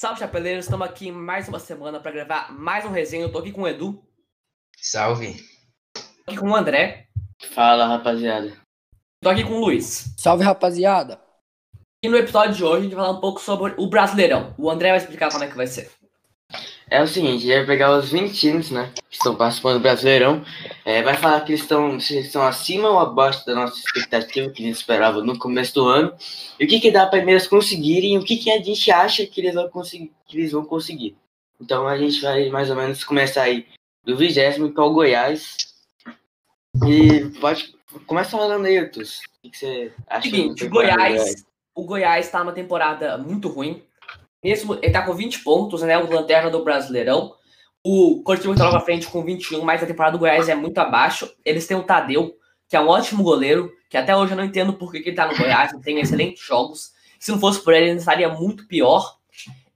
Salve, 0.00 0.18
chapeleiros! 0.18 0.64
Estamos 0.64 0.86
aqui 0.86 1.12
mais 1.12 1.46
uma 1.46 1.58
semana 1.58 2.00
para 2.00 2.10
gravar 2.10 2.50
mais 2.58 2.86
um 2.86 2.90
resenha. 2.90 3.22
Eu 3.22 3.30
tô 3.30 3.36
aqui 3.36 3.52
com 3.52 3.60
o 3.60 3.68
Edu. 3.68 4.02
Salve. 4.78 5.36
Tô 5.92 6.00
aqui 6.26 6.38
com 6.38 6.48
o 6.48 6.56
André. 6.56 7.08
Fala, 7.52 7.86
rapaziada. 7.86 8.56
Tô 9.22 9.28
aqui 9.28 9.44
com 9.44 9.52
o 9.52 9.60
Luiz. 9.60 10.14
Salve, 10.16 10.42
rapaziada. 10.42 11.20
E 12.02 12.08
no 12.08 12.16
episódio 12.16 12.54
de 12.54 12.64
hoje 12.64 12.78
a 12.78 12.82
gente 12.84 12.94
vai 12.94 13.04
falar 13.04 13.18
um 13.18 13.20
pouco 13.20 13.42
sobre 13.42 13.74
o 13.76 13.90
Brasileirão. 13.90 14.54
O 14.56 14.70
André 14.70 14.88
vai 14.88 14.96
explicar 14.96 15.30
como 15.30 15.44
é 15.44 15.48
que 15.48 15.56
vai 15.56 15.66
ser. 15.66 15.90
É 16.90 17.00
o 17.00 17.06
seguinte, 17.06 17.44
a 17.44 17.54
gente 17.54 17.56
vai 17.58 17.66
pegar 17.66 17.96
os 17.96 18.10
20 18.10 18.34
times, 18.34 18.70
né, 18.72 18.90
que 19.08 19.16
estão 19.16 19.36
participando 19.36 19.74
do 19.74 19.82
Brasileirão. 19.82 20.44
É, 20.84 21.00
vai 21.02 21.14
falar 21.14 21.40
que 21.42 21.52
eles 21.52 21.62
estão, 21.62 22.00
se 22.00 22.14
eles 22.14 22.26
estão 22.26 22.42
acima 22.42 22.90
ou 22.90 22.98
abaixo 22.98 23.46
da 23.46 23.54
nossa 23.54 23.78
expectativa 23.78 24.50
que 24.50 24.60
a 24.60 24.66
gente 24.66 24.76
esperava 24.76 25.22
no 25.22 25.38
começo 25.38 25.72
do 25.74 25.86
ano. 25.86 26.12
E 26.58 26.64
o 26.64 26.68
que, 26.68 26.80
que 26.80 26.90
dá 26.90 27.06
para 27.06 27.20
eles 27.20 27.46
conseguirem 27.46 28.14
e 28.14 28.18
o 28.18 28.24
que, 28.24 28.36
que 28.36 28.50
a 28.50 28.60
gente 28.60 28.90
acha 28.90 29.24
que 29.24 29.40
eles, 29.40 29.54
vão 29.54 29.68
conseguir, 29.68 30.12
que 30.26 30.36
eles 30.36 30.50
vão 30.50 30.64
conseguir. 30.64 31.16
Então 31.60 31.86
a 31.86 31.96
gente 31.96 32.20
vai 32.20 32.48
mais 32.48 32.68
ou 32.70 32.76
menos 32.76 33.04
começar 33.04 33.42
aí 33.42 33.66
do 34.04 34.16
vigésimo, 34.16 34.72
que 34.72 34.80
é 34.80 34.82
o 34.82 34.92
Goiás. 34.92 35.56
E 36.84 37.26
pode. 37.40 37.72
Começa 38.04 38.30
falando 38.30 38.66
aí, 38.66 38.78
Arthur. 38.78 39.02
O 39.02 39.42
que, 39.42 39.50
que 39.50 39.58
você 39.58 39.92
acha? 40.08 40.28
Seguinte, 40.28 40.64
o 40.64 40.70
Goiás, 40.70 41.44
o 41.72 41.84
Goiás 41.84 42.28
tá 42.30 42.40
numa 42.40 42.52
temporada 42.52 43.16
muito 43.16 43.48
ruim. 43.48 43.80
Mesmo, 44.42 44.74
ele 44.82 44.92
tá 44.92 45.02
com 45.02 45.14
20 45.14 45.40
pontos, 45.40 45.82
né? 45.82 45.98
O 45.98 46.10
lanterna 46.10 46.50
do 46.50 46.64
Brasileirão. 46.64 47.34
O 47.82 48.22
Coritiba 48.22 48.54
tá 48.54 48.64
logo 48.64 48.76
à 48.76 48.80
frente 48.80 49.06
com 49.06 49.24
21, 49.24 49.62
mas 49.62 49.82
a 49.82 49.86
temporada 49.86 50.16
do 50.16 50.20
Goiás 50.20 50.48
é 50.48 50.54
muito 50.54 50.78
abaixo. 50.78 51.30
Eles 51.44 51.66
têm 51.66 51.76
o 51.76 51.82
Tadeu, 51.82 52.34
que 52.68 52.76
é 52.76 52.80
um 52.80 52.88
ótimo 52.88 53.22
goleiro, 53.22 53.72
que 53.88 53.96
até 53.96 54.14
hoje 54.14 54.32
eu 54.32 54.36
não 54.36 54.44
entendo 54.44 54.74
por 54.74 54.92
que, 54.92 55.00
que 55.00 55.10
ele 55.10 55.16
tá 55.16 55.26
no 55.26 55.36
Goiás, 55.36 55.72
ele 55.72 55.82
tem 55.82 55.98
excelentes 55.98 56.44
jogos. 56.44 56.92
Se 57.18 57.30
não 57.30 57.38
fosse 57.38 57.62
por 57.62 57.72
ele, 57.72 57.90
ele 57.90 57.98
estaria 57.98 58.28
muito 58.28 58.66
pior. 58.66 59.16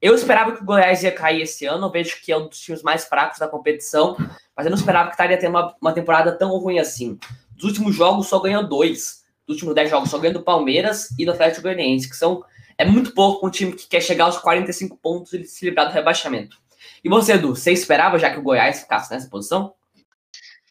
Eu 0.00 0.14
esperava 0.14 0.52
que 0.52 0.62
o 0.62 0.64
Goiás 0.64 1.02
ia 1.02 1.12
cair 1.12 1.42
esse 1.42 1.64
ano, 1.64 1.86
eu 1.86 1.90
vejo 1.90 2.20
que 2.22 2.30
é 2.30 2.36
um 2.36 2.46
dos 2.46 2.60
times 2.60 2.82
mais 2.82 3.06
fracos 3.06 3.38
da 3.38 3.48
competição, 3.48 4.16
mas 4.54 4.66
eu 4.66 4.70
não 4.70 4.76
esperava 4.76 5.08
que 5.08 5.14
estaria 5.14 5.38
tendo 5.38 5.50
uma, 5.50 5.74
uma 5.80 5.92
temporada 5.92 6.32
tão 6.32 6.50
ruim 6.58 6.78
assim. 6.78 7.18
Dos 7.56 7.64
últimos 7.64 7.94
jogos 7.94 8.26
só 8.26 8.38
ganhou 8.38 8.66
dois. 8.66 9.24
Dos 9.46 9.56
últimos 9.56 9.74
10 9.74 9.90
jogos 9.90 10.10
só 10.10 10.18
ganhou 10.18 10.34
do 10.34 10.42
Palmeiras 10.42 11.08
e 11.18 11.24
do 11.24 11.32
Atlético 11.32 11.62
Goianiense, 11.62 12.08
que 12.08 12.16
são 12.16 12.42
é 12.78 12.84
muito 12.84 13.12
pouco 13.12 13.40
para 13.40 13.48
um 13.48 13.52
time 13.52 13.72
que 13.72 13.86
quer 13.86 14.00
chegar 14.00 14.24
aos 14.24 14.38
45 14.38 14.96
pontos 14.96 15.32
e 15.32 15.44
se 15.44 15.64
livrar 15.64 15.88
do 15.88 15.94
rebaixamento. 15.94 16.56
E 17.02 17.08
você, 17.08 17.34
Edu, 17.34 17.54
você 17.54 17.72
esperava 17.72 18.18
já 18.18 18.30
que 18.30 18.38
o 18.38 18.42
Goiás 18.42 18.80
ficasse 18.80 19.10
nessa 19.10 19.28
posição? 19.28 19.74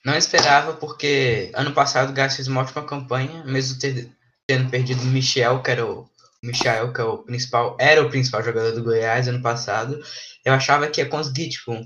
Não 0.05 0.15
esperava, 0.17 0.73
porque 0.73 1.49
ano 1.53 1.71
passado 1.71 2.09
o 2.09 2.13
Gás 2.13 2.35
fez 2.35 2.47
uma 2.47 2.61
ótima 2.61 2.85
campanha, 2.85 3.43
mesmo 3.45 3.79
ter, 3.79 4.09
tendo 4.45 4.69
perdido 4.69 5.01
o 5.01 5.05
Michel, 5.05 5.61
que 5.61 5.71
era 5.71 5.85
o, 5.85 6.01
o 6.01 6.07
Michel, 6.43 6.91
que 6.91 6.99
é 6.99 7.03
o 7.05 7.19
principal, 7.19 7.77
era 7.79 8.01
o 8.01 8.09
principal 8.09 8.43
jogador 8.43 8.73
do 8.73 8.83
Goiás 8.83 9.27
ano 9.27 9.41
passado. 9.41 10.03
Eu 10.43 10.53
achava 10.53 10.87
que 10.87 10.99
ia 10.99 11.07
conseguir, 11.07 11.49
tipo, 11.49 11.79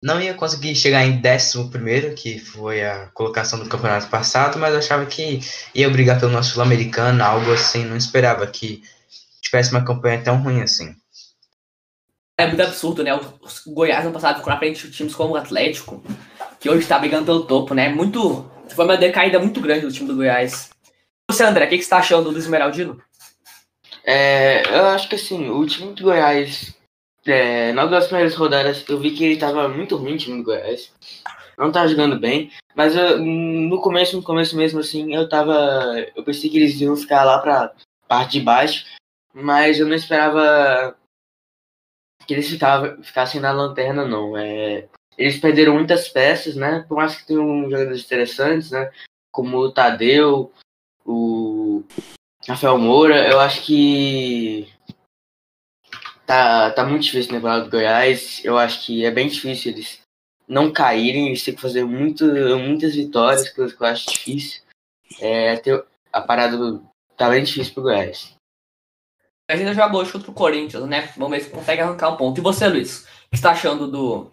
não 0.00 0.20
ia 0.20 0.34
conseguir 0.34 0.76
chegar 0.76 1.04
em 1.04 1.20
décimo 1.20 1.68
primeiro, 1.68 2.14
que 2.14 2.38
foi 2.38 2.84
a 2.84 3.06
colocação 3.08 3.58
do 3.58 3.68
campeonato 3.68 4.06
passado, 4.08 4.58
mas 4.58 4.74
achava 4.74 5.06
que 5.06 5.40
ia 5.74 5.90
brigar 5.90 6.20
pelo 6.20 6.30
nosso 6.30 6.52
sul-americano, 6.52 7.24
algo 7.24 7.52
assim. 7.52 7.84
Não 7.84 7.96
esperava 7.96 8.46
que 8.46 8.84
tivesse 9.54 9.70
uma 9.70 9.84
campanha 9.84 10.22
tão 10.22 10.42
ruim 10.42 10.60
assim. 10.60 10.94
É 12.36 12.46
muito 12.48 12.62
absurdo, 12.62 13.04
né? 13.04 13.14
O 13.14 13.20
Goiás 13.68 14.04
no 14.04 14.12
passado 14.12 14.38
ficou 14.38 14.52
na 14.52 14.58
frente 14.58 14.88
de 14.88 14.92
times 14.92 15.14
como 15.14 15.34
o 15.34 15.36
Atlético, 15.36 16.02
que 16.58 16.68
hoje 16.68 16.80
está 16.80 16.98
brigando 16.98 17.26
pelo 17.26 17.46
topo, 17.46 17.74
né? 17.74 17.88
Muito. 17.88 18.50
Foi 18.70 18.84
uma 18.84 18.96
decaída 18.96 19.38
muito 19.38 19.60
grande 19.60 19.86
do 19.86 19.92
time 19.92 20.08
do 20.08 20.16
Goiás. 20.16 20.70
Você, 21.30 21.44
André, 21.44 21.66
o 21.66 21.68
que, 21.68 21.76
que 21.76 21.82
você 21.82 21.86
está 21.86 21.98
achando 21.98 22.32
do 22.32 22.38
Esmeraldino? 22.38 23.00
É, 24.04 24.62
eu 24.68 24.86
acho 24.86 25.08
que 25.08 25.14
assim, 25.14 25.48
o 25.48 25.64
time 25.64 25.94
do 25.94 26.02
Goiás, 26.02 26.74
é, 27.24 27.72
nas 27.72 27.88
duas 27.88 28.06
primeiras 28.06 28.34
rodadas, 28.34 28.84
eu 28.88 28.98
vi 28.98 29.12
que 29.12 29.24
ele 29.24 29.36
tava 29.36 29.68
muito 29.68 29.96
ruim, 29.96 30.14
o 30.14 30.18
time 30.18 30.38
do 30.38 30.44
Goiás. 30.44 30.92
Não 31.56 31.70
tava 31.70 31.86
jogando 31.86 32.18
bem, 32.18 32.50
mas 32.74 32.96
eu, 32.96 33.20
no 33.20 33.80
começo, 33.80 34.16
no 34.16 34.22
começo 34.24 34.56
mesmo, 34.56 34.80
assim, 34.80 35.14
eu 35.14 35.28
tava. 35.28 36.04
Eu 36.16 36.24
pensei 36.24 36.50
que 36.50 36.56
eles 36.56 36.80
iam 36.80 36.96
ficar 36.96 37.22
lá 37.22 37.38
pra 37.38 37.72
parte 38.08 38.32
de 38.32 38.40
baixo, 38.40 38.84
mas 39.34 39.80
eu 39.80 39.86
não 39.86 39.94
esperava 39.94 40.96
que 42.26 42.32
eles 42.32 42.48
ficassem 43.02 43.40
na 43.40 43.50
lanterna, 43.50 44.06
não. 44.06 44.36
É, 44.36 44.88
eles 45.18 45.38
perderam 45.38 45.74
muitas 45.74 46.08
peças, 46.08 46.54
né? 46.54 46.84
Por 46.88 46.96
mais 46.96 47.16
que 47.16 47.26
tenham 47.26 47.64
jogadores 47.68 48.04
interessantes, 48.04 48.70
né? 48.70 48.90
Como 49.32 49.58
o 49.58 49.72
Tadeu, 49.72 50.52
o 51.04 51.82
Rafael 52.46 52.78
Moura, 52.78 53.28
eu 53.28 53.40
acho 53.40 53.62
que 53.64 54.72
tá, 56.24 56.70
tá 56.70 56.84
muito 56.84 57.02
difícil 57.02 57.32
na 57.32 57.38
temporada 57.38 57.64
do 57.64 57.70
Goiás. 57.70 58.44
Eu 58.44 58.56
acho 58.56 58.86
que 58.86 59.04
é 59.04 59.10
bem 59.10 59.28
difícil 59.28 59.72
eles 59.72 60.00
não 60.46 60.72
caírem, 60.72 61.28
eles 61.28 61.42
têm 61.42 61.54
que 61.54 61.60
fazer 61.60 61.84
muito, 61.84 62.24
muitas 62.58 62.94
vitórias, 62.94 63.50
coisa 63.50 63.74
que 63.74 63.82
eu 63.82 63.86
acho 63.86 64.10
difícil. 64.10 64.62
É, 65.20 65.60
a 66.12 66.20
parada 66.20 66.80
tá 67.16 67.28
bem 67.28 67.42
difícil 67.42 67.74
pro 67.74 67.82
Goiás. 67.82 68.34
Gente 69.50 69.60
ainda 69.60 69.74
joga 69.74 69.96
hoje 69.96 70.12
contra 70.12 70.30
o 70.30 70.34
Corinthians, 70.34 70.86
né? 70.88 71.12
Vamos 71.16 71.36
ver 71.36 71.44
se 71.44 71.50
consegue 71.50 71.82
arrancar 71.82 72.10
um 72.10 72.16
ponto. 72.16 72.38
E 72.38 72.42
você, 72.42 72.66
Luiz? 72.66 73.04
O 73.04 73.30
que 73.30 73.36
está 73.36 73.50
achando 73.50 73.90
do 73.90 74.30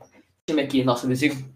time 0.47 0.61
aqui, 0.61 0.83
nosso 0.83 1.05
vizinho? 1.05 1.53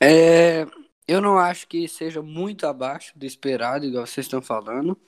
É, 0.00 0.66
eu 1.06 1.20
não 1.20 1.38
acho 1.38 1.68
que 1.68 1.86
seja 1.86 2.22
muito 2.22 2.66
abaixo 2.66 3.12
do 3.16 3.26
esperado, 3.26 3.84
igual 3.84 4.06
vocês 4.06 4.24
estão 4.26 4.40
falando. 4.40 4.98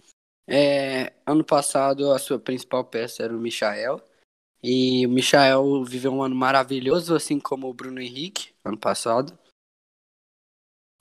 É, 0.46 1.14
ano 1.26 1.42
passado, 1.42 2.12
a 2.12 2.18
sua 2.18 2.38
principal 2.38 2.84
peça 2.84 3.22
era 3.22 3.34
o 3.34 3.40
Michael. 3.40 4.00
E 4.62 5.06
o 5.06 5.10
Michael 5.10 5.84
viveu 5.84 6.12
um 6.12 6.22
ano 6.22 6.34
maravilhoso, 6.34 7.14
assim 7.14 7.40
como 7.40 7.68
o 7.68 7.74
Bruno 7.74 8.00
Henrique, 8.00 8.50
ano 8.64 8.76
passado. 8.76 9.36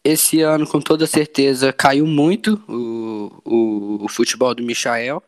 Esse 0.04 0.42
ano, 0.42 0.68
com 0.68 0.80
toda 0.80 1.08
certeza, 1.08 1.74
caiu 1.74 2.06
muito 2.06 2.64
o, 2.70 3.42
o, 3.44 4.06
o 4.06 4.08
futebol 4.08 4.54
do 4.54 4.64
Michael. 4.64 5.22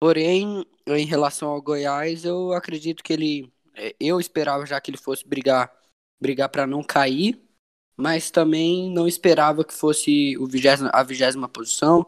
Porém, 0.00 0.64
em 0.86 1.06
relação 1.06 1.48
ao 1.48 1.62
Goiás, 1.62 2.24
eu 2.24 2.52
acredito 2.52 3.02
que 3.02 3.12
ele. 3.12 3.52
é, 3.74 3.94
Eu 3.98 4.20
esperava 4.20 4.66
já 4.66 4.80
que 4.80 4.90
ele 4.90 4.98
fosse 4.98 5.26
brigar 5.26 5.72
brigar 6.20 6.48
para 6.48 6.66
não 6.66 6.82
cair, 6.82 7.40
mas 7.96 8.30
também 8.30 8.90
não 8.90 9.06
esperava 9.06 9.64
que 9.64 9.72
fosse 9.72 10.36
o 10.38 10.46
vigésimo, 10.46 10.90
a 10.92 11.02
vigésima 11.02 11.48
posição. 11.48 12.06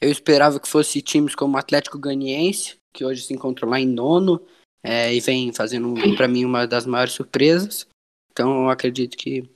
Eu 0.00 0.10
esperava 0.10 0.58
que 0.58 0.68
fosse 0.68 1.02
times 1.02 1.34
como 1.34 1.56
o 1.56 1.58
Atlético 1.58 1.98
Ganiense, 1.98 2.76
que 2.92 3.04
hoje 3.04 3.22
se 3.22 3.34
encontra 3.34 3.66
lá 3.66 3.78
em 3.78 3.86
nono, 3.86 4.44
é, 4.82 5.14
e 5.14 5.20
vem 5.20 5.52
fazendo 5.52 5.94
para 6.16 6.26
mim 6.26 6.44
uma 6.44 6.66
das 6.66 6.86
maiores 6.86 7.12
surpresas. 7.12 7.86
Então 8.32 8.64
eu 8.64 8.70
acredito 8.70 9.16
que 9.16 9.50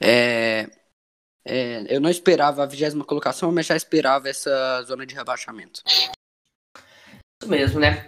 é, 0.00 0.70
é, 1.44 1.94
eu 1.94 2.00
não 2.00 2.10
esperava 2.10 2.62
a 2.62 2.66
vigésima 2.66 3.04
colocação, 3.04 3.50
mas 3.50 3.66
já 3.66 3.76
esperava 3.76 4.28
essa 4.28 4.82
zona 4.84 5.04
de 5.04 5.14
rebaixamento. 5.14 5.82
Isso 7.42 7.50
mesmo, 7.50 7.80
né? 7.80 8.06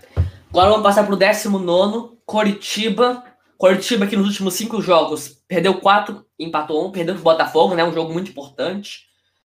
Agora 0.51 0.69
vamos 0.69 0.83
passar 0.83 1.07
pro 1.07 1.17
19 1.17 2.19
Coritiba. 2.27 3.25
Coritiba 3.57 4.07
que 4.07 4.15
nos 4.15 4.29
últimos 4.29 4.53
cinco 4.53 4.83
jogos 4.83 5.43
perdeu 5.49 5.81
quatro, 5.81 6.27
empatou 6.39 6.87
um, 6.87 6.93
perdeu 6.93 7.15
pro 7.15 7.25
Botafogo, 7.25 7.75
né? 7.75 7.83
Um 7.83 7.95
jogo 7.95 8.13
muito 8.13 8.31
importante. 8.31 9.07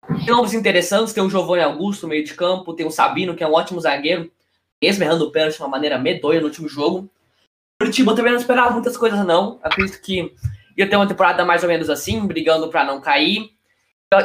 Tem 0.07 0.27
nomes 0.27 0.53
interessantes, 0.53 1.13
tem 1.13 1.23
o 1.23 1.29
Giovanni 1.29 1.63
Augusto 1.63 2.03
no 2.03 2.09
meio 2.09 2.23
de 2.23 2.35
campo, 2.35 2.75
tem 2.75 2.85
o 2.85 2.91
Sabino, 2.91 3.35
que 3.35 3.43
é 3.43 3.47
um 3.47 3.53
ótimo 3.53 3.81
zagueiro, 3.81 4.31
mesmo 4.79 5.03
errando 5.03 5.25
o 5.25 5.31
pênalti 5.31 5.55
de 5.55 5.61
uma 5.63 5.69
maneira 5.69 5.97
medonha 5.97 6.39
no 6.39 6.47
último 6.47 6.69
jogo. 6.69 7.09
Curitiba 7.79 8.15
também 8.15 8.33
não 8.33 8.39
esperava 8.39 8.69
muitas 8.69 8.95
coisas, 8.95 9.25
não. 9.25 9.59
Acredito 9.63 9.99
que 9.99 10.31
ia 10.77 10.87
ter 10.87 10.95
uma 10.95 11.07
temporada 11.07 11.43
mais 11.43 11.63
ou 11.63 11.69
menos 11.69 11.89
assim, 11.89 12.23
brigando 12.27 12.69
para 12.69 12.83
não 12.83 13.01
cair. 13.01 13.49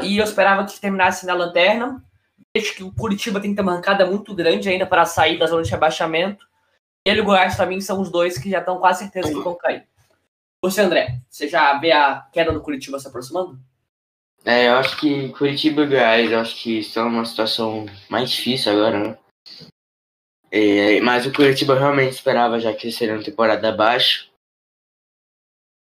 E 0.02 0.18
eu 0.18 0.24
esperava 0.24 0.66
que 0.66 0.78
terminasse 0.78 1.24
na 1.24 1.32
lanterna. 1.32 2.04
Vejo 2.56 2.74
que 2.74 2.82
o 2.82 2.90
Curitiba 2.90 3.38
tem 3.38 3.50
que 3.50 3.56
ter 3.56 3.60
uma 3.60 3.72
arrancada 3.72 4.06
muito 4.06 4.34
grande 4.34 4.66
ainda 4.66 4.86
para 4.86 5.04
sair 5.04 5.38
da 5.38 5.46
zona 5.46 5.62
de 5.62 5.70
rebaixamento. 5.70 6.46
Ele 7.04 7.18
e 7.18 7.20
o 7.20 7.24
Goiás, 7.26 7.58
mim, 7.68 7.82
são 7.82 8.00
os 8.00 8.10
dois 8.10 8.38
que 8.38 8.48
já 8.48 8.60
estão 8.60 8.78
quase 8.78 9.00
certeza 9.00 9.28
que 9.28 9.44
vão 9.44 9.54
cair. 9.54 9.86
Você, 10.62 10.80
André, 10.80 11.20
você 11.28 11.48
já 11.48 11.78
vê 11.78 11.92
a 11.92 12.26
queda 12.32 12.52
do 12.52 12.62
Curitiba 12.62 12.98
se 12.98 13.06
aproximando? 13.08 13.60
É, 14.42 14.68
eu 14.68 14.76
acho 14.76 14.96
que 14.96 15.28
Curitiba 15.34 15.82
e 15.82 15.86
Goiás, 15.86 16.32
eu 16.32 16.40
acho 16.40 16.56
que 16.56 16.78
estão 16.78 17.10
numa 17.10 17.26
situação 17.26 17.84
mais 18.08 18.30
difícil 18.30 18.72
agora, 18.72 19.00
né? 19.00 19.18
É, 20.50 20.98
mas 21.02 21.26
o 21.26 21.32
Curitiba 21.32 21.78
realmente 21.78 22.14
esperava 22.14 22.58
já 22.58 22.72
que 22.72 22.90
seria 22.90 23.16
uma 23.16 23.22
temporada 23.22 23.68
abaixo. 23.68 24.30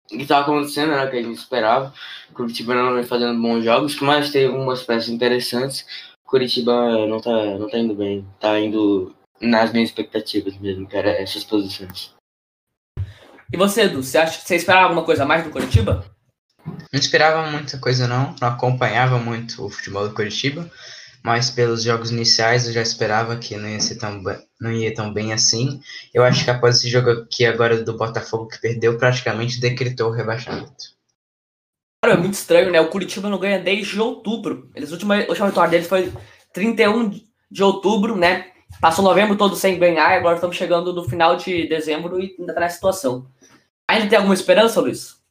O 0.06 0.16
que 0.16 0.24
estava 0.24 0.44
acontecendo 0.44 0.94
era 0.94 1.06
o 1.06 1.12
que 1.12 1.18
a 1.18 1.22
gente 1.22 1.38
esperava. 1.38 1.94
O 2.30 2.34
Curitiba 2.34 2.74
não 2.74 2.96
vem 2.96 3.04
fazendo 3.04 3.42
bons 3.42 3.62
jogos, 3.62 4.00
mas 4.00 4.32
teve 4.32 4.54
algumas 4.54 4.84
peças 4.84 5.10
interessantes. 5.10 5.86
O 6.32 6.40
Curitiba 6.40 7.06
não 7.08 7.20
tá, 7.20 7.58
não 7.60 7.70
tá 7.70 7.78
indo 7.78 7.94
bem. 7.94 8.26
Tá 8.40 8.58
indo 8.58 9.14
nas 9.42 9.74
minhas 9.74 9.90
expectativas 9.90 10.58
mesmo, 10.58 10.88
que 10.88 10.96
era 10.96 11.10
essas 11.10 11.44
posições. 11.44 12.14
E 13.52 13.58
você, 13.58 13.82
Edu, 13.82 14.02
você, 14.02 14.18
acha, 14.18 14.40
você 14.40 14.56
esperava 14.56 14.86
alguma 14.86 15.04
coisa 15.04 15.24
a 15.24 15.26
mais 15.26 15.44
do 15.44 15.50
Curitiba? 15.50 16.06
Não 16.66 16.98
esperava 16.98 17.52
muita 17.52 17.78
coisa 17.80 18.08
não, 18.08 18.34
não 18.40 18.48
acompanhava 18.48 19.20
muito 19.20 19.66
o 19.66 19.70
futebol 19.70 20.08
do 20.08 20.16
Curitiba, 20.16 20.72
mas 21.22 21.50
pelos 21.50 21.84
jogos 21.84 22.12
iniciais 22.12 22.66
eu 22.66 22.72
já 22.72 22.82
esperava 22.82 23.36
que 23.36 23.58
não 23.58 23.68
ia, 23.68 23.82
ser 23.82 23.96
tão, 23.96 24.24
não 24.58 24.72
ia 24.72 24.94
tão 24.94 25.12
bem 25.12 25.34
assim. 25.34 25.82
Eu 26.14 26.24
acho 26.24 26.46
que 26.46 26.50
após 26.50 26.78
esse 26.78 26.90
jogo 26.90 27.10
aqui 27.10 27.46
agora 27.46 27.84
do 27.84 27.98
Botafogo 27.98 28.48
que 28.48 28.62
perdeu, 28.62 28.98
praticamente 28.98 29.60
decretou 29.60 30.10
o 30.10 30.14
rebaixamento. 30.14 30.96
É 32.04 32.18
muito 32.18 32.34
estranho, 32.34 32.72
né? 32.72 32.82
O 32.82 32.90
Curitiba 32.90 33.30
não 33.30 33.38
ganha 33.38 33.60
desde 33.60 34.02
outubro. 34.02 34.72
Eles, 34.74 34.90
a 34.90 34.94
última, 34.94 35.18
vitória 35.18 35.70
deles 35.70 35.88
foi 35.88 36.12
31 36.52 37.12
de 37.50 37.64
outubro, 37.64 38.18
né? 38.18 38.52
Passou 38.80 39.06
novembro 39.06 39.38
todo 39.38 39.56
sem 39.56 39.78
ganhar, 39.78 40.12
agora 40.12 40.36
estamos 40.36 40.56
chegando 40.56 40.94
no 40.94 41.08
final 41.08 41.36
de 41.36 41.68
dezembro 41.68 42.20
e 42.20 42.36
ainda 42.40 42.56
tá 42.56 42.62
nessa 42.62 42.76
situação. 42.76 43.30
Ainda 43.88 44.10
tem 44.10 44.18
alguma 44.18 44.34
esperança, 44.34 44.82
Luiz? 44.82 45.22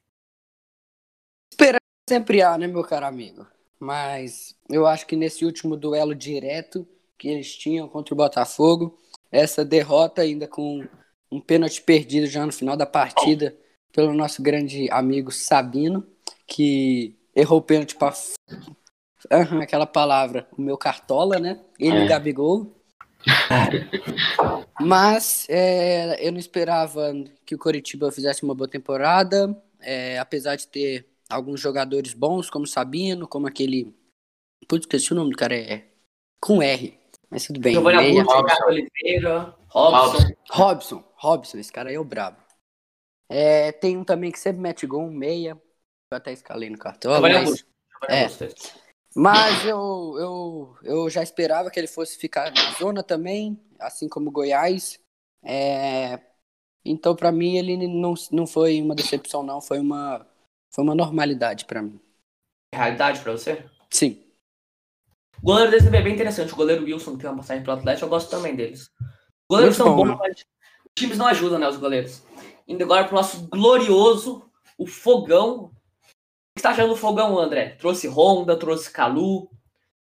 Esperança 1.50 1.80
sempre 2.08 2.40
há, 2.40 2.56
né, 2.56 2.68
meu 2.68 2.84
caro 2.84 3.06
amigo? 3.06 3.44
Mas 3.80 4.54
eu 4.68 4.86
acho 4.86 5.06
que 5.06 5.16
nesse 5.16 5.44
último 5.44 5.76
duelo 5.76 6.14
direto 6.14 6.86
que 7.18 7.28
eles 7.28 7.56
tinham 7.56 7.88
contra 7.88 8.14
o 8.14 8.16
Botafogo, 8.16 8.96
essa 9.32 9.64
derrota 9.64 10.22
ainda 10.22 10.46
com 10.46 10.86
um 11.32 11.40
pênalti 11.40 11.82
perdido 11.82 12.26
já 12.26 12.46
no 12.46 12.52
final 12.52 12.76
da 12.76 12.86
partida 12.86 13.56
pelo 13.92 14.14
nosso 14.14 14.40
grande 14.40 14.88
amigo 14.90 15.32
Sabino, 15.32 16.06
que 16.50 17.16
errou 17.34 17.60
o 17.60 17.62
pênalti 17.62 17.94
para 17.94 18.12
uhum, 19.30 19.60
aquela 19.62 19.86
palavra, 19.86 20.48
o 20.58 20.60
meu 20.60 20.76
cartola, 20.76 21.38
né? 21.38 21.60
Ele 21.78 21.96
e 21.96 22.00
o 22.00 22.04
é. 22.04 22.08
Gabigol. 22.08 22.76
Mas 24.80 25.46
é, 25.48 26.26
eu 26.26 26.32
não 26.32 26.38
esperava 26.38 27.12
que 27.46 27.54
o 27.54 27.58
Coritiba 27.58 28.10
fizesse 28.10 28.42
uma 28.42 28.54
boa 28.54 28.68
temporada, 28.68 29.56
é, 29.80 30.18
apesar 30.18 30.56
de 30.56 30.66
ter 30.66 31.06
alguns 31.28 31.60
jogadores 31.60 32.12
bons, 32.12 32.50
como 32.50 32.66
Sabino, 32.66 33.28
como 33.28 33.46
aquele. 33.46 33.94
Putz, 34.66 34.86
esqueci 34.86 35.12
o 35.12 35.16
nome 35.16 35.30
do 35.30 35.36
cara, 35.36 35.54
é. 35.54 35.84
Com 36.40 36.62
R. 36.62 36.98
Mas 37.30 37.46
tudo 37.46 37.60
bem. 37.60 37.74
Giovanni 37.74 38.18
Augusto, 38.18 38.32
Robson. 38.32 38.64
Oliveira, 38.64 39.54
Robson. 39.68 40.28
Robson, 40.50 41.04
Robson, 41.14 41.58
esse 41.58 41.72
cara 41.72 41.90
aí 41.90 41.94
é 41.94 42.00
o 42.00 42.04
brabo. 42.04 42.38
É, 43.28 43.70
tem 43.70 43.96
um 43.96 44.02
também 44.02 44.32
que 44.32 44.40
sempre 44.40 44.60
mete 44.60 44.86
gol, 44.86 45.02
um 45.02 45.12
meia. 45.12 45.60
Eu 46.10 46.16
até 46.16 46.32
escalei 46.32 46.68
no 46.68 46.76
cartão. 46.76 47.20
Mas, 47.20 47.64
é, 48.08 48.26
mas 49.14 49.64
eu, 49.64 50.16
eu, 50.18 50.76
eu 50.82 51.10
já 51.10 51.22
esperava 51.22 51.70
que 51.70 51.78
ele 51.78 51.86
fosse 51.86 52.18
ficar 52.18 52.52
na 52.52 52.72
zona 52.72 53.02
também, 53.02 53.60
assim 53.78 54.08
como 54.08 54.30
Goiás. 54.30 54.98
É, 55.40 56.18
então, 56.84 57.14
para 57.14 57.30
mim, 57.30 57.56
ele 57.56 57.86
não, 57.86 58.14
não 58.32 58.44
foi 58.44 58.82
uma 58.82 58.94
decepção, 58.94 59.44
não. 59.44 59.60
Foi 59.60 59.78
uma, 59.78 60.26
foi 60.74 60.82
uma 60.82 60.96
normalidade 60.96 61.64
para 61.64 61.80
mim. 61.80 62.00
Realidade 62.74 63.20
para 63.20 63.32
você? 63.32 63.64
Sim. 63.88 64.20
O 65.38 65.46
goleiro 65.46 65.70
desse 65.70 65.86
é 65.86 66.02
bem 66.02 66.14
interessante. 66.14 66.52
O 66.52 66.56
goleiro 66.56 66.84
Wilson, 66.84 67.12
que 67.12 67.22
tem 67.22 67.30
uma 67.30 67.36
passagem 67.36 67.62
pelo 67.62 67.78
Atlético, 67.78 68.06
eu 68.06 68.10
gosto 68.10 68.28
também 68.30 68.56
deles. 68.56 68.90
Os 69.00 69.46
goleiros 69.48 69.78
Muito 69.78 69.88
são 69.88 69.96
bom, 69.96 70.04
bons, 70.04 70.10
né? 70.10 70.16
mas 70.18 70.38
os 70.40 70.92
times 70.94 71.18
não 71.18 71.26
ajudam, 71.26 71.58
né, 71.58 71.68
os 71.68 71.76
goleiros. 71.76 72.22
Indo 72.66 72.82
agora 72.82 73.04
pro 73.04 73.14
nosso 73.14 73.48
glorioso, 73.48 74.50
o 74.76 74.86
Fogão, 74.86 75.72
que 76.60 76.68
você 76.68 76.68
tá 76.68 76.70
achando 76.70 76.90
do 76.90 76.96
Fogão, 76.96 77.38
André? 77.38 77.76
Trouxe 77.78 78.06
Honda, 78.06 78.56
trouxe 78.56 78.90
Calu, 78.90 79.48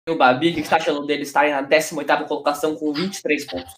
o 0.08 0.14
Babi, 0.14 0.50
o 0.50 0.55
que 0.55 0.62
você 0.62 0.70
tá 0.70 0.76
achando 0.76 1.05
dele 1.05 1.23
estar 1.23 1.49
na 1.50 1.61
18 1.61 2.25
colocação 2.25 2.75
com 2.75 2.93
23 2.93 3.44
pontos? 3.44 3.75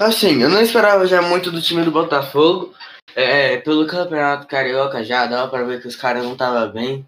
Assim, 0.00 0.40
eu 0.42 0.48
não 0.48 0.62
esperava 0.62 1.06
já 1.06 1.20
muito 1.20 1.50
do 1.50 1.60
time 1.60 1.84
do 1.84 1.90
Botafogo. 1.90 2.74
É, 3.14 3.58
pelo 3.58 3.86
campeonato 3.86 4.46
carioca 4.46 5.04
já 5.04 5.26
dava 5.26 5.48
para 5.48 5.64
ver 5.64 5.80
que 5.80 5.86
os 5.86 5.94
caras 5.94 6.24
não 6.24 6.32
estavam 6.32 6.72
bem. 6.72 7.06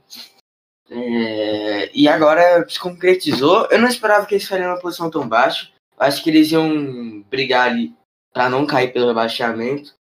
É, 0.91 1.91
e 1.95 2.07
agora 2.07 2.69
se 2.69 2.79
concretizou. 2.79 3.67
Eu 3.71 3.79
não 3.79 3.89
esperava 3.89 4.27
que 4.27 4.35
eles 4.35 4.47
fariam 4.47 4.69
uma 4.69 4.81
posição 4.81 5.11
tão 5.11 5.27
baixa. 5.27 5.71
Acho 5.99 6.23
que 6.23 6.29
eles 6.29 6.53
iam 6.53 7.23
brigar 7.31 7.71
ali 7.71 7.95
para 8.33 8.51
não 8.51 8.67
cair 8.67 8.93
pelo 8.93 9.07
rebaixamento 9.07 9.96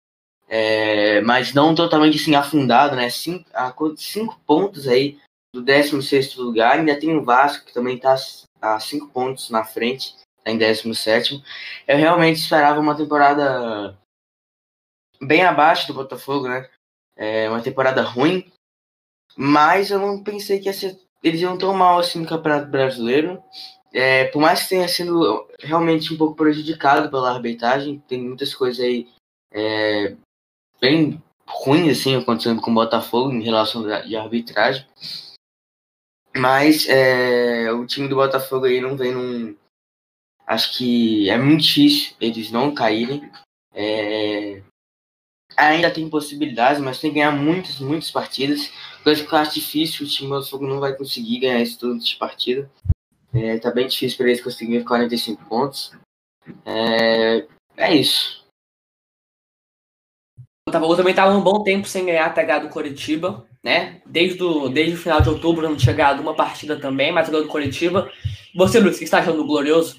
é, 0.55 1.23
mas 1.23 1.55
não 1.55 1.75
totalmente 1.75 2.19
assim 2.19 2.35
afundado, 2.35 2.95
né? 2.95 3.09
Cinco, 3.09 3.49
a, 3.55 3.75
cinco 3.97 4.39
pontos 4.47 4.87
aí 4.87 5.19
do 5.55 5.63
16 5.63 6.37
lugar. 6.37 6.79
Ainda 6.79 7.01
tem 7.01 7.17
o 7.17 7.25
Vasco, 7.25 7.65
que 7.65 7.73
também 7.73 7.97
está 7.97 8.15
a 8.61 8.79
cinco 8.79 9.09
pontos 9.09 9.49
na 9.49 9.65
frente, 9.65 10.15
tá 10.45 10.51
em 10.51 10.59
17. 10.59 11.43
Eu 11.89 11.97
realmente 11.97 12.37
esperava 12.37 12.79
uma 12.79 12.95
temporada 12.95 13.99
bem 15.23 15.43
abaixo 15.43 15.87
do 15.87 15.95
Botafogo, 15.95 16.47
né? 16.47 16.69
É 17.17 17.49
uma 17.49 17.63
temporada 17.63 18.03
ruim, 18.03 18.53
mas 19.35 19.91
eu 19.91 19.99
não 19.99 20.23
pensei 20.23 20.61
que 20.61 20.71
ser, 20.75 21.01
eles 21.23 21.41
iam 21.41 21.57
tão 21.57 21.73
mal 21.73 21.99
assim 21.99 22.21
no 22.21 22.29
Campeonato 22.29 22.71
Brasileiro. 22.71 23.43
É, 23.91 24.27
por 24.27 24.43
mais 24.43 24.65
que 24.65 24.71
tenha 24.71 24.87
sido 24.87 25.49
realmente 25.61 26.13
um 26.13 26.19
pouco 26.19 26.37
prejudicado 26.37 27.11
pela 27.11 27.33
arbitragem, 27.33 28.05
tem 28.07 28.23
muitas 28.23 28.55
coisas 28.55 28.85
aí 28.85 29.09
é, 29.51 30.15
bem 30.83 31.23
ruim 31.47 31.89
assim 31.89 32.17
acontecendo 32.17 32.61
com 32.61 32.73
o 32.73 32.75
Botafogo 32.75 33.33
em 33.33 33.43
relação 33.43 33.85
de 33.85 34.17
arbitragem. 34.17 34.85
Mas 36.37 36.89
é, 36.89 37.71
o 37.73 37.87
time 37.87 38.09
do 38.09 38.17
Botafogo 38.17 38.67
aí 38.67 38.81
não 38.81 38.97
vem 38.97 39.13
num. 39.13 39.57
Acho 40.45 40.77
que 40.77 41.31
é 41.31 41.39
muito 41.39 41.63
difícil 41.63 42.17
eles 42.21 42.51
não 42.51 42.75
caírem. 42.75 43.31
É, 43.73 44.63
ainda 45.57 45.91
tem 45.91 46.09
possibilidades, 46.11 46.83
mas 46.83 46.99
tem 46.99 47.11
que 47.11 47.17
ganhar 47.17 47.31
muitas, 47.31 47.79
muitas 47.79 48.11
partidas. 48.11 48.73
Vai 49.05 49.15
ficar 49.15 49.45
difícil, 49.45 50.05
o 50.05 50.09
time 50.09 50.29
do 50.29 50.35
Botafogo 50.37 50.67
não 50.67 50.81
vai 50.81 50.97
conseguir 50.97 51.41
ganhar 51.41 51.61
esse 51.61 51.79
tudo 51.79 51.99
de 51.99 52.17
partida. 52.17 52.71
É, 53.33 53.59
tá 53.59 53.71
bem 53.71 53.87
difícil 53.87 54.17
para 54.17 54.29
eles 54.29 54.43
conseguirem 54.43 54.85
45 54.85 55.45
pontos. 55.45 55.93
É, 56.65 57.47
é 57.77 57.95
isso. 57.95 58.42
Botafogo 60.73 60.97
também 60.97 61.13
estava 61.13 61.37
um 61.37 61.43
bom 61.43 61.63
tempo 61.63 61.87
sem 61.87 62.07
ganhar 62.07 62.27
a 62.27 62.31
TH 62.31 62.61
do 62.61 62.69
Coritiba, 62.69 63.47
né? 63.63 64.01
Desde 64.07 64.43
o, 64.43 64.69
desde 64.69 64.95
o 64.95 64.99
final 64.99 65.21
de 65.21 65.29
outubro 65.29 65.69
não 65.69 65.77
tinha 65.77 65.95
ganhado 65.95 66.23
uma 66.23 66.35
partida 66.35 66.79
também, 66.81 67.13
mas 67.13 67.29
ganhou 67.29 67.45
do 67.45 67.51
Coritiba. 67.51 68.11
Você, 68.55 68.81
Luiz, 68.81 68.99
que 68.99 69.05
está 69.05 69.19
achando 69.19 69.37
do 69.37 69.47
Glorioso? 69.47 69.97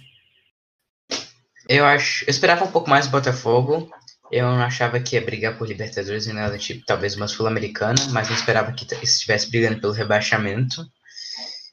Eu 1.69 1.85
acho. 1.85 2.25
Eu 2.25 2.31
esperava 2.31 2.65
um 2.65 2.71
pouco 2.71 2.89
mais 2.89 3.05
do 3.05 3.11
Botafogo. 3.11 3.89
Eu 4.31 4.45
não 4.45 4.61
achava 4.61 4.99
que 4.99 5.15
ia 5.15 5.21
brigar 5.21 5.57
por 5.57 5.67
Libertadores 5.67 6.25
nem 6.25 6.35
nada 6.35 6.57
tipo, 6.57 6.83
talvez 6.85 7.15
uma 7.15 7.27
Sul-Americana, 7.27 7.99
mas 8.11 8.29
não 8.29 8.35
esperava 8.35 8.71
que 8.71 8.87
estivesse 9.03 9.49
brigando 9.51 9.79
pelo 9.79 9.93
rebaixamento. 9.93 10.83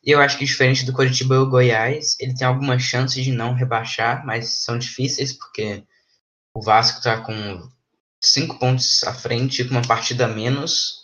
E 0.04 0.10
eu 0.10 0.20
acho 0.20 0.36
que 0.36 0.44
diferente 0.44 0.84
do 0.84 0.92
Coritiba 0.92 1.34
e 1.34 1.38
o 1.38 1.48
Goiás, 1.48 2.16
ele 2.20 2.34
tem 2.34 2.46
algumas 2.46 2.82
chances 2.82 3.24
de 3.24 3.32
não 3.32 3.54
rebaixar, 3.54 4.24
mas 4.26 4.62
são 4.64 4.78
difíceis 4.78 5.32
porque 5.32 5.84
o 6.54 6.62
Vasco 6.62 6.98
está 6.98 7.20
com 7.20 7.68
cinco 8.20 8.58
pontos 8.58 9.02
à 9.04 9.14
frente, 9.14 9.64
com 9.64 9.70
uma 9.70 9.82
partida 9.82 10.26
a 10.26 10.28
menos. 10.28 11.00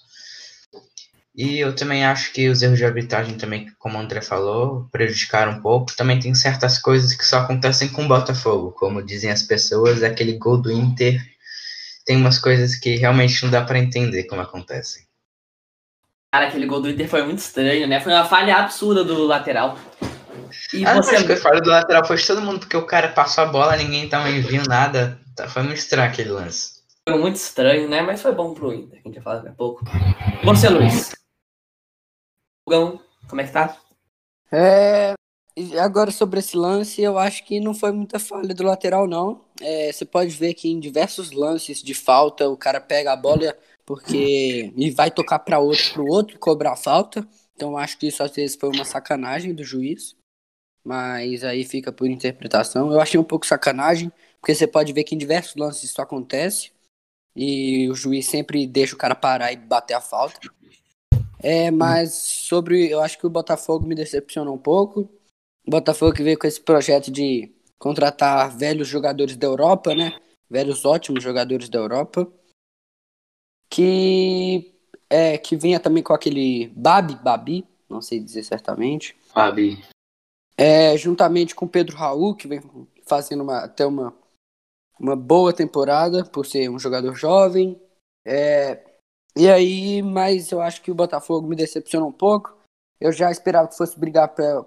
E 1.34 1.58
eu 1.58 1.74
também 1.74 2.04
acho 2.04 2.32
que 2.32 2.48
os 2.48 2.62
erros 2.62 2.78
de 2.78 2.84
arbitragem 2.84 3.36
também, 3.36 3.70
como 3.78 3.98
o 3.98 4.00
André 4.00 4.22
falou, 4.22 4.88
prejudicaram 4.90 5.52
um 5.52 5.60
pouco. 5.60 5.94
Também 5.94 6.18
tem 6.18 6.34
certas 6.34 6.78
coisas 6.78 7.12
que 7.12 7.24
só 7.24 7.40
acontecem 7.40 7.88
com 7.88 8.04
o 8.04 8.08
Botafogo, 8.08 8.72
como 8.72 9.04
dizem 9.04 9.30
as 9.30 9.42
pessoas, 9.42 10.02
aquele 10.02 10.38
gol 10.38 10.56
do 10.56 10.72
Inter. 10.72 11.20
Tem 12.06 12.16
umas 12.16 12.38
coisas 12.38 12.74
que 12.76 12.96
realmente 12.96 13.42
não 13.42 13.50
dá 13.50 13.62
para 13.62 13.78
entender 13.78 14.24
como 14.24 14.40
acontecem. 14.40 15.04
Cara, 16.32 16.48
aquele 16.48 16.66
gol 16.66 16.80
do 16.80 16.88
Inter 16.88 17.08
foi 17.08 17.22
muito 17.22 17.40
estranho, 17.40 17.86
né? 17.86 18.00
Foi 18.00 18.12
uma 18.12 18.24
falha 18.24 18.56
absurda 18.56 19.04
do 19.04 19.24
lateral. 19.24 19.78
E 20.72 20.86
ah, 20.86 20.94
você... 20.94 21.22
que 21.22 21.36
falha 21.36 21.60
do 21.60 21.68
lateral 21.68 22.06
foi 22.06 22.16
de 22.16 22.26
todo 22.26 22.40
mundo, 22.40 22.60
porque 22.60 22.76
o 22.76 22.86
cara 22.86 23.08
passou 23.08 23.44
a 23.44 23.46
bola, 23.46 23.76
ninguém 23.76 24.08
tava 24.08 24.30
enviando 24.30 24.68
nada. 24.68 25.20
Foi 25.48 25.62
muito 25.62 25.78
estranho 25.78 26.08
aquele 26.08 26.30
lance 26.30 26.75
muito 27.14 27.36
estranho, 27.36 27.88
né? 27.88 28.02
Mas 28.02 28.20
foi 28.20 28.34
bom 28.34 28.52
pro 28.52 28.72
Inter, 28.72 28.98
a 28.98 29.02
gente 29.02 29.14
vai 29.14 29.22
falar 29.22 29.36
daqui 29.36 29.48
a 29.48 29.52
pouco. 29.52 29.84
Você, 30.44 30.68
Luiz. 30.68 31.12
Fogão, 32.68 33.00
como 33.28 33.40
é 33.40 33.44
que 33.44 33.52
tá? 33.52 33.80
É, 34.50 35.14
agora 35.80 36.10
sobre 36.10 36.40
esse 36.40 36.56
lance, 36.56 37.00
eu 37.00 37.16
acho 37.16 37.44
que 37.44 37.60
não 37.60 37.72
foi 37.74 37.92
muita 37.92 38.18
falha 38.18 38.52
do 38.52 38.64
lateral, 38.64 39.06
não. 39.06 39.44
É, 39.60 39.92
você 39.92 40.04
pode 40.04 40.30
ver 40.30 40.54
que 40.54 40.68
em 40.68 40.80
diversos 40.80 41.30
lances 41.30 41.80
de 41.80 41.94
falta, 41.94 42.48
o 42.48 42.56
cara 42.56 42.80
pega 42.80 43.12
a 43.12 43.16
bola 43.16 43.56
porque 43.84 44.72
e 44.76 44.90
vai 44.90 45.10
tocar 45.10 45.38
para 45.38 45.60
outro, 45.60 45.92
pro 45.92 46.06
outro 46.06 46.38
cobrar 46.40 46.74
falta. 46.74 47.26
Então 47.54 47.76
acho 47.76 47.96
que 47.98 48.08
isso 48.08 48.22
às 48.22 48.32
vezes 48.32 48.56
foi 48.56 48.68
uma 48.68 48.84
sacanagem 48.84 49.54
do 49.54 49.62
juiz. 49.62 50.16
Mas 50.84 51.44
aí 51.44 51.64
fica 51.64 51.92
por 51.92 52.08
interpretação. 52.08 52.92
Eu 52.92 53.00
achei 53.00 53.18
um 53.18 53.24
pouco 53.24 53.46
sacanagem, 53.46 54.12
porque 54.40 54.54
você 54.54 54.66
pode 54.66 54.92
ver 54.92 55.04
que 55.04 55.14
em 55.14 55.18
diversos 55.18 55.56
lances 55.56 55.84
isso 55.84 56.00
acontece 56.00 56.75
e 57.36 57.90
o 57.90 57.94
juiz 57.94 58.26
sempre 58.26 58.66
deixa 58.66 58.94
o 58.94 58.98
cara 58.98 59.14
parar 59.14 59.52
e 59.52 59.56
bater 59.56 59.92
a 59.92 60.00
falta. 60.00 60.40
É, 61.38 61.70
mas 61.70 62.14
sobre, 62.14 62.90
eu 62.90 63.00
acho 63.00 63.18
que 63.18 63.26
o 63.26 63.30
Botafogo 63.30 63.86
me 63.86 63.94
decepcionou 63.94 64.54
um 64.54 64.58
pouco. 64.58 65.00
O 65.66 65.70
Botafogo 65.70 66.14
que 66.14 66.22
veio 66.22 66.38
com 66.38 66.46
esse 66.46 66.60
projeto 66.60 67.10
de 67.10 67.54
contratar 67.78 68.56
velhos 68.56 68.88
jogadores 68.88 69.36
da 69.36 69.46
Europa, 69.46 69.94
né? 69.94 70.18
Velhos 70.48 70.84
ótimos 70.86 71.22
jogadores 71.22 71.68
da 71.68 71.78
Europa. 71.78 72.26
Que 73.68 74.72
é 75.10 75.36
que 75.36 75.56
vinha 75.56 75.78
também 75.78 76.02
com 76.02 76.14
aquele 76.14 76.68
Babi, 76.68 77.16
Babi, 77.16 77.66
não 77.88 78.00
sei 78.00 78.18
dizer 78.18 78.42
certamente. 78.44 79.14
Babi. 79.34 79.84
é, 80.56 80.96
juntamente 80.96 81.54
com 81.54 81.66
o 81.66 81.68
Pedro 81.68 81.96
Raul, 81.96 82.34
que 82.34 82.48
vem 82.48 82.62
fazendo 83.06 83.42
uma, 83.42 83.58
até 83.58 83.84
uma, 83.84 84.14
uma 84.98 85.16
boa 85.16 85.52
temporada, 85.52 86.24
por 86.24 86.46
ser 86.46 86.70
um 86.70 86.78
jogador 86.78 87.14
jovem. 87.14 87.80
É, 88.24 88.82
e 89.36 89.48
aí, 89.48 90.02
mas 90.02 90.50
eu 90.50 90.60
acho 90.60 90.82
que 90.82 90.90
o 90.90 90.94
Botafogo 90.94 91.46
me 91.46 91.56
decepciona 91.56 92.06
um 92.06 92.12
pouco. 92.12 92.56
Eu 93.00 93.12
já 93.12 93.30
esperava 93.30 93.68
que 93.68 93.76
fosse 93.76 93.98
brigar 93.98 94.34
para 94.34 94.66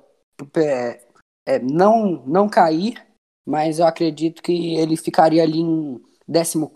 é, 1.46 1.60
não, 1.60 2.24
não 2.28 2.48
cair, 2.48 3.04
mas 3.46 3.80
eu 3.80 3.86
acredito 3.86 4.44
que 4.44 4.76
ele 4.76 4.96
ficaria 4.96 5.42
ali 5.42 5.60
em 5.60 6.00
14. 6.32 6.68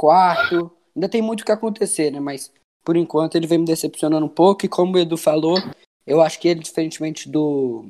Ainda 0.95 1.07
tem 1.09 1.21
muito 1.21 1.41
o 1.41 1.45
que 1.45 1.51
acontecer, 1.51 2.11
né? 2.11 2.19
Mas 2.19 2.51
por 2.83 2.97
enquanto 2.97 3.35
ele 3.35 3.47
vem 3.47 3.59
me 3.59 3.65
decepcionando 3.65 4.25
um 4.25 4.29
pouco. 4.29 4.65
E 4.65 4.69
como 4.69 4.95
o 4.95 4.99
Edu 4.99 5.15
falou, 5.15 5.57
eu 6.05 6.21
acho 6.21 6.39
que 6.39 6.47
ele, 6.47 6.59
diferentemente 6.59 7.29
do, 7.29 7.85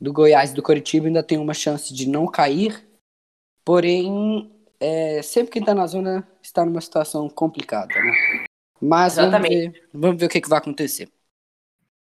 do 0.00 0.12
Goiás 0.12 0.50
e 0.50 0.54
do 0.54 0.62
Coritiba, 0.62 1.06
ainda 1.06 1.22
tem 1.22 1.38
uma 1.38 1.54
chance 1.54 1.92
de 1.92 2.08
não 2.08 2.26
cair. 2.26 2.86
Porém, 3.64 4.50
é, 4.80 5.22
sempre 5.22 5.52
que 5.52 5.58
está 5.58 5.74
na 5.74 5.86
zona 5.86 6.26
está 6.42 6.64
numa 6.64 6.80
situação 6.80 7.28
complicada, 7.28 7.94
né? 7.94 8.44
Mas 8.80 9.16
vamos 9.16 9.40
ver, 9.40 9.88
vamos 9.92 10.20
ver 10.20 10.26
o 10.26 10.28
que, 10.28 10.40
que 10.40 10.48
vai 10.48 10.58
acontecer. 10.58 11.08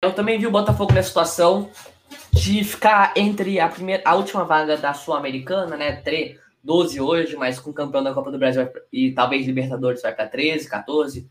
Eu 0.03 0.15
também 0.15 0.39
vi 0.39 0.47
o 0.47 0.51
Botafogo 0.51 0.93
nessa 0.93 1.09
situação 1.09 1.71
de 2.33 2.65
ficar 2.65 3.13
entre 3.17 3.61
a 3.61 3.69
primeira, 3.69 4.03
a 4.05 4.15
última 4.15 4.45
vaga 4.45 4.77
da 4.77 4.95
Sul-Americana, 4.95 5.77
né? 5.77 5.97
3, 5.97 6.39
12 6.63 7.01
hoje, 7.01 7.37
mas 7.37 7.59
com 7.59 7.71
o 7.71 7.75
campeão 7.75 8.03
da 8.03 8.15
Copa 8.15 8.31
do 8.31 8.39
Brasil 8.39 8.69
e 8.93 9.13
talvez 9.13 9.47
Libertadores 9.47 10.03
vai 10.03 10.15
para 10.15 10.29
13, 10.29 10.69
14. 10.69 11.31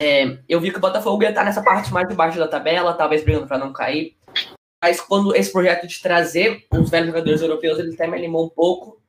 É, 0.00 0.38
eu 0.48 0.60
vi 0.60 0.70
que 0.70 0.78
o 0.78 0.80
Botafogo 0.80 1.22
ia 1.22 1.30
estar 1.30 1.44
nessa 1.44 1.62
parte 1.62 1.92
mais 1.92 2.08
de 2.08 2.14
baixo 2.14 2.38
da 2.38 2.46
tabela, 2.46 2.94
talvez 2.94 3.24
brigando 3.24 3.46
para 3.46 3.58
não 3.58 3.72
cair. 3.72 4.16
Mas 4.82 5.00
quando 5.00 5.34
esse 5.34 5.50
projeto 5.50 5.86
de 5.86 6.00
trazer 6.00 6.66
os 6.70 6.90
velhos 6.90 7.08
jogadores 7.08 7.40
europeus, 7.40 7.78
ele 7.78 7.94
até 7.94 8.06
me 8.06 8.16
animou 8.16 8.46
um 8.46 8.50
pouco. 8.50 9.00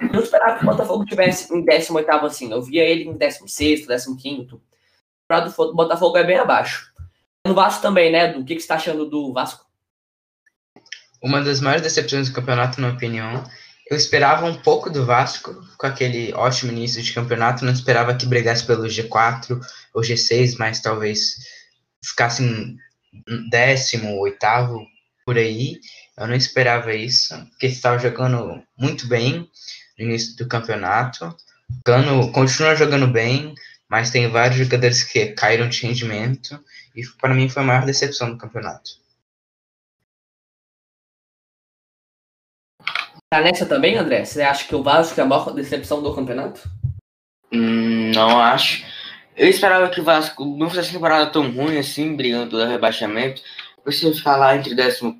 Eu 0.00 0.20
esperava 0.20 0.58
que 0.58 0.64
o 0.64 0.66
Botafogo 0.66 1.04
tivesse 1.04 1.52
em 1.54 1.64
18 1.64 2.10
assim. 2.10 2.50
Eu 2.50 2.62
via 2.62 2.82
ele 2.82 3.04
em 3.04 3.16
16, 3.16 3.86
15. 3.86 4.48
O 4.52 5.40
do 5.40 5.74
Botafogo 5.74 6.16
é 6.18 6.24
bem 6.24 6.38
abaixo. 6.38 6.92
No 7.46 7.54
Vasco 7.54 7.82
também, 7.82 8.10
né, 8.10 8.32
Do 8.32 8.44
que, 8.44 8.54
que 8.54 8.60
você 8.60 8.64
está 8.64 8.76
achando 8.76 9.08
do 9.08 9.32
Vasco? 9.32 9.64
Uma 11.22 11.42
das 11.42 11.60
maiores 11.60 11.82
decepções 11.82 12.28
do 12.28 12.34
campeonato, 12.34 12.80
na 12.80 12.90
opinião. 12.90 13.44
Eu 13.90 13.96
esperava 13.96 14.46
um 14.46 14.54
pouco 14.54 14.90
do 14.90 15.04
Vasco, 15.04 15.54
com 15.78 15.86
aquele 15.86 16.32
ótimo 16.32 16.72
início 16.72 17.02
de 17.02 17.12
campeonato. 17.12 17.64
Não 17.64 17.72
esperava 17.72 18.14
que 18.14 18.26
brigasse 18.26 18.66
pelo 18.66 18.84
G4 18.84 19.60
ou 19.94 20.02
G6, 20.02 20.56
mas 20.58 20.80
talvez 20.80 21.36
ficasse 22.02 22.42
em 22.42 22.76
décimo, 23.48 24.18
oitavo, 24.18 24.84
por 25.24 25.36
aí. 25.36 25.78
Eu 26.16 26.26
não 26.26 26.34
esperava 26.34 26.94
isso, 26.94 27.34
porque 27.50 27.66
estava 27.66 27.98
jogando 27.98 28.62
muito 28.76 29.06
bem 29.06 29.48
no 29.98 30.04
início 30.04 30.36
do 30.36 30.48
campeonato. 30.48 31.34
Cano 31.84 32.30
continua 32.32 32.74
jogando 32.74 33.06
bem, 33.06 33.54
mas 33.88 34.10
tem 34.10 34.28
vários 34.28 34.58
jogadores 34.58 35.02
que 35.02 35.26
caíram 35.32 35.68
de 35.68 35.82
rendimento. 35.82 36.62
E 36.94 37.02
para 37.20 37.34
mim 37.34 37.48
foi 37.48 37.62
a 37.62 37.66
maior 37.66 37.84
decepção 37.84 38.30
do 38.30 38.38
campeonato. 38.38 39.02
Tá 43.32 43.40
nessa 43.40 43.66
também, 43.66 43.96
André? 43.96 44.24
Você 44.24 44.42
acha 44.42 44.66
que 44.66 44.74
o 44.74 44.82
Vasco 44.82 45.18
é 45.18 45.24
a 45.24 45.26
maior 45.26 45.52
decepção 45.52 46.02
do 46.02 46.14
campeonato? 46.14 46.62
Hum, 47.52 48.12
não 48.14 48.40
acho. 48.40 48.84
Eu 49.36 49.48
esperava 49.48 49.88
que 49.88 50.00
o 50.00 50.04
Vasco 50.04 50.44
não 50.56 50.70
fizesse 50.70 50.92
temporada 50.92 51.30
tão 51.30 51.50
ruim 51.50 51.76
assim, 51.76 52.14
brigando 52.14 52.50
pelo 52.50 52.64
rebaixamento. 52.64 53.42
Você 53.84 54.12
ficar 54.14 54.36
lá 54.36 54.56
entre 54.56 54.74
14 54.74 55.18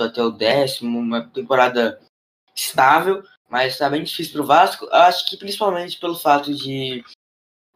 até 0.00 0.22
o 0.22 0.30
décimo, 0.30 0.98
uma 0.98 1.28
temporada 1.28 2.00
estável, 2.56 3.22
mas 3.50 3.76
tá 3.76 3.90
bem 3.90 4.04
difícil 4.04 4.32
pro 4.32 4.46
Vasco. 4.46 4.88
Acho 4.92 5.28
que 5.28 5.36
principalmente 5.36 5.98
pelo 5.98 6.14
fato 6.14 6.54
de 6.54 7.04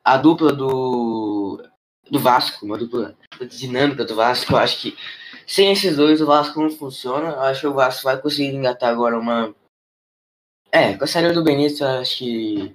a 0.04 0.16
dupla 0.16 0.52
do, 0.52 1.62
do 2.10 2.18
Vasco, 2.20 2.64
uma 2.64 2.78
dupla 2.78 3.16
dinâmica 3.50 4.04
do 4.04 4.14
Vasco, 4.14 4.56
acho 4.56 4.80
que 4.80 4.96
sem 5.46 5.72
esses 5.72 5.96
dois 5.96 6.20
o 6.20 6.26
Vasco 6.26 6.60
não 6.60 6.70
funciona. 6.70 7.36
Acho 7.40 7.62
que 7.62 7.66
o 7.66 7.74
Vasco 7.74 8.04
vai 8.04 8.20
conseguir 8.20 8.54
engatar 8.54 8.90
agora 8.90 9.18
uma. 9.18 9.54
É, 10.70 10.94
com 10.96 11.04
a 11.04 11.06
saída 11.06 11.32
do 11.32 11.48
eu 11.48 11.88
acho 12.00 12.18
que. 12.18 12.74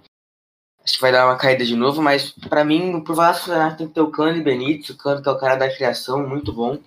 Acho 0.83 0.95
que 0.95 1.01
vai 1.01 1.11
dar 1.11 1.25
uma 1.25 1.37
caída 1.37 1.65
de 1.65 1.75
novo, 1.75 2.01
mas 2.01 2.31
para 2.31 2.63
mim, 2.63 3.03
pro 3.03 3.13
Vasco 3.13 3.51
tem 3.77 3.87
que 3.87 3.93
ter 3.93 4.01
o 4.01 4.09
Cano 4.09 4.37
e 4.37 4.41
Benítez, 4.41 4.89
o 4.89 4.97
Cano 4.97 5.21
que 5.21 5.27
é 5.27 5.31
o 5.31 5.37
cara 5.37 5.55
da 5.55 5.73
criação, 5.73 6.27
muito 6.27 6.53
bom. 6.53 6.79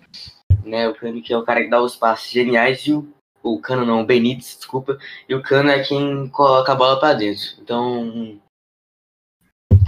Né, 0.65 0.89
o 0.89 0.95
Cano 0.95 1.23
que 1.23 1.33
é 1.33 1.37
o 1.37 1.45
cara 1.45 1.63
que 1.63 1.71
dá 1.71 1.81
os 1.81 1.95
passes 1.95 2.31
geniais 2.31 2.81
e 2.87 2.93
o, 2.93 3.13
o 3.43 3.59
Cano 3.59 3.85
não, 3.85 4.03
o 4.03 4.07
Benítez, 4.07 4.57
desculpa, 4.57 4.99
e 5.29 5.35
o 5.35 5.43
Cano 5.43 5.71
é 5.71 5.83
quem 5.83 6.29
coloca 6.29 6.73
a 6.73 6.77
bola 6.77 7.01
para 7.01 7.15
dentro. 7.15 7.45
Então, 7.61 8.39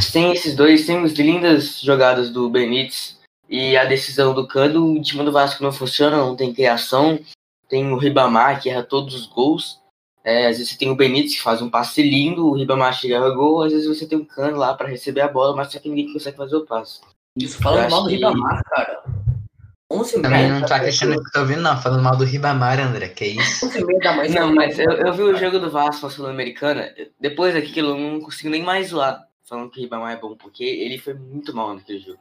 sem 0.00 0.32
esses 0.32 0.56
dois, 0.56 0.86
temos 0.86 1.12
lindas 1.12 1.80
jogadas 1.80 2.30
do 2.30 2.48
Benítez 2.50 3.20
e 3.48 3.76
a 3.76 3.84
decisão 3.84 4.34
do 4.34 4.46
Cano, 4.46 4.94
o 4.94 5.02
time 5.02 5.24
do 5.24 5.32
Vasco 5.32 5.62
não 5.62 5.72
funciona, 5.72 6.16
não 6.16 6.34
tem 6.34 6.52
criação. 6.52 7.18
Tem 7.68 7.92
o 7.92 7.96
Ribamar, 7.96 8.60
que 8.60 8.68
erra 8.68 8.82
todos 8.82 9.14
os 9.14 9.26
gols. 9.26 9.80
É, 10.22 10.46
às 10.46 10.56
vezes 10.56 10.72
você 10.72 10.78
tem 10.78 10.90
o 10.90 10.96
Benítez, 10.96 11.36
que 11.36 11.42
faz 11.42 11.60
um 11.60 11.68
passe 11.68 12.02
lindo, 12.02 12.46
o 12.46 12.54
Ribamar 12.54 12.94
chega 12.94 13.24
a 13.24 13.30
gol. 13.30 13.62
Às 13.62 13.72
vezes 13.72 13.86
você 13.86 14.06
tem 14.06 14.18
o 14.18 14.26
Cano 14.26 14.56
lá 14.56 14.74
para 14.74 14.88
receber 14.88 15.20
a 15.20 15.28
bola, 15.28 15.54
mas 15.54 15.70
só 15.70 15.78
que 15.78 15.88
ninguém 15.88 16.12
consegue 16.12 16.36
fazer 16.36 16.56
o 16.56 16.66
passe. 16.66 17.00
Isso, 17.36 17.58
falando 17.62 17.90
mal 17.90 18.02
do 18.02 18.08
que... 18.08 18.14
Ribamar, 18.14 18.62
cara. 18.64 19.02
11 19.94 20.22
Também 20.22 20.50
não 20.50 20.66
tá 20.66 20.80
questionando 20.80 21.18
o 21.18 21.22
que 21.22 21.28
eu 21.28 21.32
tô 21.32 21.40
ouvindo, 21.40 21.62
não. 21.62 21.80
Falando 21.80 22.02
mal 22.02 22.16
do 22.16 22.24
Ribamar, 22.24 22.80
André, 22.80 23.08
que 23.08 23.26
isso. 23.26 23.70
Não, 24.34 24.54
mas 24.54 24.78
eu, 24.78 24.90
eu 24.90 25.12
vi 25.12 25.22
o 25.22 25.36
jogo 25.36 25.58
do 25.58 25.70
Vasco 25.70 26.06
na 26.06 26.12
Sul-Americana. 26.12 26.92
Depois 27.20 27.54
daquilo, 27.54 27.90
eu 27.90 27.98
não 27.98 28.20
consigo 28.20 28.50
nem 28.50 28.62
mais 28.62 28.88
zoar 28.88 29.24
falando 29.44 29.70
que 29.70 29.78
o 29.78 29.82
Ribamar 29.82 30.12
é 30.12 30.16
bom, 30.16 30.36
porque 30.36 30.64
ele 30.64 30.98
foi 30.98 31.14
muito 31.14 31.54
mal 31.54 31.74
naquele 31.74 32.00
jogo. 32.00 32.18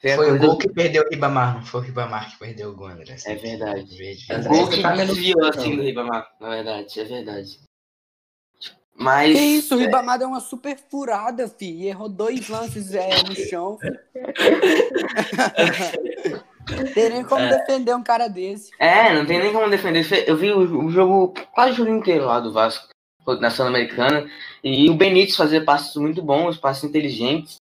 Foi, 0.00 0.16
foi 0.16 0.32
o 0.32 0.38
gol 0.38 0.58
que 0.58 0.68
perdeu 0.68 1.04
o 1.04 1.08
Ribamar, 1.08 1.54
não 1.54 1.62
foi 1.62 1.80
o 1.80 1.84
Ribamar 1.84 2.32
que 2.32 2.38
perdeu 2.38 2.70
o 2.70 2.74
gol, 2.74 2.88
André. 2.88 3.16
É 3.24 3.34
verdade. 3.36 4.16
O 4.30 4.48
gol 4.48 4.68
que 4.68 4.82
desviou 4.82 5.44
assim 5.44 5.76
do 5.76 5.82
Ribamar, 5.82 6.28
na 6.40 6.50
verdade, 6.50 6.98
é 6.98 7.04
verdade. 7.04 7.60
Mas. 8.94 9.38
Que 9.38 9.44
isso, 9.44 9.76
o 9.76 9.80
é 9.80 9.84
Ribamar 9.84 10.18
deu 10.18 10.28
uma 10.28 10.40
super 10.40 10.76
furada, 10.76 11.48
fi. 11.48 11.86
Errou 11.86 12.08
dois 12.08 12.48
lances 12.48 12.92
é, 12.94 13.22
no 13.22 13.34
chão. 13.34 13.78
tem 16.94 17.10
nem 17.10 17.24
como 17.24 17.42
é. 17.42 17.58
defender 17.58 17.94
um 17.94 18.02
cara 18.02 18.28
desse. 18.28 18.70
É, 18.78 19.12
não 19.14 19.26
tem 19.26 19.38
nem 19.38 19.52
como 19.52 19.68
defender. 19.70 20.06
Eu 20.26 20.36
vi 20.36 20.52
o, 20.52 20.84
o 20.84 20.90
jogo, 20.90 21.34
quase 21.52 21.72
o 21.72 21.76
jogo 21.76 21.90
inteiro 21.90 22.26
lá 22.26 22.40
do 22.40 22.52
Vasco, 22.52 22.88
na 23.40 23.50
Sul-Americana. 23.50 24.28
E 24.62 24.88
o 24.88 24.94
Benítez 24.94 25.36
fazia 25.36 25.64
passos 25.64 25.96
muito 25.96 26.22
bons, 26.22 26.56
passos 26.56 26.84
inteligentes. 26.84 27.56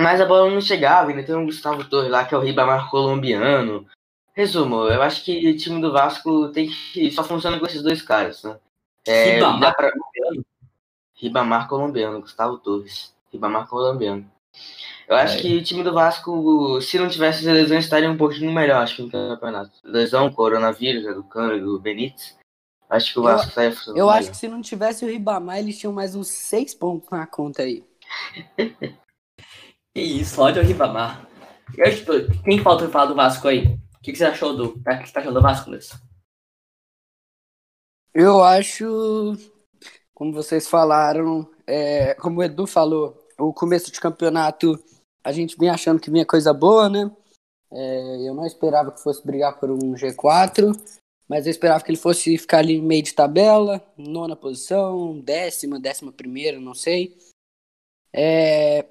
Mas 0.00 0.20
a 0.20 0.26
bola 0.26 0.50
não 0.50 0.60
chegava, 0.60 1.10
ainda 1.10 1.24
tem 1.24 1.34
um 1.34 1.46
Gustavo 1.46 1.84
Torres 1.84 2.10
lá, 2.10 2.24
que 2.24 2.34
é 2.34 2.38
o 2.38 2.40
Ribamar 2.40 2.88
colombiano. 2.88 3.84
Resumo, 4.32 4.84
eu 4.84 5.02
acho 5.02 5.24
que 5.24 5.50
o 5.50 5.56
time 5.56 5.80
do 5.80 5.92
Vasco 5.92 6.48
tem 6.50 6.68
que. 6.68 7.10
só 7.10 7.24
funciona 7.24 7.58
com 7.58 7.66
esses 7.66 7.82
dois 7.82 8.00
caras, 8.00 8.44
né? 8.44 8.56
É, 9.06 9.34
Ribamar 9.34 9.74
pra... 9.74 9.90
colombiano? 9.90 10.46
Ribamar 11.14 11.68
colombiano, 11.68 12.20
Gustavo 12.20 12.58
Torres. 12.58 13.12
Ribamar 13.32 13.66
colombiano. 13.66 14.30
Eu 15.08 15.16
acho 15.16 15.38
é. 15.38 15.40
que 15.40 15.56
o 15.56 15.64
time 15.64 15.82
do 15.82 15.94
Vasco, 15.94 16.80
se 16.82 16.98
não 16.98 17.08
tivesse 17.08 17.40
essas 17.40 17.54
lesões, 17.54 17.84
estaria 17.84 18.10
um 18.10 18.16
pouquinho 18.16 18.52
melhor, 18.52 18.82
acho 18.82 18.96
que 18.96 19.02
no 19.02 19.10
campeonato. 19.10 19.72
Lesão, 19.82 20.30
coronavírus, 20.30 21.04
né, 21.04 21.14
do 21.14 21.24
Cano 21.24 21.58
do 21.58 21.80
Benítez. 21.80 22.36
Acho 22.90 23.12
que 23.12 23.18
o 23.18 23.22
Vasco 23.22 23.48
estaria 23.48 23.72
funcionando. 23.72 23.98
Eu 23.98 24.10
acho 24.10 24.30
que 24.30 24.36
se 24.36 24.48
não 24.48 24.60
tivesse 24.60 25.04
o 25.04 25.08
Ribamar, 25.08 25.58
eles 25.58 25.78
tinham 25.78 25.92
mais 25.92 26.14
uns 26.14 26.28
seis 26.28 26.74
pontos 26.74 27.08
na 27.10 27.26
conta 27.26 27.62
aí. 27.62 27.84
Que 29.94 30.02
isso, 30.02 30.40
ódio 30.40 30.62
ao 30.62 30.68
Ribamar. 30.68 31.26
Quem 32.44 32.62
falta 32.62 32.88
falar 32.88 33.06
do 33.06 33.14
Vasco 33.14 33.48
aí? 33.48 33.66
O 33.96 34.00
que, 34.00 34.12
que 34.12 34.18
você 34.18 34.26
achou 34.26 34.54
do. 34.56 34.66
O 34.66 34.72
que 34.74 35.06
você 35.06 35.12
tá 35.12 35.20
achando 35.20 35.34
do 35.34 35.42
Vasco, 35.42 35.70
Luiz? 35.70 35.90
Eu 38.14 38.44
acho, 38.44 39.36
como 40.14 40.32
vocês 40.32 40.68
falaram, 40.68 41.50
é, 41.66 42.14
como 42.14 42.40
o 42.40 42.42
Edu 42.44 42.66
falou, 42.66 43.16
o 43.38 43.52
começo 43.52 43.90
de 43.92 44.00
campeonato 44.00 44.78
a 45.24 45.32
gente 45.32 45.56
vinha 45.58 45.72
achando 45.72 46.00
que 46.00 46.10
vinha 46.10 46.26
coisa 46.26 46.52
boa, 46.52 46.88
né? 46.88 47.10
É, 47.70 48.28
eu 48.28 48.34
não 48.34 48.46
esperava 48.46 48.90
que 48.90 49.02
fosse 49.02 49.24
brigar 49.24 49.58
por 49.58 49.70
um 49.70 49.94
G4, 49.94 50.72
mas 51.28 51.46
eu 51.46 51.50
esperava 51.50 51.84
que 51.84 51.90
ele 51.90 51.98
fosse 51.98 52.36
ficar 52.38 52.58
ali 52.58 52.80
meio 52.80 53.02
de 53.02 53.14
tabela, 53.14 53.84
nona 53.96 54.34
posição, 54.34 55.20
décima, 55.20 55.78
décima 55.78 56.10
primeira, 56.10 56.58
não 56.58 56.74
sei. 56.74 57.16
É, 58.12 58.86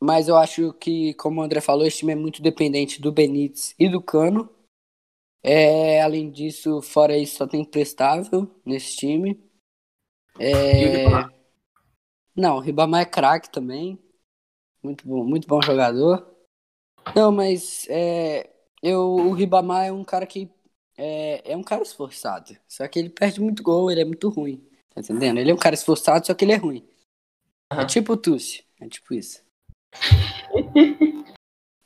mas 0.00 0.28
eu 0.28 0.36
acho 0.36 0.72
que, 0.74 1.14
como 1.14 1.40
o 1.40 1.44
André 1.44 1.60
falou, 1.60 1.86
esse 1.86 1.98
time 1.98 2.12
é 2.12 2.16
muito 2.16 2.42
dependente 2.42 3.00
do 3.00 3.12
Benítez 3.12 3.74
e 3.78 3.88
do 3.88 4.00
Cano. 4.00 4.48
É, 5.42 6.02
além 6.02 6.30
disso, 6.30 6.82
fora 6.82 7.16
isso, 7.16 7.36
só 7.36 7.46
tem 7.46 7.64
prestável 7.64 8.50
nesse 8.64 8.96
time. 8.96 9.38
É... 10.38 11.35
Não, 12.36 12.56
o 12.56 12.60
Ribamar 12.60 13.02
é 13.02 13.06
craque 13.06 13.50
também. 13.50 13.98
Muito 14.82 15.08
bom, 15.08 15.24
muito 15.24 15.48
bom 15.48 15.60
jogador. 15.62 16.30
Não, 17.14 17.32
mas 17.32 17.86
é, 17.88 18.50
eu, 18.82 19.00
o 19.00 19.32
Ribamar 19.32 19.86
é 19.86 19.92
um 19.92 20.04
cara 20.04 20.26
que 20.26 20.50
é, 20.96 21.52
é 21.52 21.56
um 21.56 21.62
cara 21.62 21.82
esforçado. 21.82 22.56
Só 22.68 22.86
que 22.86 22.98
ele 22.98 23.08
perde 23.08 23.40
muito 23.40 23.62
gol, 23.62 23.90
ele 23.90 24.02
é 24.02 24.04
muito 24.04 24.28
ruim. 24.28 24.62
Tá 24.94 25.00
entendendo? 25.00 25.38
Ele 25.38 25.50
é 25.50 25.54
um 25.54 25.58
cara 25.58 25.74
esforçado, 25.74 26.26
só 26.26 26.34
que 26.34 26.44
ele 26.44 26.52
é 26.52 26.56
ruim. 26.56 26.86
É 27.72 27.76
Aham. 27.76 27.86
tipo 27.86 28.12
o 28.12 28.16
Tucci. 28.16 28.64
É 28.80 28.88
tipo 28.88 29.14
isso. 29.14 29.42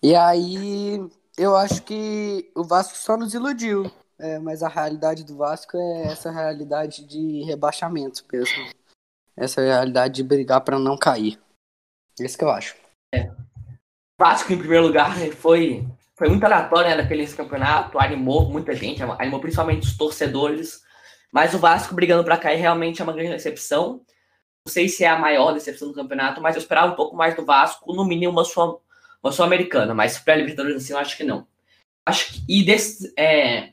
e 0.02 0.14
aí, 0.14 0.98
eu 1.38 1.56
acho 1.56 1.82
que 1.84 2.50
o 2.54 2.64
Vasco 2.64 2.96
só 2.96 3.16
nos 3.16 3.34
iludiu. 3.34 3.90
É, 4.18 4.38
mas 4.38 4.62
a 4.62 4.68
realidade 4.68 5.24
do 5.24 5.36
Vasco 5.36 5.78
é 5.78 6.12
essa 6.12 6.30
realidade 6.30 7.06
de 7.06 7.42
rebaixamento 7.44 8.22
mesmo. 8.30 8.70
Essa 9.36 9.60
realidade 9.60 10.14
de 10.14 10.22
brigar 10.22 10.60
pra 10.60 10.78
não 10.78 10.96
cair. 10.96 11.38
Isso 12.18 12.36
que 12.36 12.44
eu 12.44 12.50
acho. 12.50 12.76
Vasco 14.18 14.52
em 14.52 14.58
primeiro 14.58 14.86
lugar 14.86 15.16
foi, 15.36 15.86
foi 16.14 16.28
muito 16.28 16.44
aleatório 16.44 16.94
né, 16.94 17.26
campeonato, 17.34 17.98
animou 17.98 18.50
muita 18.50 18.74
gente, 18.74 19.02
animou 19.02 19.40
principalmente 19.40 19.86
os 19.86 19.96
torcedores. 19.96 20.82
Mas 21.32 21.54
o 21.54 21.58
Vasco 21.58 21.94
brigando 21.94 22.24
pra 22.24 22.36
cair 22.36 22.58
realmente 22.58 23.00
é 23.00 23.04
uma 23.04 23.12
grande 23.12 23.30
decepção. 23.30 24.02
Não 24.66 24.70
sei 24.72 24.88
se 24.88 25.04
é 25.04 25.08
a 25.08 25.18
maior 25.18 25.52
decepção 25.52 25.88
do 25.88 25.94
campeonato, 25.94 26.40
mas 26.40 26.54
eu 26.54 26.60
esperava 26.60 26.92
um 26.92 26.96
pouco 26.96 27.16
mais 27.16 27.34
do 27.34 27.44
Vasco, 27.46 27.94
no 27.94 28.04
mínimo 28.04 28.32
uma 28.32 28.44
sul- 28.44 28.82
uma 29.22 29.32
sul-americana, 29.32 29.94
mas 29.94 30.18
pra 30.18 30.36
Libertadores 30.36 30.82
assim, 30.82 30.92
eu 30.92 30.98
acho 30.98 31.16
que 31.16 31.24
não. 31.24 31.46
Acho 32.06 32.32
que, 32.32 32.44
e 32.48 32.62
desse, 32.62 33.12
é, 33.18 33.72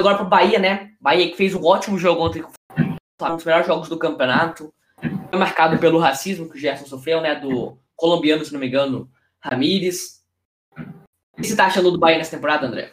agora 0.00 0.16
pro 0.16 0.26
Bahia, 0.26 0.58
né? 0.58 0.94
Bahia 1.00 1.30
que 1.30 1.36
fez 1.36 1.54
um 1.54 1.64
ótimo 1.64 1.98
jogo 1.98 2.22
ontem, 2.24 2.44
um 3.20 3.36
dos 3.36 3.44
melhores 3.44 3.66
jogos 3.66 3.88
do 3.88 3.98
campeonato. 3.98 4.72
Foi 5.30 5.38
marcado 5.38 5.78
pelo 5.78 5.98
racismo 5.98 6.48
que 6.48 6.56
o 6.56 6.60
Gerson 6.60 6.86
sofreu, 6.86 7.20
né? 7.20 7.34
Do 7.34 7.78
colombiano, 7.96 8.44
se 8.44 8.52
não 8.52 8.60
me 8.60 8.68
engano, 8.68 9.10
Ramírez. 9.40 10.22
O 10.76 11.40
que 11.40 11.48
você 11.48 11.56
tá 11.56 11.66
achando 11.66 11.90
do 11.90 11.98
Bahia 11.98 12.18
nessa 12.18 12.36
temporada, 12.36 12.66
André? 12.66 12.92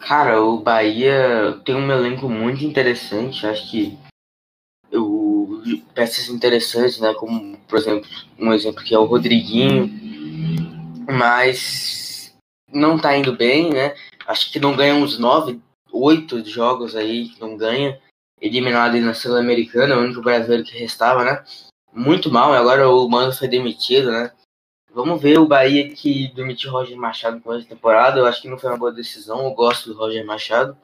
Cara, 0.00 0.42
o 0.42 0.60
Bahia 0.60 1.60
tem 1.64 1.74
um 1.74 1.90
elenco 1.90 2.28
muito 2.28 2.64
interessante. 2.64 3.46
Acho 3.46 3.70
que 3.70 3.98
o, 4.92 5.62
peças 5.94 6.28
interessantes, 6.28 7.00
né? 7.00 7.14
Como, 7.14 7.56
por 7.68 7.78
exemplo, 7.78 8.08
um 8.38 8.52
exemplo 8.52 8.84
que 8.84 8.94
é 8.94 8.98
o 8.98 9.06
Rodriguinho. 9.06 9.90
Mas 11.10 12.34
não 12.72 12.98
tá 12.98 13.16
indo 13.16 13.36
bem, 13.36 13.70
né? 13.70 13.94
Acho 14.26 14.52
que 14.52 14.60
não 14.60 14.76
ganha 14.76 14.94
uns 14.94 15.18
nove, 15.18 15.60
oito 15.92 16.44
jogos 16.44 16.96
aí 16.96 17.28
que 17.28 17.40
não 17.40 17.56
ganha. 17.56 17.98
Eliminado 18.40 18.98
na 19.00 19.14
Sul-Americana, 19.14 19.96
o 19.96 20.00
único 20.00 20.20
brasileiro 20.20 20.64
que 20.64 20.78
restava, 20.78 21.24
né? 21.24 21.44
Muito 21.92 22.30
mal, 22.30 22.52
agora 22.52 22.88
o 22.88 23.08
Mano 23.08 23.32
foi 23.32 23.48
demitido, 23.48 24.10
né? 24.10 24.32
Vamos 24.94 25.20
ver 25.20 25.38
o 25.40 25.46
Bahia 25.46 25.92
que 25.92 26.32
demitiu 26.34 26.70
o 26.70 26.72
Roger 26.72 26.96
Machado 26.96 27.40
com 27.40 27.52
essa 27.52 27.66
temporada. 27.66 28.20
Eu 28.20 28.26
acho 28.26 28.40
que 28.40 28.48
não 28.48 28.56
foi 28.56 28.70
uma 28.70 28.78
boa 28.78 28.92
decisão. 28.92 29.44
Eu 29.44 29.50
gosto 29.50 29.92
do 29.92 29.98
Roger 29.98 30.24
Machado. 30.24 30.76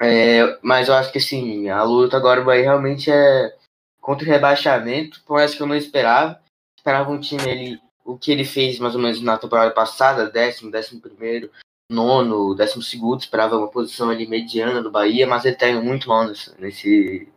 É, 0.00 0.58
mas 0.60 0.88
eu 0.88 0.94
acho 0.94 1.12
que 1.12 1.18
assim, 1.18 1.68
a 1.68 1.84
luta 1.84 2.16
agora 2.16 2.40
do 2.40 2.46
Bahia 2.46 2.64
realmente 2.64 3.08
é 3.08 3.56
contra 4.00 4.26
o 4.26 4.28
rebaixamento, 4.28 5.22
por 5.24 5.34
mais 5.34 5.54
que 5.54 5.62
eu 5.62 5.66
não 5.66 5.76
esperava. 5.76 6.40
Esperava 6.76 7.10
um 7.10 7.20
time 7.20 7.42
ali, 7.42 7.80
o 8.04 8.18
que 8.18 8.32
ele 8.32 8.44
fez 8.44 8.80
mais 8.80 8.96
ou 8.96 9.00
menos 9.00 9.20
na 9.20 9.38
temporada 9.38 9.70
passada, 9.70 10.28
décimo, 10.28 10.70
décimo 10.72 11.00
primeiro, 11.00 11.52
nono, 11.90 12.54
décimo 12.54 12.82
segundo, 12.82 13.20
esperava 13.20 13.58
uma 13.58 13.68
posição 13.68 14.08
ali 14.08 14.26
mediana 14.26 14.80
do 14.80 14.90
Bahia, 14.90 15.26
mas 15.26 15.44
ele 15.44 15.56
tá 15.56 15.68
indo 15.68 15.82
muito 15.82 16.08
mal 16.08 16.26
nesse, 16.26 16.58
nesse, 16.60 17.28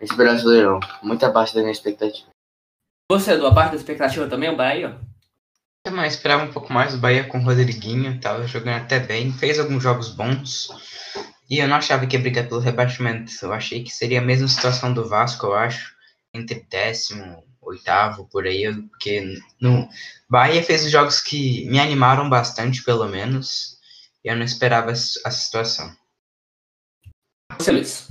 nesse 0.00 0.16
brasileirão. 0.16 0.80
Muito 1.02 1.24
abaixo 1.24 1.54
da 1.54 1.60
minha 1.60 1.72
expectativa. 1.72 2.28
Você, 3.12 3.36
do 3.36 3.46
a 3.46 3.54
parte 3.54 3.72
da 3.72 3.76
expectativa 3.76 4.26
também, 4.26 4.48
o 4.48 4.56
Bahia? 4.56 4.98
Eu 5.86 5.92
mais 5.92 6.14
esperava 6.14 6.44
um 6.44 6.52
pouco 6.52 6.72
mais 6.72 6.94
o 6.94 6.98
Bahia 6.98 7.24
com 7.24 7.38
o 7.38 7.42
Rodriguinho, 7.42 8.20
tava 8.20 8.46
jogando 8.46 8.82
até 8.82 8.98
bem, 8.98 9.32
fez 9.32 9.58
alguns 9.58 9.82
jogos 9.82 10.10
bons. 10.10 10.68
E 11.48 11.58
eu 11.58 11.68
não 11.68 11.76
achava 11.76 12.06
que 12.06 12.16
ia 12.16 12.22
brigar 12.22 12.48
pelo 12.48 12.60
rebaixamento. 12.60 13.32
Eu 13.42 13.52
achei 13.52 13.82
que 13.82 13.90
seria 13.90 14.20
a 14.20 14.24
mesma 14.24 14.46
situação 14.46 14.94
do 14.94 15.08
Vasco, 15.08 15.46
eu 15.46 15.54
acho, 15.54 15.94
entre 16.32 16.66
décimo, 16.70 17.42
oitavo, 17.70 18.28
por 18.30 18.46
aí, 18.46 18.72
porque 18.88 19.38
no 19.60 19.88
Bahia 20.28 20.62
fez 20.62 20.84
os 20.84 20.90
jogos 20.90 21.20
que 21.20 21.64
me 21.66 21.80
animaram 21.80 22.28
bastante, 22.28 22.84
pelo 22.84 23.06
menos. 23.08 23.78
E 24.24 24.28
eu 24.28 24.36
não 24.36 24.44
esperava 24.44 24.90
essa 24.90 25.20
a 25.24 25.30
situação. 25.30 25.94
Você, 27.58 27.72
Luiz? 27.72 28.08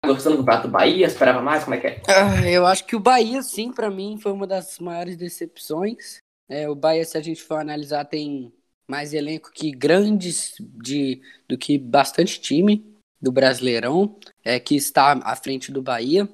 Tá 0.00 0.08
gostando 0.08 0.36
do 0.36 0.42
campeonato 0.42 0.68
do 0.68 0.72
Bahia? 0.72 1.06
Esperava 1.06 1.42
mais? 1.42 1.64
Como 1.64 1.74
é 1.74 1.80
que 1.80 1.86
é? 1.86 2.02
Ah, 2.08 2.48
eu 2.48 2.66
acho 2.66 2.84
que 2.84 2.96
o 2.96 3.00
Bahia, 3.00 3.42
sim, 3.42 3.72
pra 3.72 3.90
mim, 3.90 4.18
foi 4.20 4.32
uma 4.32 4.46
das 4.46 4.78
maiores 4.78 5.16
decepções. 5.16 6.18
É, 6.48 6.68
o 6.68 6.74
Bahia, 6.74 7.04
se 7.04 7.18
a 7.18 7.20
gente 7.20 7.42
for 7.42 7.60
analisar, 7.60 8.04
tem 8.04 8.52
mais 8.88 9.12
elenco 9.12 9.50
que 9.52 9.70
grandes 9.70 10.54
de, 10.58 11.20
do 11.46 11.58
que 11.58 11.76
bastante 11.76 12.40
time 12.40 12.98
do 13.20 13.30
Brasileirão, 13.30 14.16
é, 14.44 14.58
que 14.58 14.76
está 14.76 15.12
à 15.22 15.36
frente 15.36 15.70
do 15.70 15.82
Bahia. 15.82 16.28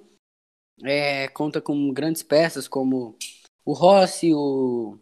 É, 0.83 1.29
conta 1.29 1.61
com 1.61 1.93
grandes 1.93 2.23
peças 2.23 2.67
como 2.67 3.17
o 3.65 3.73
Rossi, 3.73 4.35
o, 4.35 4.99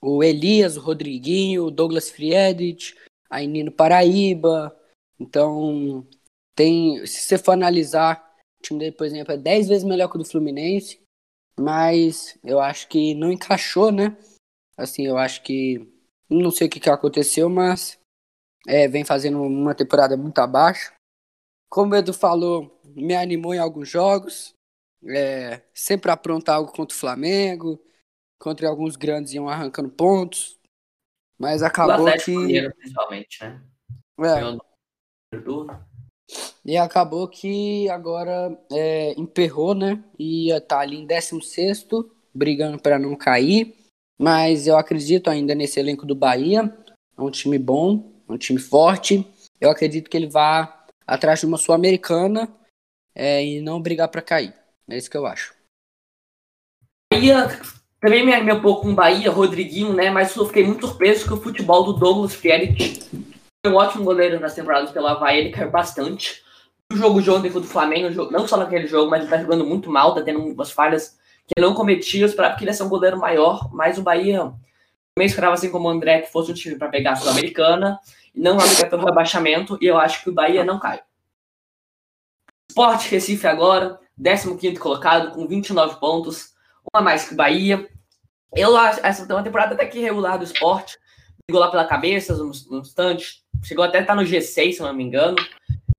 o 0.00 0.22
Elias, 0.22 0.76
o 0.76 0.80
Rodriguinho, 0.80 1.64
o 1.64 1.70
Douglas 1.70 2.10
Friedrich, 2.10 2.94
a 3.30 3.40
Nino 3.40 3.72
Paraíba. 3.72 4.76
Então, 5.18 6.06
tem, 6.54 7.04
se 7.06 7.22
você 7.22 7.38
for 7.38 7.52
analisar, 7.52 8.34
o 8.60 8.62
time 8.62 8.78
dele, 8.78 8.92
por 8.92 9.06
exemplo, 9.06 9.32
é 9.32 9.36
10 9.36 9.68
vezes 9.68 9.84
melhor 9.84 10.08
que 10.08 10.16
o 10.16 10.18
do 10.18 10.24
Fluminense, 10.24 11.00
mas 11.58 12.38
eu 12.44 12.60
acho 12.60 12.88
que 12.88 13.14
não 13.14 13.32
encaixou, 13.32 13.90
né? 13.90 14.16
Assim, 14.76 15.06
eu 15.06 15.16
acho 15.16 15.42
que. 15.42 15.90
Não 16.28 16.50
sei 16.50 16.66
o 16.66 16.70
que, 16.70 16.80
que 16.80 16.88
aconteceu, 16.88 17.48
mas 17.48 17.98
é, 18.66 18.88
vem 18.88 19.04
fazendo 19.04 19.42
uma 19.42 19.74
temporada 19.74 20.16
muito 20.16 20.38
abaixo. 20.38 20.92
Como 21.68 21.92
o 21.92 21.96
Edu 21.96 22.12
falou, 22.12 22.80
me 22.84 23.14
animou 23.14 23.54
em 23.54 23.58
alguns 23.58 23.88
jogos. 23.88 24.53
É, 25.06 25.62
sempre 25.74 26.10
aprontar 26.10 26.56
algo 26.56 26.72
contra 26.72 26.96
o 26.96 26.98
Flamengo, 26.98 27.80
contra 28.38 28.68
alguns 28.68 28.96
grandes 28.96 29.32
iam 29.34 29.48
arrancando 29.48 29.88
pontos. 29.88 30.58
Mas 31.38 31.62
acabou 31.62 32.10
que. 32.18 32.36
Mineiro, 32.36 32.74
principalmente, 32.74 33.42
né? 33.42 33.62
é. 34.20 34.58
E 36.64 36.76
acabou 36.76 37.28
que 37.28 37.88
agora 37.90 38.58
é, 38.72 39.12
emperrou, 39.18 39.74
né? 39.74 40.02
E 40.18 40.48
tá 40.62 40.80
ali 40.80 40.96
em 40.96 41.06
16, 41.06 41.86
brigando 42.32 42.80
para 42.80 42.98
não 42.98 43.14
cair. 43.14 43.76
Mas 44.18 44.66
eu 44.66 44.76
acredito 44.76 45.28
ainda 45.28 45.54
nesse 45.54 45.78
elenco 45.78 46.06
do 46.06 46.14
Bahia. 46.14 46.72
É 47.16 47.20
um 47.20 47.30
time 47.30 47.58
bom, 47.58 48.22
é 48.28 48.32
um 48.32 48.38
time 48.38 48.58
forte. 48.58 49.26
Eu 49.60 49.70
acredito 49.70 50.08
que 50.08 50.16
ele 50.16 50.28
vá 50.28 50.86
atrás 51.06 51.40
de 51.40 51.46
uma 51.46 51.58
Sul-Americana 51.58 52.48
é, 53.14 53.44
e 53.44 53.60
não 53.60 53.82
brigar 53.82 54.08
para 54.08 54.22
cair. 54.22 54.54
É 54.88 54.96
isso 54.96 55.10
que 55.10 55.16
eu 55.16 55.26
acho. 55.26 55.54
Bahia, 57.12 57.48
também 58.00 58.24
me 58.24 58.34
animei 58.34 58.54
um 58.54 58.60
pouco 58.60 58.82
com 58.82 58.94
Bahia, 58.94 59.30
Rodriguinho, 59.30 59.92
né? 59.94 60.10
Mas 60.10 60.34
eu 60.36 60.46
fiquei 60.46 60.64
muito 60.64 60.86
surpreso 60.86 61.28
com 61.28 61.34
o 61.34 61.40
futebol 61.40 61.84
do 61.84 61.94
Douglas 61.94 62.34
Friedrich. 62.34 63.00
Foi 63.64 63.72
um 63.72 63.76
ótimo 63.76 64.04
goleiro 64.04 64.38
nas 64.38 64.54
temporadas 64.54 64.90
pela 64.90 65.12
Havaí, 65.12 65.38
ele 65.38 65.50
caiu 65.50 65.70
bastante. 65.70 66.44
O 66.92 66.96
jogo 66.96 67.22
de 67.22 67.30
ontem 67.30 67.50
foi 67.50 67.62
do 67.62 67.66
Flamengo, 67.66 68.30
não 68.30 68.46
só 68.46 68.58
naquele 68.58 68.86
jogo, 68.86 69.10
mas 69.10 69.22
ele 69.22 69.30
tá 69.30 69.38
jogando 69.38 69.64
muito 69.64 69.90
mal, 69.90 70.14
tá 70.14 70.22
tendo 70.22 70.40
umas 70.40 70.70
falhas 70.70 71.18
que 71.46 71.54
ele 71.56 71.66
não 71.66 71.74
cometia. 71.74 72.22
Eu 72.22 72.26
esperava 72.26 72.56
que 72.56 72.64
ele 72.64 72.70
ia 72.70 72.74
ser 72.74 72.82
um 72.82 72.90
goleiro 72.90 73.18
maior, 73.18 73.72
mas 73.72 73.96
o 73.96 74.02
Bahia 74.02 74.52
também 75.14 75.26
esperava, 75.26 75.54
assim 75.54 75.70
como 75.70 75.88
o 75.88 75.90
André, 75.90 76.20
que 76.20 76.32
fosse 76.32 76.50
um 76.50 76.54
time 76.54 76.76
para 76.76 76.88
pegar 76.88 77.12
a 77.12 77.16
Sul-Americana 77.16 77.98
e 78.34 78.40
não 78.40 78.56
brigar 78.56 78.90
pelo 78.90 79.04
rebaixamento, 79.04 79.78
e 79.80 79.86
eu 79.86 79.96
acho 79.96 80.22
que 80.22 80.28
o 80.28 80.34
Bahia 80.34 80.64
não 80.64 80.78
cai. 80.78 81.00
Sport 82.70 83.06
Recife 83.06 83.46
agora, 83.46 84.00
15 84.20 84.76
colocado, 84.76 85.32
com 85.32 85.46
29 85.46 85.98
pontos, 85.98 86.54
uma 86.92 87.02
mais 87.02 87.28
que 87.28 87.34
Bahia. 87.34 87.88
Eu 88.54 88.76
acho 88.76 89.00
essa 89.04 89.24
uma 89.24 89.42
temporada 89.42 89.74
até 89.74 89.86
que 89.86 89.98
regular 89.98 90.38
do 90.38 90.44
esporte. 90.44 90.96
Brigou 91.48 91.60
lá 91.60 91.70
pela 91.70 91.84
cabeça 91.84 92.36
no, 92.36 92.52
no 92.70 92.78
instante. 92.78 93.42
Chegou 93.62 93.84
até 93.84 93.98
a 93.98 94.00
estar 94.02 94.14
no 94.14 94.22
G6, 94.22 94.72
se 94.72 94.80
não 94.80 94.92
me 94.94 95.02
engano. 95.02 95.36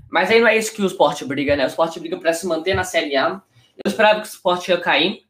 Mas 0.10 0.32
aí 0.32 0.40
não 0.40 0.48
é 0.48 0.58
isso 0.58 0.74
que 0.74 0.82
o 0.82 0.86
esporte 0.86 1.26
briga, 1.26 1.56
né? 1.56 1.66
O 1.66 1.68
esporte 1.68 2.00
briga 2.00 2.18
para 2.18 2.34
se 2.34 2.48
manter 2.48 2.74
na 2.74 2.84
Série 2.84 3.16
A. 3.18 3.42
Eu 3.84 3.90
esperava 3.90 4.22
que 4.22 4.28
o 4.28 4.30
esporte 4.30 4.72
ia 4.72 4.80
cair. 4.80 5.24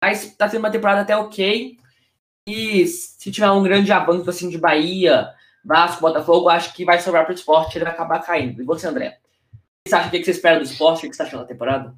Mas 0.00 0.34
tá 0.34 0.48
tendo 0.48 0.60
uma 0.60 0.70
temporada 0.70 1.02
até 1.02 1.16
ok. 1.16 1.78
E 2.48 2.86
se 2.86 3.30
tiver 3.30 3.50
um 3.50 3.62
grande 3.62 3.92
avanço 3.92 4.28
assim 4.28 4.48
de 4.48 4.58
Bahia, 4.58 5.28
Vasco, 5.64 6.00
Botafogo, 6.00 6.48
acho 6.48 6.74
que 6.74 6.84
vai 6.84 6.98
sobrar 6.98 7.24
para 7.24 7.32
o 7.32 7.34
esporte 7.34 7.78
ele 7.78 7.84
vai 7.84 7.94
acabar 7.94 8.18
caindo. 8.18 8.60
E 8.60 8.64
você, 8.64 8.88
André? 8.88 9.20
O 9.52 9.58
que 9.84 9.90
você 9.90 9.94
acha? 9.94 10.08
O 10.08 10.10
que 10.10 10.24
você 10.24 10.30
espera 10.32 10.58
do 10.58 10.64
esporte? 10.64 10.98
O 10.98 11.00
que 11.02 11.06
você 11.06 11.22
está 11.22 11.24
achando 11.24 11.42
da 11.42 11.46
temporada? 11.46 11.94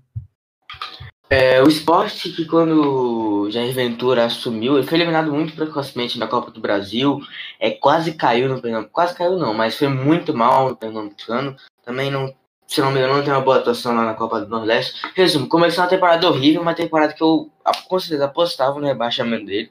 É, 1.34 1.60
o 1.60 1.66
esporte 1.66 2.30
que 2.30 2.44
quando 2.44 3.50
Jair 3.50 3.74
Ventura 3.74 4.24
assumiu, 4.24 4.78
ele 4.78 4.86
foi 4.86 4.98
eliminado 4.98 5.32
muito 5.32 5.52
precocemente 5.56 6.16
na 6.16 6.28
Copa 6.28 6.52
do 6.52 6.60
Brasil, 6.60 7.20
é, 7.58 7.72
quase 7.72 8.14
caiu 8.14 8.48
no 8.48 8.62
Pernambuco, 8.62 8.92
quase 8.92 9.16
caiu 9.16 9.36
não, 9.36 9.52
mas 9.52 9.76
foi 9.76 9.88
muito 9.88 10.32
mal 10.32 10.68
no 10.68 10.76
Pernambucano, 10.76 11.56
também 11.84 12.08
não 12.08 12.32
se 12.68 12.80
não 12.80 12.92
me 12.92 13.00
engano, 13.00 13.22
tem 13.24 13.32
uma 13.32 13.40
boa 13.40 13.58
atuação 13.58 13.96
lá 13.96 14.04
na 14.04 14.14
Copa 14.14 14.40
do 14.40 14.48
Nordeste. 14.48 15.02
Resumo, 15.16 15.48
começou 15.48 15.82
uma 15.82 15.90
temporada 15.90 16.28
horrível, 16.28 16.62
uma 16.62 16.72
temporada 16.72 17.12
que 17.12 17.22
eu 17.22 17.50
com 17.88 17.98
certeza 17.98 18.26
apostava 18.26 18.78
no 18.78 18.86
rebaixamento 18.86 19.44
dele. 19.44 19.70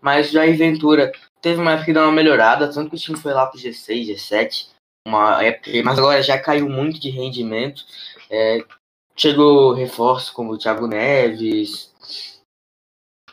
Mas 0.00 0.32
Jair 0.32 0.56
Ventura 0.58 1.12
teve 1.40 1.60
uma 1.60 1.72
época 1.72 1.86
que 1.86 1.92
deu 1.92 2.02
uma 2.02 2.12
melhorada, 2.12 2.68
tanto 2.68 2.90
que 2.90 2.96
o 2.96 2.98
time 2.98 3.16
foi 3.16 3.32
lá 3.32 3.46
pro 3.46 3.60
G6, 3.60 4.08
G7, 4.08 4.66
uma 5.06 5.42
época, 5.42 5.70
mas 5.84 5.98
agora 5.98 6.20
já 6.22 6.36
caiu 6.36 6.68
muito 6.68 7.00
de 7.00 7.10
rendimento. 7.10 7.84
É, 8.28 8.64
chegou 9.20 9.74
reforço 9.74 10.32
como 10.32 10.52
o 10.52 10.58
Thiago 10.58 10.86
Neves, 10.86 11.92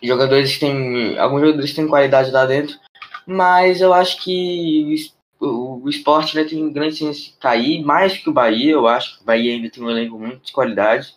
jogadores 0.04 0.54
que 0.54 0.60
têm. 0.60 1.18
Alguns 1.18 1.42
jogadores 1.42 1.74
têm 1.74 1.88
qualidade 1.88 2.30
lá 2.30 2.46
dentro, 2.46 2.78
mas 3.26 3.80
eu 3.80 3.94
acho 3.94 4.22
que 4.22 5.12
o, 5.40 5.82
o 5.84 5.90
esporte 5.90 6.36
né, 6.36 6.44
tem 6.44 6.72
grande 6.74 6.98
chance 6.98 7.32
de 7.32 7.32
cair, 7.38 7.84
mais 7.84 8.18
que 8.18 8.30
o 8.30 8.34
Bahia, 8.34 8.74
eu 8.74 8.88
acho. 8.88 9.22
O 9.22 9.24
Bahia 9.24 9.54
ainda 9.54 9.70
tem 9.70 9.82
um 9.82 9.90
elenco 9.90 10.20
muito 10.20 10.46
de 10.46 10.52
qualidade. 10.52 11.16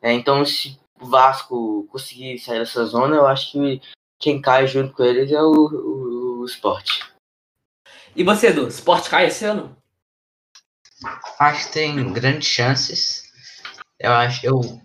É, 0.00 0.12
então, 0.12 0.44
se 0.44 0.78
o 0.98 1.06
Vasco 1.06 1.86
conseguir 1.90 2.38
sair 2.38 2.60
dessa 2.60 2.84
zona, 2.86 3.16
eu 3.16 3.26
acho 3.26 3.52
que 3.52 3.82
quem 4.18 4.40
cai 4.40 4.66
junto 4.66 4.94
com 4.94 5.04
eles 5.04 5.30
é 5.30 5.42
o, 5.42 5.52
o, 5.52 6.40
o 6.40 6.44
esporte. 6.46 7.04
E 8.16 8.24
você, 8.24 8.48
Edu, 8.48 8.68
esporte 8.68 9.10
cai 9.10 9.26
esse 9.26 9.44
ano? 9.44 9.76
Acho 11.38 11.66
que 11.66 11.72
tem 11.74 12.12
grandes 12.12 12.48
chances. 12.48 13.27
Eu 14.00 14.12
acho, 14.12 14.46
eu, 14.46 14.80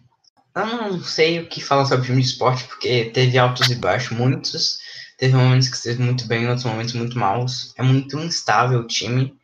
eu 0.55 0.65
não 0.65 1.03
sei 1.03 1.39
o 1.39 1.47
que 1.47 1.61
falar 1.61 1.85
sobre 1.85 2.05
time 2.05 2.21
de 2.21 2.27
esporte, 2.27 2.63
porque 2.65 3.05
teve 3.05 3.37
altos 3.37 3.69
e 3.69 3.75
baixos, 3.75 4.17
muitos. 4.17 4.79
Teve 5.17 5.35
momentos 5.35 5.69
que 5.69 5.75
esteve 5.75 6.01
muito 6.01 6.25
bem, 6.27 6.47
outros 6.47 6.65
momentos 6.65 6.93
muito 6.93 7.17
maus. 7.17 7.73
É 7.77 7.83
muito 7.83 8.17
instável 8.19 8.79
o 8.79 8.87
time. 8.87 9.35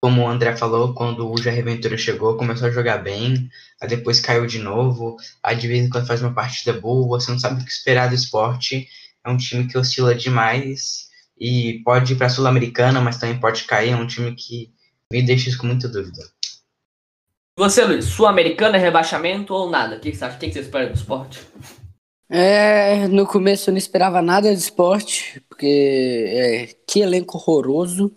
Como 0.00 0.22
o 0.22 0.28
André 0.28 0.56
falou, 0.56 0.94
quando 0.94 1.30
o 1.30 1.36
Jair 1.42 1.64
Ventura 1.64 1.98
chegou, 1.98 2.36
começou 2.36 2.68
a 2.68 2.70
jogar 2.70 2.98
bem, 2.98 3.50
aí 3.80 3.88
depois 3.88 4.20
caiu 4.20 4.46
de 4.46 4.58
novo. 4.58 5.16
Aí 5.42 5.56
de 5.56 5.68
vez 5.68 5.84
em 5.84 5.90
quando 5.90 6.06
faz 6.06 6.22
uma 6.22 6.34
partida 6.34 6.72
boa, 6.72 7.20
você 7.20 7.30
não 7.30 7.38
sabe 7.38 7.60
o 7.60 7.64
que 7.64 7.70
esperar 7.70 8.08
do 8.08 8.14
esporte. 8.14 8.88
É 9.24 9.30
um 9.30 9.36
time 9.36 9.66
que 9.66 9.76
oscila 9.76 10.14
demais 10.14 11.08
e 11.38 11.82
pode 11.84 12.12
ir 12.12 12.16
para 12.16 12.26
a 12.28 12.30
Sul-Americana, 12.30 13.00
mas 13.00 13.18
também 13.18 13.38
pode 13.38 13.64
cair. 13.64 13.90
É 13.90 13.96
um 13.96 14.06
time 14.06 14.34
que 14.34 14.72
me 15.12 15.22
deixa 15.22 15.48
isso 15.48 15.58
com 15.58 15.66
muita 15.66 15.88
dúvida. 15.88 16.22
Você, 17.58 17.84
Luiz, 17.84 18.04
Sul-Americana 18.04 18.76
é 18.76 18.80
rebaixamento 18.80 19.52
ou 19.52 19.68
nada? 19.68 19.96
O 19.96 20.00
que 20.00 20.14
você 20.14 20.24
acha? 20.24 20.36
O 20.36 20.38
que 20.38 20.52
você 20.52 20.60
espera 20.60 20.86
do 20.86 20.94
esporte? 20.94 21.44
É, 22.30 23.08
no 23.08 23.26
começo 23.26 23.68
eu 23.68 23.72
não 23.72 23.78
esperava 23.78 24.22
nada 24.22 24.54
de 24.54 24.60
esporte, 24.60 25.40
porque 25.48 26.24
é, 26.28 26.66
que 26.86 27.00
elenco 27.00 27.36
horroroso. 27.36 28.16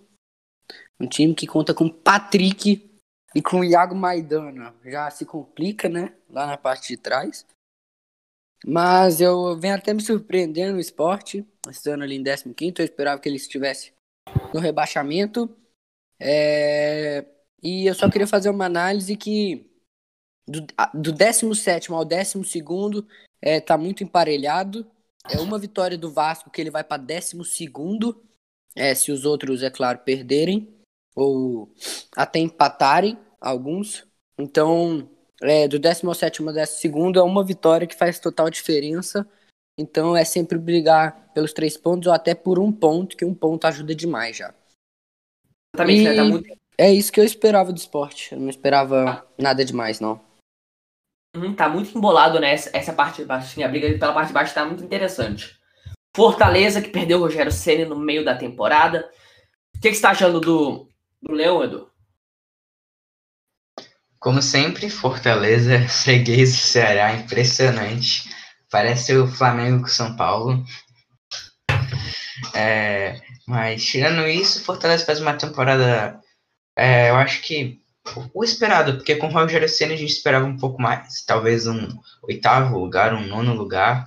Um 0.99 1.08
time 1.08 1.34
que 1.34 1.47
conta 1.47 1.73
com 1.73 1.89
Patrick 1.89 2.88
e 3.34 3.41
com 3.41 3.63
Iago 3.63 3.95
Maidana. 3.95 4.75
Já 4.86 5.10
se 5.10 5.25
complica, 5.25 5.89
né? 5.89 6.13
Lá 6.30 6.45
na 6.45 6.56
parte 6.56 6.89
de 6.89 6.97
trás. 6.97 7.43
Mas 8.63 9.19
eu 9.21 9.60
venho 9.60 9.73
até 9.73 9.91
me 9.91 10.04
surpreendendo 10.04 10.73
no 10.73 10.80
esporte. 10.80 11.43
Estando 11.67 12.04
ali 12.04 12.15
em 12.15 12.23
15, 12.23 12.75
eu 12.77 12.86
esperava 12.86 13.19
que 13.19 13.27
ele 13.27 13.38
estivesse 13.38 13.91
no 14.54 14.60
rebaixamento. 14.60 15.49
É... 16.19 17.25
E 17.62 17.86
eu 17.86 17.93
só 17.93 18.10
queria 18.10 18.28
fazer 18.28 18.50
uma 18.50 18.65
análise 18.65 19.15
que 19.15 19.69
do, 20.47 20.65
do 20.93 21.12
17 21.12 21.91
ao 21.91 22.04
12 22.04 22.41
é, 23.41 23.60
tá 23.60 23.78
muito 23.78 24.04
emparelhado. 24.04 24.89
É 25.30 25.39
uma 25.39 25.60
vitória 25.60 25.97
do 25.97 26.12
Vasco 26.12 26.50
que 26.50 26.60
ele 26.60 26.71
vai 26.71 26.84
para 26.84 27.02
12 27.02 27.38
é, 28.76 28.95
se 28.95 29.12
os 29.12 29.26
outros, 29.26 29.62
é 29.63 29.69
claro, 29.69 30.00
perderem 30.00 30.74
ou 31.15 31.71
até 32.15 32.39
empatarem 32.39 33.17
alguns. 33.39 34.08
Então, 34.38 35.10
é, 35.41 35.67
do 35.67 35.78
17 35.78 36.41
ao 36.41 36.54
12 36.54 36.88
é 37.17 37.21
uma 37.21 37.43
vitória 37.43 37.88
que 37.88 37.95
faz 37.95 38.19
total 38.19 38.50
diferença. 38.50 39.28
Então 39.78 40.15
é 40.15 40.24
sempre 40.24 40.58
brigar 40.58 41.32
pelos 41.34 41.54
três 41.54 41.78
pontos 41.78 42.08
ou 42.08 42.13
até 42.13 42.36
por 42.36 42.60
um 42.60 42.71
ponto, 42.71 43.15
que 43.15 43.26
um 43.26 43.34
ponto 43.34 43.65
ajuda 43.65 43.95
demais 43.95 44.38
já. 44.38 44.54
Exatamente, 45.74 46.04
né? 46.04 46.15
Tá 46.15 46.24
muito... 46.24 46.61
É 46.82 46.91
isso 46.91 47.12
que 47.12 47.20
eu 47.20 47.24
esperava 47.24 47.72
do 47.72 47.78
esporte. 47.78 48.34
Eu 48.34 48.39
não 48.39 48.50
esperava 48.50 49.24
nada 49.38 49.63
demais, 49.63 50.00
não. 50.00 50.20
Hum, 51.36 51.54
tá 51.54 51.70
muito 51.70 51.96
embolado, 51.96 52.39
né? 52.39 52.54
Essa, 52.54 52.72
essa 52.74 52.91
parte 52.91 53.22
de 53.22 53.28
baixo. 53.28 53.46
Assim, 53.46 53.62
a 53.62 53.67
briga 53.67 53.88
pela 54.00 54.12
parte 54.12 54.30
de 54.30 54.34
baixo 54.34 54.56
tá 54.56 54.65
muito 54.65 54.84
interessante. 54.84 55.56
Fortaleza, 56.15 56.82
que 56.82 56.89
perdeu 56.89 57.20
o 57.20 57.22
Rogério 57.22 57.52
Senna 57.52 57.86
no 57.86 57.96
meio 57.96 58.26
da 58.26 58.36
temporada. 58.36 59.08
O 59.78 59.80
que, 59.80 59.89
que 59.89 59.96
você 59.96 60.02
tá 60.02 60.10
achando 60.10 60.39
do, 60.39 60.89
do 61.22 61.34
Leão, 61.34 61.63
Edu? 61.63 61.88
Como 64.20 64.41
sempre, 64.41 64.89
Fortaleza, 64.89 65.86
freguês 65.88 66.50
do 66.50 66.62
Ceará, 66.63 67.13
impressionante. 67.13 68.28
Parece 68.72 69.15
o 69.15 69.28
Flamengo 69.28 69.82
com 69.82 69.88
São 69.88 70.15
Paulo. 70.15 70.65
É, 72.56 73.22
mas 73.48 73.86
tirando 73.86 74.28
isso, 74.28 74.63
Fortaleza 74.63 75.06
faz 75.06 75.22
uma 75.22 75.34
temporada. 75.36 76.20
É, 76.75 77.10
eu 77.10 77.15
acho 77.15 77.41
que 77.41 77.81
o 78.34 78.43
esperado, 78.43 78.95
porque 78.95 79.15
com 79.15 79.27
o 79.27 79.31
Rogério 79.31 79.69
Senna 79.69 79.93
a 79.93 79.97
gente 79.97 80.12
esperava 80.12 80.45
um 80.45 80.57
pouco 80.57 80.81
mais, 80.81 81.23
talvez 81.23 81.67
um 81.67 81.88
oitavo 82.23 82.77
lugar, 82.77 83.13
um 83.13 83.27
nono 83.27 83.53
lugar, 83.53 84.05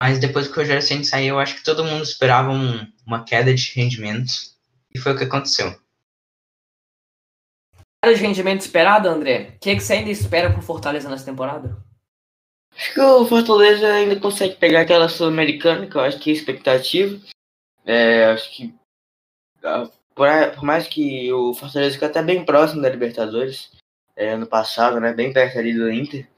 mas 0.00 0.18
depois 0.18 0.46
que 0.46 0.52
o 0.52 0.56
Rogério 0.56 0.82
Senna 0.82 1.04
saiu, 1.04 1.34
eu 1.34 1.40
acho 1.40 1.56
que 1.56 1.64
todo 1.64 1.84
mundo 1.84 2.02
esperava 2.02 2.50
um, 2.50 2.86
uma 3.06 3.24
queda 3.24 3.54
de 3.54 3.72
rendimento, 3.74 4.32
e 4.92 4.98
foi 4.98 5.12
o 5.12 5.16
que 5.16 5.24
aconteceu. 5.24 5.78
Queda 8.02 8.14
de 8.14 8.22
rendimento 8.22 8.60
esperado, 8.60 9.08
André? 9.08 9.54
O 9.56 9.58
que, 9.58 9.74
que 9.74 9.80
você 9.80 9.94
ainda 9.94 10.10
espera 10.10 10.52
com 10.52 10.60
o 10.60 10.62
Fortaleza 10.62 11.08
nessa 11.08 11.24
temporada? 11.24 11.76
Acho 12.74 12.94
que 12.94 13.00
o 13.00 13.26
Fortaleza 13.26 13.86
ainda 13.92 14.20
consegue 14.20 14.54
pegar 14.56 14.82
aquela 14.82 15.08
Sul-Americana, 15.08 15.86
que 15.86 15.96
eu 15.96 16.00
acho 16.00 16.18
que 16.18 16.30
é 16.30 16.32
expectativa. 16.32 17.20
É, 17.84 18.26
acho 18.26 18.54
que 18.54 18.74
por, 20.18 20.64
mais 20.64 20.88
que 20.88 21.32
o 21.32 21.54
Fortaleza 21.54 21.94
fica 21.94 22.06
até 22.06 22.22
bem 22.22 22.44
próximo 22.44 22.82
da 22.82 22.90
Libertadores, 22.90 23.70
é, 24.16 24.30
ano 24.30 24.46
passado, 24.46 25.00
né, 25.00 25.12
bem 25.12 25.32
perto 25.32 25.58
ali 25.58 25.72
do 25.72 25.90
Inter, 25.90 26.28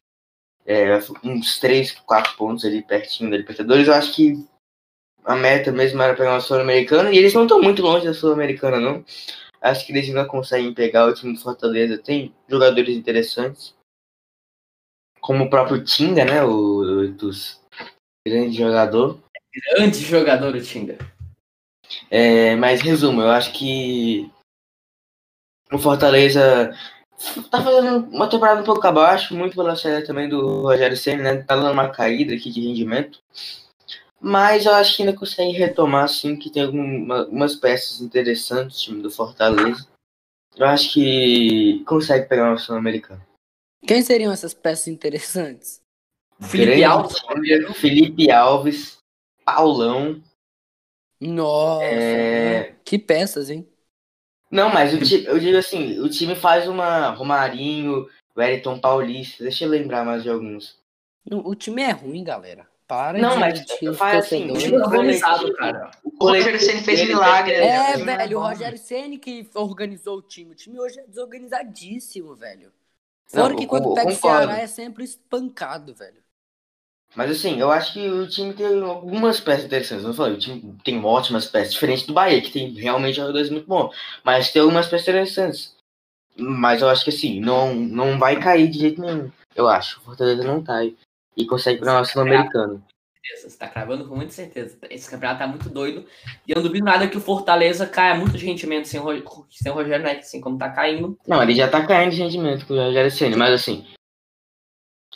é, 0.67 0.99
uns 1.25 1.59
3, 1.59 1.93
4 1.93 2.37
pontos 2.37 2.65
ali 2.65 2.83
pertinho 2.83 3.31
da 3.31 3.39
Libertadores, 3.39 3.89
eu 3.89 3.95
acho 3.95 4.15
que 4.15 4.47
a 5.25 5.35
meta 5.35 5.73
mesmo 5.73 6.01
era 6.03 6.15
pegar 6.15 6.33
uma 6.33 6.41
Sul-Americana, 6.41 7.11
e 7.11 7.17
eles 7.17 7.33
não 7.33 7.43
estão 7.43 7.61
muito 7.61 7.83
longe 7.83 8.07
da 8.07 8.15
Sul-Americana, 8.15 8.79
não. 8.79 9.05
Acho 9.61 9.87
que 9.87 9.93
eles 9.93 10.09
ainda 10.09 10.25
conseguem 10.25 10.73
pegar 10.73 11.07
o 11.07 11.15
time 11.15 11.35
do 11.35 11.41
Fortaleza, 11.41 11.99
tem 11.99 12.35
jogadores 12.49 12.95
interessantes, 12.95 13.75
como 15.21 15.45
o 15.45 15.51
próprio 15.51 15.83
Tinga, 15.83 16.25
né, 16.25 16.45
o, 16.45 17.05
o 17.05 17.09
dos 17.09 17.61
grande 18.27 18.57
jogador. 18.57 19.19
Grande 19.75 19.99
jogador 19.99 20.55
o 20.55 20.63
Tinga. 20.63 20.99
É, 22.11 22.57
mas 22.57 22.81
resumo, 22.81 23.23
eu 23.23 23.31
acho 23.31 23.53
que 23.53 24.31
o 25.73 25.79
Fortaleza 25.79 26.75
tá 27.51 27.63
fazendo 27.63 28.09
uma 28.11 28.29
temporada 28.29 28.61
um 28.61 28.65
pouco 28.65 28.87
abaixo, 28.87 29.35
muito 29.37 29.55
pela 29.55 29.77
série 29.77 30.05
também 30.05 30.29
do 30.29 30.63
Rogério 30.63 30.97
Senna, 30.97 31.23
né? 31.23 31.43
Tá 31.43 31.57
dando 31.57 31.73
uma 31.73 31.89
caída 31.89 32.35
aqui 32.35 32.51
de 32.51 32.61
rendimento. 32.61 33.21
Mas 34.21 34.67
eu 34.67 34.75
acho 34.75 34.97
que 34.97 35.03
ainda 35.03 35.17
consegue 35.17 35.53
retomar, 35.53 36.05
assim, 36.05 36.37
que 36.37 36.51
tem 36.51 36.65
algumas 36.65 37.55
peças 37.57 38.01
interessantes 38.01 38.79
o 38.79 38.83
time 38.83 39.03
do 39.03 39.11
Fortaleza. 39.11 39.87
Eu 40.57 40.67
acho 40.67 40.93
que 40.93 41.83
consegue 41.87 42.29
pegar 42.29 42.51
uma 42.51 42.59
Sul-Americana. 42.59 43.27
Quem 43.87 44.03
seriam 44.03 44.33
essas 44.33 44.53
peças 44.53 44.89
interessantes? 44.89 45.81
Felipe 46.41 46.85
Alves, 46.85 47.17
Felipe 47.77 48.31
Alves, 48.31 48.99
Paulão, 49.45 50.23
nossa, 51.21 51.85
é... 51.85 52.75
que 52.85 52.99
peças, 52.99 53.51
hein? 53.51 53.69
Não, 54.51 54.69
mas 54.69 54.93
o 54.95 54.99
time, 54.99 55.25
eu 55.27 55.39
digo 55.39 55.59
assim, 55.59 56.01
o 56.01 56.09
time 56.09 56.35
faz 56.35 56.67
uma 56.67 57.11
Romarinho, 57.11 58.09
Wellington 58.37 58.81
Paulista, 58.81 59.45
deixa 59.45 59.65
eu 59.65 59.69
lembrar 59.69 60.05
mais 60.05 60.23
de 60.23 60.31
alguns. 60.31 60.79
O 61.31 61.55
time 61.55 61.83
é 61.83 61.91
ruim, 61.91 62.25
galera. 62.25 62.67
Para 62.89 63.21
não, 63.21 63.37
mas 63.39 63.65
faz 63.97 64.25
assim, 64.25 64.51
o 64.51 64.59
time 64.59 64.75
é 64.75 64.81
organizado, 64.81 65.55
cara. 65.55 65.93
O 66.03 66.27
Rogério 66.27 66.59
Ceni 66.59 66.81
fez 66.81 67.07
milagre. 67.07 67.55
É, 67.55 67.97
né? 67.97 68.17
velho, 68.17 68.39
o 68.39 68.43
Rogério 68.43 68.77
Ceni 68.77 69.17
que 69.17 69.49
organizou 69.55 70.19
o 70.19 70.23
time. 70.23 70.51
O 70.51 70.55
time 70.57 70.81
hoje 70.81 70.99
é 70.99 71.07
desorganizadíssimo, 71.07 72.35
velho. 72.35 72.73
Fora 73.27 73.51
não, 73.51 73.57
que 73.57 73.69
quando 73.69 73.95
pega 73.95 74.11
o 74.11 74.17
Ceará 74.17 74.59
é 74.59 74.67
sempre 74.67 75.05
espancado, 75.05 75.95
velho. 75.95 76.21
Mas 77.15 77.31
assim, 77.31 77.59
eu 77.59 77.71
acho 77.71 77.93
que 77.93 78.09
o 78.09 78.29
time 78.29 78.53
tem 78.53 78.81
algumas 78.83 79.41
peças 79.41 79.65
interessantes. 79.65 80.05
Não 80.05 80.15
falei, 80.15 80.35
o 80.35 80.39
time 80.39 80.77
tem 80.85 81.05
ótimas 81.05 81.47
peças, 81.47 81.73
diferente 81.73 82.07
do 82.07 82.13
Bahia, 82.13 82.41
que 82.41 82.53
tem 82.53 82.71
realmente 82.71 83.17
jogadores 83.17 83.51
muito 83.51 83.67
bons. 83.67 83.95
Mas 84.25 84.53
tem 84.53 84.63
algumas 84.63 84.87
peças 84.87 85.09
interessantes. 85.09 85.77
Mas 86.37 86.83
eu 86.83 86.89
acho 86.89 87.05
que 87.05 87.11
assim, 87.11 87.41
não, 87.41 87.75
não 87.75 88.19
vai 88.19 88.41
cair 88.41 88.69
de 88.69 88.79
jeito 88.79 89.01
nenhum. 89.01 89.31
Eu 89.55 89.69
acho. 89.69 89.99
O 89.99 90.03
Fortaleza 90.03 90.45
não 90.45 90.63
cai. 90.63 90.95
E 91.37 91.45
consegue 91.47 91.81
para 91.81 92.01
o 92.01 92.05
Sul-Americano. 92.05 92.83
Você 93.37 93.57
tá 93.57 93.69
cravando 93.69 94.09
com 94.09 94.17
muita 94.17 94.33
certeza. 94.33 94.79
Esse 94.89 95.11
campeonato 95.11 95.41
tá 95.41 95.47
muito 95.47 95.69
doido. 95.69 96.07
E 96.47 96.53
eu 96.53 96.57
não 96.57 96.63
duvido 96.63 96.85
nada 96.85 97.07
que 97.07 97.17
o 97.17 97.21
Fortaleza 97.21 97.87
caia 97.87 98.15
muito 98.15 98.37
de 98.37 98.45
rendimento 98.45 98.87
sem 98.87 98.99
o, 98.99 99.47
sem 99.51 99.71
o 99.71 99.75
Rogério, 99.75 100.05
né? 100.05 100.19
Assim 100.19 100.41
como 100.41 100.59
tá 100.59 100.71
caindo. 100.71 101.19
Não, 101.27 101.43
ele 101.43 101.55
já 101.55 101.69
tá 101.69 101.87
caindo 101.87 102.13
de 102.13 102.23
rendimento 102.23 102.67
com 102.67 102.75
o 102.75 102.77
Rogério 102.77 103.11
Ceni, 103.11 103.37
mas 103.37 103.53
assim. 103.55 103.87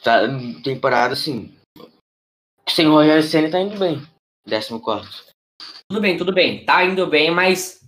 Tá, 0.03 0.21
temporada 0.63 1.15
assim. 1.15 1.57
Sem 2.69 2.87
o 2.87 2.93
Rogério 2.93 3.23
Ceni 3.23 3.51
tá 3.51 3.61
indo 3.61 3.79
bem. 3.79 4.03
14. 4.49 5.09
Tudo 5.89 6.01
bem, 6.01 6.17
tudo 6.17 6.33
bem. 6.33 6.65
Tá 6.65 6.85
indo 6.85 7.07
bem, 7.07 7.31
mas 7.31 7.81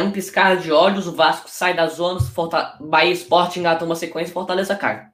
um 0.00 0.10
piscar 0.10 0.56
de 0.56 0.70
olhos, 0.70 1.06
o 1.06 1.12
Vasco 1.12 1.48
sai 1.48 1.74
da 1.74 1.86
zona, 1.86 2.20
Forta... 2.20 2.76
Bahia 2.80 3.12
Esporte 3.12 3.58
engata 3.58 3.84
uma 3.84 3.96
sequência, 3.96 4.32
Fortaleza 4.32 4.76
cai. 4.76 5.10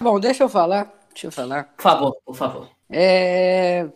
Bom, 0.00 0.18
deixa 0.18 0.44
eu 0.44 0.48
falar. 0.48 0.92
Deixa 1.10 1.26
eu 1.26 1.32
falar. 1.32 1.64
Por 1.76 1.82
favor, 1.82 2.16
por 2.24 2.34
favor. 2.34 2.70
É. 2.90 3.88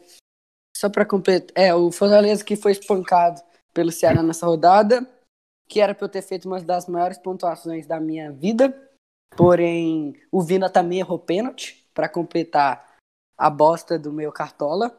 Só 0.77 0.91
para 0.91 1.07
completar. 1.07 1.53
É, 1.55 1.75
o 1.75 1.91
Fortaleza 1.91 2.45
que 2.45 2.57
foi 2.57 2.73
espancado 2.73 3.41
pelo 3.73 3.91
Ceará 3.91 4.23
nessa 4.23 4.47
rodada, 4.47 5.09
que 5.69 5.81
era 5.81 5.95
para 5.95 6.05
eu 6.05 6.11
ter 6.11 6.23
feito 6.23 6.47
uma 6.47 6.61
das 6.61 6.87
maiores 6.87 7.19
pontuações 7.19 7.87
da 7.87 7.99
minha 7.99 8.31
vida. 8.31 8.75
Porém, 9.37 10.15
o 10.31 10.43
Vina 10.43 10.71
também 10.71 11.01
errou 11.01 11.19
pênalti 11.19 11.85
para 11.95 12.09
completar 12.09 12.86
a 13.37 13.51
bosta 13.51 13.99
do 13.99 14.13
meu 14.13 14.33
cartola. 14.33 14.97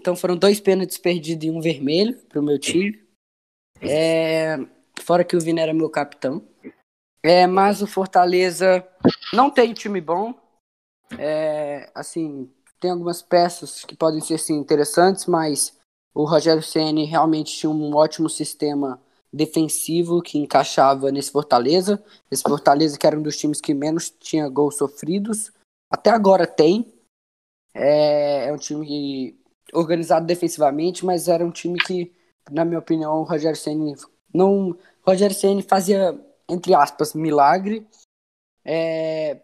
Então 0.00 0.16
foram 0.16 0.36
dois 0.36 0.60
pênaltis 0.60 0.98
perdidos 0.98 1.46
e 1.46 1.50
um 1.50 1.60
vermelho 1.60 2.16
pro 2.28 2.42
meu 2.42 2.58
time. 2.58 3.06
É, 3.80 4.56
fora 5.00 5.24
que 5.24 5.36
o 5.36 5.40
Vina 5.40 5.60
era 5.60 5.74
meu 5.74 5.90
capitão. 5.90 6.42
É, 7.22 7.46
mas 7.46 7.82
o 7.82 7.86
Fortaleza 7.86 8.86
não 9.32 9.50
tem 9.50 9.74
time 9.74 10.00
bom. 10.00 10.34
É, 11.18 11.90
assim, 11.94 12.50
tem 12.78 12.90
algumas 12.90 13.20
peças 13.20 13.84
que 13.84 13.94
podem 13.94 14.20
ser 14.20 14.34
assim, 14.34 14.56
interessantes, 14.56 15.26
mas 15.26 15.78
o 16.14 16.24
Rogério 16.24 16.62
Ceni 16.62 17.04
realmente 17.04 17.56
tinha 17.56 17.70
um 17.70 17.94
ótimo 17.94 18.28
sistema 18.28 19.00
defensivo 19.32 20.22
que 20.22 20.38
encaixava 20.38 21.12
nesse 21.12 21.30
Fortaleza. 21.30 22.02
Esse 22.30 22.42
Fortaleza 22.42 22.98
que 22.98 23.06
era 23.06 23.18
um 23.18 23.22
dos 23.22 23.36
times 23.36 23.60
que 23.60 23.74
menos 23.74 24.10
tinha 24.10 24.48
gols 24.48 24.76
sofridos. 24.76 25.52
Até 25.90 26.10
agora 26.10 26.46
tem. 26.46 26.92
É, 27.74 28.46
é 28.46 28.52
um 28.52 28.56
time 28.56 29.38
organizado 29.72 30.26
defensivamente, 30.26 31.04
mas 31.04 31.28
era 31.28 31.44
um 31.44 31.50
time 31.50 31.78
que, 31.78 32.12
na 32.50 32.64
minha 32.64 32.78
opinião, 32.78 33.20
o 33.20 33.24
Rogério 33.24 33.56
Ceni 33.56 33.94
não, 34.32 34.76
Rogério 35.02 35.34
Ceni 35.34 35.62
fazia 35.62 36.18
entre 36.48 36.74
aspas 36.74 37.14
milagre. 37.14 37.86
É, 38.64 39.40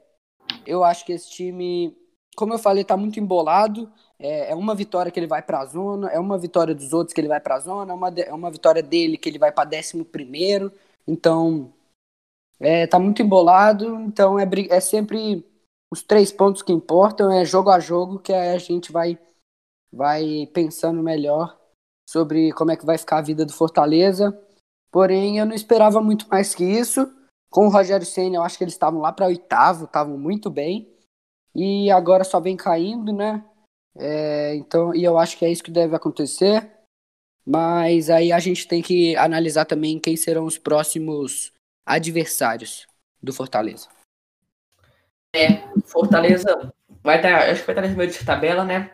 eu 0.67 0.85
acho 0.85 1.05
que 1.05 1.13
esse 1.13 1.31
time, 1.31 1.97
como 2.37 2.55
eu 2.55 2.59
falei, 2.59 2.85
tá 2.85 2.97
muito 2.97 3.19
embolado. 3.21 3.91
É, 4.19 4.51
é 4.53 4.55
uma 4.55 4.75
vitória 4.75 5.11
que 5.13 5.19
ele 5.21 5.27
vai 5.27 5.43
para 5.43 5.61
a 5.61 5.67
zona, 5.67 6.09
é 6.09 6.19
uma 6.19 6.39
vitória 6.39 6.75
dos 6.75 6.93
outros 6.93 7.13
que 7.13 7.21
ele 7.21 7.29
vai 7.29 7.41
para 7.41 7.57
a 7.57 7.61
zona, 7.61 7.93
é 7.93 7.95
uma, 7.95 8.09
é 8.09 8.33
uma 8.33 8.51
vitória 8.51 8.83
dele 8.83 9.19
que 9.19 9.29
ele 9.29 9.39
vai 9.39 9.53
para 9.53 9.69
décimo 9.69 10.05
primeiro. 10.05 10.73
Então, 11.07 11.73
é, 12.61 12.87
tá 12.87 12.99
muito 12.99 13.23
embolado. 13.23 14.01
Então, 14.01 14.39
é, 14.39 14.47
é 14.71 14.81
sempre 14.81 15.45
os 15.93 16.03
três 16.03 16.33
pontos 16.33 16.63
que 16.63 16.73
importam, 16.73 17.31
é 17.31 17.45
jogo 17.45 17.71
a 17.71 17.79
jogo 17.79 18.19
que 18.19 18.33
a 18.33 18.59
gente 18.59 18.93
vai 18.93 19.19
vai 19.93 20.47
pensando 20.53 21.03
melhor 21.03 21.59
sobre 22.09 22.53
como 22.53 22.71
é 22.71 22.77
que 22.77 22.85
vai 22.85 22.99
ficar 22.99 23.19
a 23.19 23.23
vida 23.23 23.45
do 23.45 23.53
Fortaleza. 23.53 24.39
Porém, 24.91 25.39
eu 25.39 25.47
não 25.47 25.55
esperava 25.55 26.01
muito 26.01 26.29
mais 26.29 26.55
que 26.55 26.65
isso. 26.65 27.13
Com 27.51 27.67
o 27.67 27.71
Rogério 27.71 28.07
Senna, 28.07 28.37
eu 28.37 28.43
acho 28.43 28.59
que 28.59 28.65
eles 28.65 28.75
estavam 28.75 29.01
lá 29.01 29.13
para 29.13 29.27
oitavo, 29.27 29.85
estavam 29.85 30.19
muito 30.19 30.51
bem. 30.51 30.93
E 31.55 31.91
agora 31.91 32.25
só 32.25 32.39
vem 32.39 32.57
caindo, 32.57 33.13
né? 33.13 33.45
É, 33.97 34.55
então, 34.57 34.95
e 34.95 35.03
eu 35.03 35.17
acho 35.17 35.39
que 35.39 35.45
é 35.45 35.51
isso 35.51 35.63
que 35.63 35.71
deve 35.71 35.97
acontecer. 35.97 36.71
Mas 37.45 38.11
aí 38.11 38.33
a 38.33 38.39
gente 38.39 38.67
tem 38.67 38.83
que 38.83 39.17
analisar 39.17 39.65
também 39.65 39.99
quem 39.99 40.17
serão 40.17 40.45
os 40.45 40.59
próximos 40.59 41.53
adversários 41.87 42.87
do 43.23 43.33
Fortaleza. 43.33 43.89
É, 45.37 45.63
Fortaleza 45.85 46.73
vai 47.03 47.17
estar, 47.17 47.51
acho 47.51 47.61
que 47.61 47.67
vai 47.67 47.75
estar 47.75 47.83
nesse 47.83 47.95
meio 47.97 48.11
de 48.11 48.25
tabela, 48.25 48.65
né? 48.65 48.91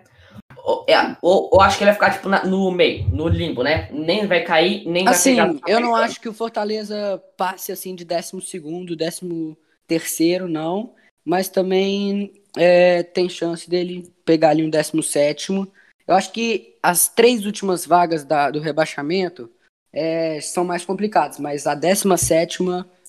Ou, 0.65 0.85
é, 0.89 1.17
ou, 1.21 1.51
ou, 1.53 1.61
acho 1.61 1.79
que 1.79 1.85
ele 1.85 1.91
vai 1.91 1.95
ficar 1.95 2.11
tipo, 2.13 2.29
na, 2.29 2.45
no 2.45 2.71
meio, 2.71 3.09
no 3.09 3.27
limbo, 3.27 3.63
né? 3.63 3.89
Nem 3.91 4.27
vai 4.27 4.43
cair, 4.43 4.87
nem 4.87 5.09
assim, 5.09 5.37
vai 5.37 5.55
pegar. 5.55 5.71
eu 5.71 5.81
não 5.81 5.95
acho 5.95 6.21
que 6.21 6.29
o 6.29 6.35
Fortaleza 6.35 7.23
passe 7.37 7.73
assim 7.73 7.95
de 7.95 8.05
12 8.05 8.97
décimo 8.97 9.57
terceiro, 9.87 10.49
não. 10.49 10.95
Mas 11.25 11.49
também 11.49 12.33
é, 12.57 13.03
tem 13.03 13.29
chance 13.29 13.69
dele 13.69 14.13
pegar 14.25 14.51
ali 14.51 14.65
um 14.65 14.71
17. 14.71 15.53
Eu 15.53 16.15
acho 16.15 16.33
que 16.33 16.77
as 16.83 17.09
três 17.09 17.47
últimas 17.47 17.87
vagas 17.87 18.25
da, 18.25 18.51
do 18.51 18.61
rebaixamento 18.61 19.51
é, 19.93 20.41
são 20.41 20.65
mais 20.65 20.85
complicadas, 20.85 21.39
mas 21.39 21.67
a 21.67 21.75
17 21.75 22.59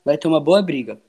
vai 0.06 0.18
ter 0.18 0.28
uma 0.28 0.40
boa 0.40 0.62
briga. 0.62 1.00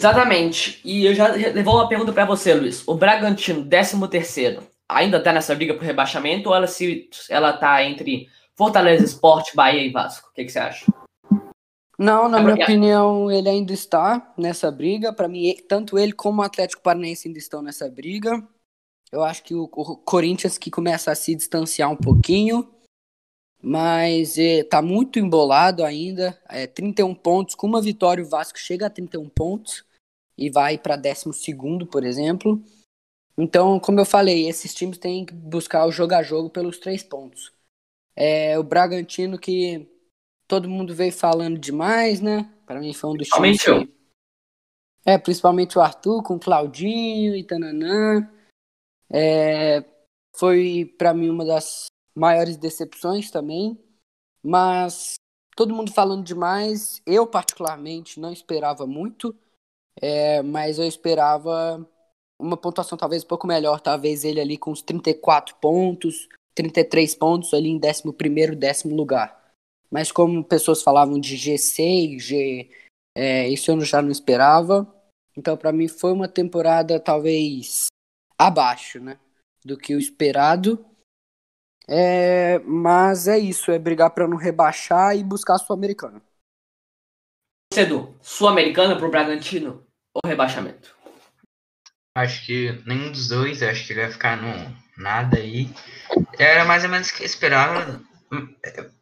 Exatamente. 0.00 0.80
E 0.84 1.06
eu 1.06 1.14
já 1.14 1.28
levou 1.28 1.74
uma 1.74 1.88
pergunta 1.88 2.12
para 2.12 2.26
você, 2.26 2.54
Luiz. 2.54 2.86
O 2.86 2.94
Bragantino, 2.94 3.64
13 3.64 4.08
terceiro, 4.08 4.62
ainda 4.88 5.22
tá 5.22 5.32
nessa 5.32 5.54
briga 5.54 5.74
por 5.74 5.82
rebaixamento 5.82 6.48
ou 6.48 6.54
ela 6.54 6.66
se 6.66 7.08
ela 7.30 7.52
tá 7.54 7.82
entre 7.82 8.28
Fortaleza, 8.54 9.04
Esporte, 9.04 9.56
Bahia 9.56 9.82
e 9.82 9.90
Vasco? 9.90 10.28
O 10.30 10.32
que, 10.32 10.44
que 10.44 10.52
você 10.52 10.58
acha? 10.58 10.86
Não, 11.98 12.28
na 12.28 12.42
minha 12.42 12.54
opinião, 12.54 13.30
ele 13.30 13.48
ainda 13.48 13.72
está 13.72 14.34
nessa 14.36 14.70
briga. 14.70 15.14
Para 15.14 15.28
mim, 15.28 15.54
tanto 15.66 15.98
ele 15.98 16.12
como 16.12 16.42
o 16.42 16.44
Atlético 16.44 16.82
Paranaense 16.82 17.26
ainda 17.26 17.38
estão 17.38 17.62
nessa 17.62 17.88
briga. 17.88 18.46
Eu 19.10 19.24
acho 19.24 19.42
que 19.42 19.54
o, 19.54 19.64
o 19.64 19.96
Corinthians 19.96 20.58
que 20.58 20.70
começa 20.70 21.10
a 21.10 21.14
se 21.14 21.34
distanciar 21.34 21.90
um 21.90 21.96
pouquinho, 21.96 22.68
mas 23.62 24.36
é, 24.36 24.62
tá 24.62 24.82
muito 24.82 25.18
embolado 25.18 25.82
ainda. 25.82 26.38
É, 26.50 26.66
31 26.66 27.14
pontos, 27.14 27.54
com 27.54 27.66
uma 27.66 27.80
vitória 27.80 28.22
o 28.22 28.28
Vasco 28.28 28.58
chega 28.58 28.86
a 28.86 28.90
31 28.90 29.26
pontos 29.30 29.85
e 30.36 30.50
vai 30.50 30.76
para 30.78 30.96
12 30.96 31.32
segundo, 31.32 31.86
por 31.86 32.04
exemplo. 32.04 32.62
Então, 33.38 33.78
como 33.78 34.00
eu 34.00 34.04
falei, 34.06 34.48
esses 34.48 34.74
times 34.74 34.98
têm 34.98 35.24
que 35.24 35.34
buscar 35.34 35.86
o 35.86 35.92
jogo 35.92 36.14
a 36.14 36.22
jogo 36.22 36.48
pelos 36.50 36.78
três 36.78 37.02
pontos. 37.02 37.52
É, 38.14 38.58
o 38.58 38.62
Bragantino 38.62 39.38
que 39.38 39.86
todo 40.48 40.70
mundo 40.70 40.94
veio 40.94 41.12
falando 41.12 41.58
demais, 41.58 42.20
né? 42.20 42.50
Para 42.64 42.80
mim 42.80 42.92
foi 42.94 43.10
um 43.10 43.16
dos 43.16 43.28
times. 43.28 43.62
Que... 43.62 43.96
É, 45.04 45.18
principalmente 45.18 45.78
o 45.78 45.82
Arthur 45.82 46.22
com 46.22 46.34
o 46.36 46.40
Claudinho 46.40 47.36
e 47.36 47.44
Tananã. 47.44 48.28
É, 49.10 49.84
foi 50.34 50.94
para 50.98 51.14
mim 51.14 51.28
uma 51.28 51.44
das 51.44 51.86
maiores 52.14 52.56
decepções 52.56 53.30
também. 53.30 53.78
Mas 54.42 55.14
todo 55.54 55.74
mundo 55.74 55.92
falando 55.92 56.24
demais. 56.24 57.02
Eu, 57.04 57.26
particularmente, 57.26 58.18
não 58.18 58.32
esperava 58.32 58.86
muito. 58.86 59.36
É, 60.00 60.42
mas 60.42 60.78
eu 60.78 60.86
esperava 60.86 61.86
uma 62.38 62.56
pontuação 62.56 62.98
talvez 62.98 63.24
um 63.24 63.26
pouco 63.26 63.46
melhor, 63.46 63.80
talvez 63.80 64.24
ele 64.24 64.40
ali 64.40 64.58
com 64.58 64.70
uns 64.70 64.82
34 64.82 65.56
pontos, 65.56 66.28
33 66.54 67.14
pontos 67.14 67.54
ali 67.54 67.70
em 67.70 67.80
11º, 67.80 68.54
décimo 68.54 68.94
lugar. 68.94 69.54
Mas 69.90 70.12
como 70.12 70.44
pessoas 70.44 70.82
falavam 70.82 71.18
de 71.18 71.36
G6, 71.36 72.18
G, 72.18 72.70
é, 73.14 73.48
isso 73.48 73.70
eu 73.70 73.80
já 73.80 74.02
não 74.02 74.10
esperava. 74.10 74.92
Então 75.36 75.56
para 75.56 75.72
mim 75.72 75.88
foi 75.88 76.12
uma 76.12 76.28
temporada 76.28 77.00
talvez 77.00 77.86
abaixo, 78.38 79.00
né, 79.00 79.18
do 79.64 79.76
que 79.76 79.94
o 79.94 79.98
esperado. 79.98 80.84
É, 81.88 82.58
mas 82.60 83.28
é 83.28 83.38
isso, 83.38 83.70
é 83.70 83.78
brigar 83.78 84.10
para 84.10 84.26
não 84.26 84.36
rebaixar 84.36 85.16
e 85.16 85.22
buscar 85.22 85.54
a 85.54 85.58
Sul-Americana. 85.58 86.20
Cedo, 87.72 88.16
Sul-Americana 88.20 88.96
pro 88.96 89.10
Bragantino 89.10 89.85
ou 90.16 90.28
rebaixamento? 90.28 90.94
Acho 92.16 92.46
que 92.46 92.82
nenhum 92.86 93.12
dos 93.12 93.28
dois, 93.28 93.62
acho 93.62 93.86
que 93.86 93.92
ele 93.92 94.00
vai 94.02 94.10
ficar 94.10 94.36
no 94.36 94.76
nada 94.96 95.36
aí. 95.36 95.68
Era 96.38 96.64
mais 96.64 96.82
ou 96.84 96.90
menos 96.90 97.08
o 97.08 97.14
que 97.14 97.22
eu 97.22 97.26
esperava. 97.26 98.00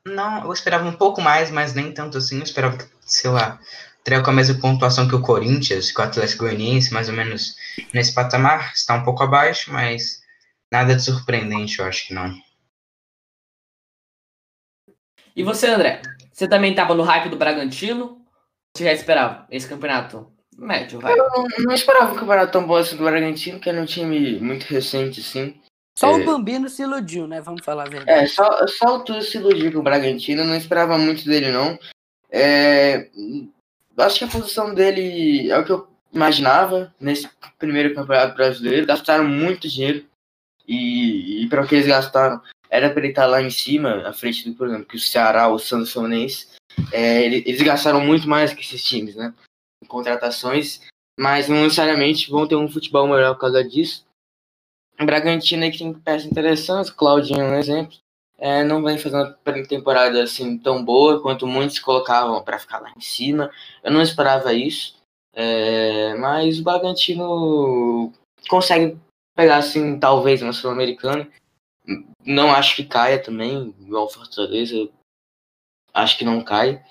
Não, 0.05 0.45
eu 0.45 0.53
esperava 0.53 0.89
um 0.89 0.97
pouco 0.97 1.21
mais, 1.21 1.51
mas 1.51 1.75
nem 1.75 1.93
tanto 1.93 2.19
assim. 2.19 2.39
Eu 2.39 2.43
esperava 2.43 2.77
que, 2.77 2.85
sei 3.03 3.31
lá, 3.31 3.61
teria 4.03 4.23
com 4.23 4.31
a 4.31 4.35
mesma 4.35 4.61
pontuação 4.61 5.09
que 5.09 5.15
o 5.15 5.23
Corinthians, 5.23 5.93
que 5.93 6.01
o 6.01 6.05
Atlético 6.05 6.45
Goianiense, 6.45 6.93
mais 6.93 7.09
ou 7.09 7.15
menos 7.15 7.57
nesse 7.93 8.13
patamar. 8.13 8.73
Está 8.73 8.95
um 8.95 9.05
pouco 9.05 9.23
abaixo, 9.23 9.73
mas 9.73 10.21
nada 10.73 10.97
de 10.97 11.03
surpreendente, 11.03 11.79
eu 11.79 11.87
acho 11.87 12.09
que 12.09 12.15
não. 12.15 12.35
E 15.37 15.45
você, 15.45 15.69
André? 15.69 16.03
Você 16.33 16.49
também 16.49 16.73
estava 16.73 16.97
no 16.97 17.05
hype 17.05 17.29
do 17.29 17.37
Bragantino? 17.37 18.27
Você 18.77 18.85
já 18.85 18.93
esperava 18.93 19.47
esse 19.51 19.69
campeonato? 19.69 20.34
Médio, 20.57 21.01
vai. 21.01 21.13
Eu 21.13 21.29
não, 21.31 21.47
não 21.65 21.75
esperava 21.75 22.13
um 22.13 22.17
campeonato 22.17 22.53
tão 22.53 22.67
bom 22.67 22.77
assim 22.77 22.97
do 22.97 23.05
Bragantino, 23.05 23.59
que 23.59 23.69
era 23.69 23.81
um 23.81 23.87
time 23.87 24.39
muito 24.41 24.65
recente, 24.65 25.21
assim. 25.21 25.61
Só 25.97 26.11
é... 26.11 26.23
o 26.23 26.25
Bambino 26.25 26.69
se 26.69 26.83
iludiu, 26.83 27.27
né? 27.27 27.41
Vamos 27.41 27.65
falar 27.65 27.85
a 27.85 27.91
verdade. 27.91 28.25
É, 28.25 28.27
só, 28.27 28.67
só 28.67 28.97
o 28.97 29.05
Tudo 29.05 29.23
se 29.23 29.39
iludiu 29.39 29.73
com 29.73 29.79
o 29.79 29.83
Bragantino, 29.83 30.45
não 30.45 30.57
esperava 30.57 30.99
muito 30.99 31.25
dele, 31.25 31.51
não. 31.51 31.79
É... 32.31 33.09
Acho 33.97 34.19
que 34.19 34.25
a 34.25 34.29
posição 34.29 34.75
dele 34.75 35.51
é 35.51 35.59
o 35.59 35.65
que 35.65 35.71
eu 35.71 35.89
imaginava 36.13 36.93
nesse 37.01 37.29
primeiro 37.59 37.95
campeonato 37.95 38.35
brasileiro. 38.35 38.87
Gastaram 38.87 39.25
muito 39.25 39.69
dinheiro. 39.69 40.05
E, 40.67 41.45
e 41.45 41.49
para 41.49 41.63
o 41.63 41.67
que 41.67 41.75
eles 41.75 41.87
gastaram, 41.87 42.41
era 42.71 42.91
para 42.91 43.01
ele 43.01 43.11
estar 43.11 43.27
lá 43.27 43.41
em 43.43 43.51
cima, 43.51 44.09
à 44.09 44.13
frente 44.13 44.49
do, 44.49 44.57
por 44.57 44.67
exemplo, 44.67 44.87
que 44.87 44.97
o 44.97 45.01
Ceará, 45.01 45.47
o 45.49 45.59
Santos 45.59 45.93
Fluminense, 45.93 46.49
é, 46.91 47.25
eles 47.25 47.63
gastaram 47.63 48.01
muito 48.01 48.29
mais 48.29 48.53
que 48.53 48.63
esses 48.63 48.83
times, 48.83 49.15
né? 49.15 49.33
Contratações, 49.85 50.81
mas 51.19 51.49
não 51.49 51.63
necessariamente 51.63 52.31
vão 52.31 52.47
ter 52.47 52.57
um 52.57 52.69
futebol 52.69 53.07
melhor 53.07 53.35
por 53.35 53.43
causa 53.43 53.63
disso. 53.63 54.05
O 55.01 55.05
Bragantino 55.05 55.71
que 55.71 55.79
tem 55.79 55.93
peças 55.93 56.31
interessantes, 56.31 56.91
Claudinho 56.91 57.41
é 57.41 57.49
um 57.49 57.55
exemplo. 57.55 57.97
É, 58.39 58.65
não 58.65 58.83
vem 58.83 58.99
fazendo 58.99 59.37
uma 59.47 59.67
temporada 59.67 60.23
assim 60.23 60.59
tão 60.59 60.85
boa 60.85 61.21
quanto 61.21 61.47
muitos 61.47 61.79
colocavam 61.79 62.43
para 62.43 62.59
ficar 62.59 62.81
lá 62.81 62.93
em 62.97 63.01
cima. 63.01 63.51
Eu 63.83 63.93
não 63.93 64.03
esperava 64.03 64.53
isso, 64.53 64.97
é, 65.33 66.15
mas 66.15 66.59
o 66.59 66.65
Bragantino 66.65 68.13
consegue 68.49 68.99
pegar 69.37 69.59
assim 69.59 69.99
talvez 69.99 70.43
uma 70.43 70.53
sul-americana. 70.53 71.29
Não 72.25 72.53
acho 72.53 72.77
que 72.77 72.85
caia 72.85 73.23
também, 73.23 73.75
igual 73.81 74.09
Fortaleza. 74.09 74.89
Acho 75.93 76.19
que 76.19 76.25
não 76.25 76.43
cai. 76.43 76.85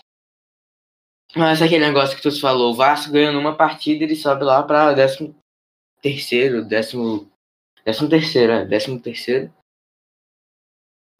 Mas 1.35 1.61
aquele 1.61 1.85
negócio 1.85 2.15
que 2.15 2.21
tu 2.21 2.39
falou, 2.39 2.71
o 2.71 2.75
Vasco 2.75 3.11
ganhando 3.11 3.39
uma 3.39 3.55
partida, 3.55 4.03
ele 4.03 4.15
sobe 4.15 4.43
lá 4.43 4.61
para 4.61 4.93
décimo 4.93 5.35
terceiro, 6.01 6.63
décimo, 6.63 7.31
décimo 7.83 8.09
terceiro, 8.09 8.53
é, 8.53 8.65
décimo 8.65 8.99
terceiro. 8.99 9.51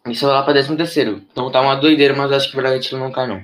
Ele 0.06 0.15
sobe 0.15 0.34
lá 0.34 0.43
para 0.43 0.54
décimo 0.54 0.78
terceiro. 0.78 1.26
Então 1.32 1.52
tá 1.52 1.62
uma 1.62 1.76
doideira, 1.76 2.15
mas 2.15 2.32
acho 2.32 2.52
que 2.52 2.58
o 2.58 2.62
Bragantino 2.62 2.99
não 2.99 3.12
cai 3.12 3.28
não. 3.28 3.43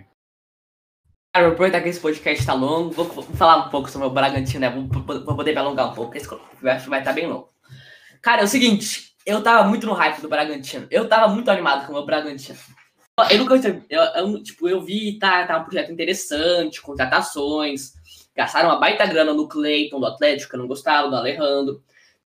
Cara, 1.33 1.45
vou 1.45 1.53
aproveitar 1.53 1.81
que 1.81 1.89
esse 1.89 1.99
podcast 1.99 2.45
tá 2.45 2.53
longo, 2.53 2.91
vou, 2.91 3.23
falar 3.23 3.67
um 3.67 3.69
pouco 3.69 3.89
sobre 3.89 4.07
o 4.07 4.11
Bragantino, 4.11 4.59
né? 4.59 4.69
Vou, 4.69 4.87
vou 5.23 5.35
poder 5.35 5.53
me 5.53 5.59
alongar 5.59 5.91
um 5.91 5.93
pouco, 5.93 6.17
esse 6.17 6.27
vai 6.61 6.75
estar 6.75 7.01
tá 7.01 7.13
bem 7.13 7.27
longo. 7.27 7.49
Cara, 8.21 8.41
é 8.41 8.43
o 8.43 8.47
seguinte, 8.47 9.13
eu 9.25 9.41
tava 9.41 9.67
muito 9.67 9.85
no 9.85 9.93
hype 9.93 10.21
do 10.21 10.27
Bragantino. 10.27 10.87
Eu 10.89 11.07
tava 11.07 11.27
muito 11.27 11.49
animado 11.49 11.87
com 11.87 11.93
o 11.93 12.05
Bragantino. 12.05 12.57
Eu 13.23 13.39
nunca 13.39 13.55
eu, 13.89 14.01
eu, 14.01 14.43
tipo, 14.43 14.67
eu 14.67 14.81
vi, 14.81 15.17
tá, 15.17 15.45
tá 15.45 15.57
um 15.57 15.63
projeto 15.63 15.91
interessante, 15.91 16.81
contratações, 16.81 17.93
gastaram 18.35 18.69
uma 18.69 18.79
baita 18.79 19.05
grana 19.05 19.33
no 19.33 19.47
Cleiton 19.47 19.99
do 19.99 20.05
Atlético, 20.05 20.55
eu 20.55 20.59
não 20.59 20.67
gostava, 20.67 21.09
do 21.09 21.15
Alejandro. 21.15 21.83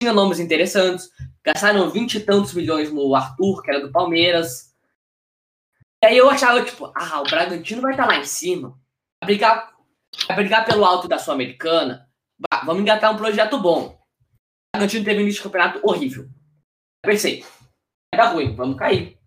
Tinha 0.01 0.13
nomes 0.13 0.39
interessantes, 0.39 1.11
gastaram 1.43 1.89
vinte 1.89 2.15
e 2.15 2.19
tantos 2.19 2.53
milhões 2.53 2.91
no 2.91 3.13
Arthur, 3.13 3.61
que 3.61 3.69
era 3.69 3.81
do 3.81 3.91
Palmeiras. 3.91 4.73
E 6.03 6.07
aí 6.07 6.17
eu 6.17 6.29
achava, 6.29 6.63
tipo, 6.63 6.91
ah, 6.95 7.21
o 7.21 7.29
Bragantino 7.29 7.81
vai 7.81 7.91
estar 7.91 8.07
tá 8.07 8.13
lá 8.13 8.19
em 8.19 8.25
cima, 8.25 8.69
vai 9.21 9.27
brigar, 9.27 9.71
vai 10.27 10.37
brigar 10.37 10.65
pelo 10.65 10.83
alto 10.83 11.07
da 11.07 11.19
Sul-Americana, 11.19 12.09
vamos 12.65 12.81
engatar 12.81 13.13
um 13.13 13.17
projeto 13.17 13.59
bom. 13.59 13.89
O 13.89 14.77
Bragantino 14.77 15.05
teve 15.05 15.19
um 15.19 15.21
início 15.21 15.39
de 15.39 15.43
campeonato 15.43 15.79
horrível. 15.83 16.23
Eu 16.23 17.11
pensei, 17.11 17.45
vai 18.11 18.25
dar 18.25 18.33
ruim, 18.33 18.55
vamos 18.55 18.77
cair. 18.77 19.20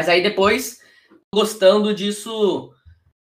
Mas 0.00 0.08
aí 0.08 0.22
depois, 0.22 0.80
gostando 1.30 1.94
disso, 1.94 2.72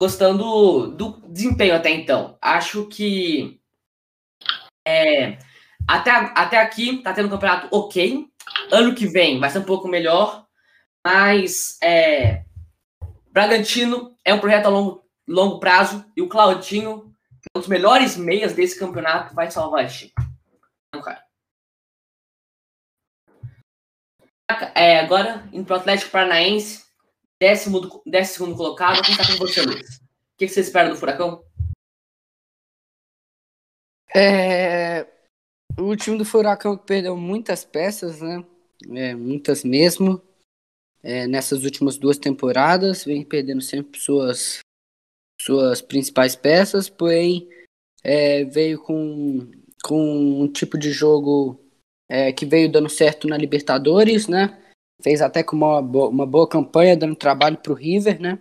gostando 0.01 0.87
do 0.87 1.21
desempenho 1.29 1.75
até 1.75 1.91
então. 1.91 2.35
Acho 2.41 2.87
que 2.87 3.61
é, 4.83 5.37
até, 5.87 6.09
até 6.09 6.59
aqui 6.59 7.03
tá 7.03 7.13
tendo 7.13 7.27
um 7.27 7.29
campeonato 7.29 7.67
ok. 7.69 8.25
Ano 8.71 8.95
que 8.95 9.05
vem 9.05 9.39
vai 9.39 9.51
ser 9.51 9.59
um 9.59 9.65
pouco 9.65 9.87
melhor, 9.87 10.47
mas 11.05 11.77
é, 11.79 12.43
Bragantino 13.31 14.17
é 14.25 14.33
um 14.33 14.39
projeto 14.39 14.65
a 14.65 14.69
longo, 14.69 15.05
longo 15.27 15.59
prazo 15.59 16.03
e 16.17 16.23
o 16.23 16.27
Claudinho, 16.27 17.13
um 17.55 17.59
dos 17.59 17.67
melhores 17.67 18.17
meias 18.17 18.53
desse 18.53 18.79
campeonato, 18.79 19.35
vai 19.35 19.51
salvar 19.51 19.85
a 19.85 21.01
cara. 21.03 21.21
É, 24.75 24.99
agora, 24.99 25.47
indo 25.51 25.65
pro 25.65 25.75
Atlético 25.75 26.11
Paranaense, 26.11 26.83
décimo, 27.39 28.01
décimo 28.05 28.45
segundo 28.45 28.57
colocado, 28.57 29.01
quem 29.03 29.17
tá 29.17 29.25
com 29.25 29.37
você, 29.37 29.61
Luiz? 29.61 29.97
O 29.97 30.37
que, 30.37 30.47
você 30.47 30.61
espera 30.61 30.89
do 30.89 30.95
Furacão? 30.95 31.43
É, 34.15 35.07
o 35.77 35.95
time 35.95 36.17
do 36.17 36.25
Furacão 36.25 36.77
perdeu 36.77 37.17
muitas 37.17 37.65
peças, 37.65 38.21
né? 38.21 38.43
É, 38.91 39.15
muitas 39.15 39.63
mesmo. 39.63 40.21
É, 41.01 41.27
nessas 41.27 41.63
últimas 41.63 41.97
duas 41.97 42.17
temporadas, 42.17 43.03
vem 43.03 43.25
perdendo 43.25 43.61
sempre 43.61 43.99
suas, 43.99 44.59
suas 45.39 45.81
principais 45.81 46.33
peças, 46.33 46.89
porém 46.89 47.49
é, 48.01 48.45
veio 48.45 48.81
com, 48.81 49.51
com 49.83 50.41
um 50.41 50.47
tipo 50.47 50.77
de 50.77 50.91
jogo 50.91 51.62
é, 52.13 52.31
que 52.31 52.45
veio 52.45 52.71
dando 52.71 52.89
certo 52.89 53.27
na 53.27 53.35
Libertadores, 53.35 54.27
né? 54.27 54.55
Fez 55.01 55.19
até 55.19 55.41
com 55.41 55.55
uma, 55.55 55.81
boa, 55.81 56.09
uma 56.09 56.27
boa 56.27 56.47
campanha, 56.47 56.95
dando 56.95 57.15
trabalho 57.15 57.57
para 57.57 57.71
o 57.71 57.75
River, 57.75 58.21
né? 58.21 58.39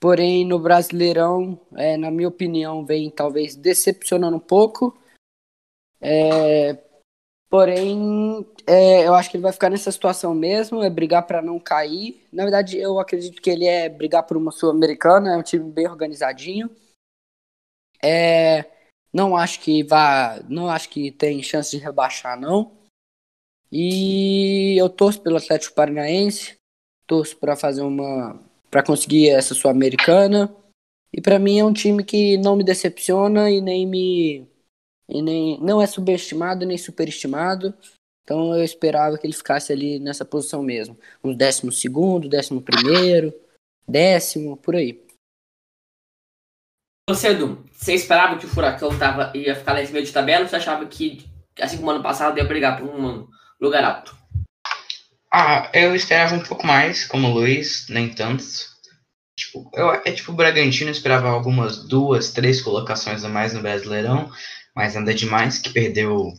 Porém, 0.00 0.44
no 0.44 0.58
Brasileirão, 0.58 1.60
é, 1.76 1.96
na 1.96 2.10
minha 2.10 2.26
opinião, 2.26 2.84
vem 2.84 3.08
talvez 3.08 3.54
decepcionando 3.54 4.36
um 4.36 4.40
pouco. 4.40 4.98
É, 6.00 6.76
porém, 7.48 8.44
é, 8.66 9.06
eu 9.06 9.14
acho 9.14 9.30
que 9.30 9.36
ele 9.36 9.44
vai 9.44 9.52
ficar 9.52 9.70
nessa 9.70 9.92
situação 9.92 10.34
mesmo, 10.34 10.82
é 10.82 10.90
brigar 10.90 11.24
para 11.24 11.40
não 11.40 11.60
cair. 11.60 12.26
Na 12.32 12.42
verdade, 12.42 12.76
eu 12.78 12.98
acredito 12.98 13.40
que 13.40 13.48
ele 13.48 13.64
é 13.64 13.88
brigar 13.88 14.24
por 14.24 14.36
uma 14.36 14.50
Sul-Americana, 14.50 15.34
é 15.34 15.36
um 15.36 15.42
time 15.42 15.70
bem 15.70 15.86
organizadinho. 15.86 16.68
É, 18.02 18.75
não 19.16 19.34
acho 19.34 19.60
que 19.60 19.82
vá, 19.82 20.38
não 20.46 20.68
acho 20.68 20.90
que 20.90 21.10
tem 21.10 21.42
chance 21.42 21.70
de 21.70 21.82
rebaixar 21.82 22.38
não. 22.38 22.70
E 23.72 24.76
eu 24.78 24.90
torço 24.90 25.22
pelo 25.22 25.38
Atlético 25.38 25.74
Paranaense, 25.74 26.58
torço 27.06 27.34
para 27.38 27.56
fazer 27.56 27.80
uma 27.80 28.38
para 28.70 28.82
conseguir 28.82 29.30
essa 29.30 29.54
sul-americana. 29.54 30.54
E 31.10 31.22
para 31.22 31.38
mim 31.38 31.58
é 31.58 31.64
um 31.64 31.72
time 31.72 32.04
que 32.04 32.36
não 32.36 32.56
me 32.56 32.62
decepciona 32.62 33.50
e 33.50 33.62
nem 33.62 33.86
me 33.86 34.46
e 35.08 35.22
nem 35.22 35.58
não 35.62 35.80
é 35.80 35.86
subestimado 35.86 36.66
nem 36.66 36.76
superestimado. 36.76 37.72
Então 38.22 38.54
eu 38.54 38.62
esperava 38.62 39.16
que 39.16 39.26
ele 39.26 39.32
ficasse 39.32 39.72
ali 39.72 39.98
nessa 39.98 40.26
posição 40.26 40.62
mesmo, 40.62 40.98
um 41.24 41.34
décimo 41.34 41.72
segundo, 41.72 42.28
décimo 42.28 42.60
primeiro, 42.60 43.32
décimo, 43.88 44.58
por 44.58 44.76
aí. 44.76 45.05
Você, 47.08 47.28
Edu, 47.28 47.64
você 47.70 47.94
esperava 47.94 48.36
que 48.36 48.46
o 48.46 48.48
Furacão 48.48 48.98
tava, 48.98 49.30
ia 49.32 49.54
ficar 49.54 49.74
lá 49.74 49.80
em 49.80 49.86
cima 49.86 50.02
de 50.02 50.10
tabela 50.10 50.42
ou 50.42 50.48
você 50.48 50.56
achava 50.56 50.84
que, 50.86 51.24
assim 51.60 51.76
como 51.76 51.90
ano 51.90 52.02
passado, 52.02 52.36
ia 52.36 52.44
brigar 52.44 52.76
por 52.76 52.88
um 52.88 53.28
lugar 53.60 53.84
alto? 53.84 54.16
Ah, 55.32 55.70
eu 55.72 55.94
esperava 55.94 56.34
um 56.34 56.42
pouco 56.42 56.66
mais, 56.66 57.06
como 57.06 57.28
o 57.28 57.32
Luiz, 57.32 57.86
nem 57.88 58.08
tanto. 58.08 58.42
Tipo, 59.38 59.70
eu, 59.74 59.92
é 59.92 60.10
tipo 60.10 60.32
o 60.32 60.34
Bragantino, 60.34 60.90
eu 60.90 60.92
esperava 60.92 61.28
algumas 61.28 61.86
duas, 61.86 62.32
três 62.32 62.60
colocações 62.60 63.22
a 63.22 63.28
mais 63.28 63.54
no 63.54 63.62
Brasileirão, 63.62 64.28
mas 64.74 64.96
nada 64.96 65.14
demais, 65.14 65.58
que 65.58 65.70
perdeu 65.70 66.32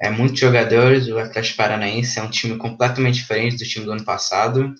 é, 0.00 0.08
muitos 0.08 0.40
jogadores. 0.40 1.06
O 1.08 1.18
Atlético 1.18 1.58
Paranaense 1.58 2.18
é 2.18 2.22
um 2.22 2.30
time 2.30 2.56
completamente 2.56 3.16
diferente 3.16 3.58
do 3.58 3.68
time 3.68 3.84
do 3.84 3.92
ano 3.92 4.04
passado. 4.04 4.74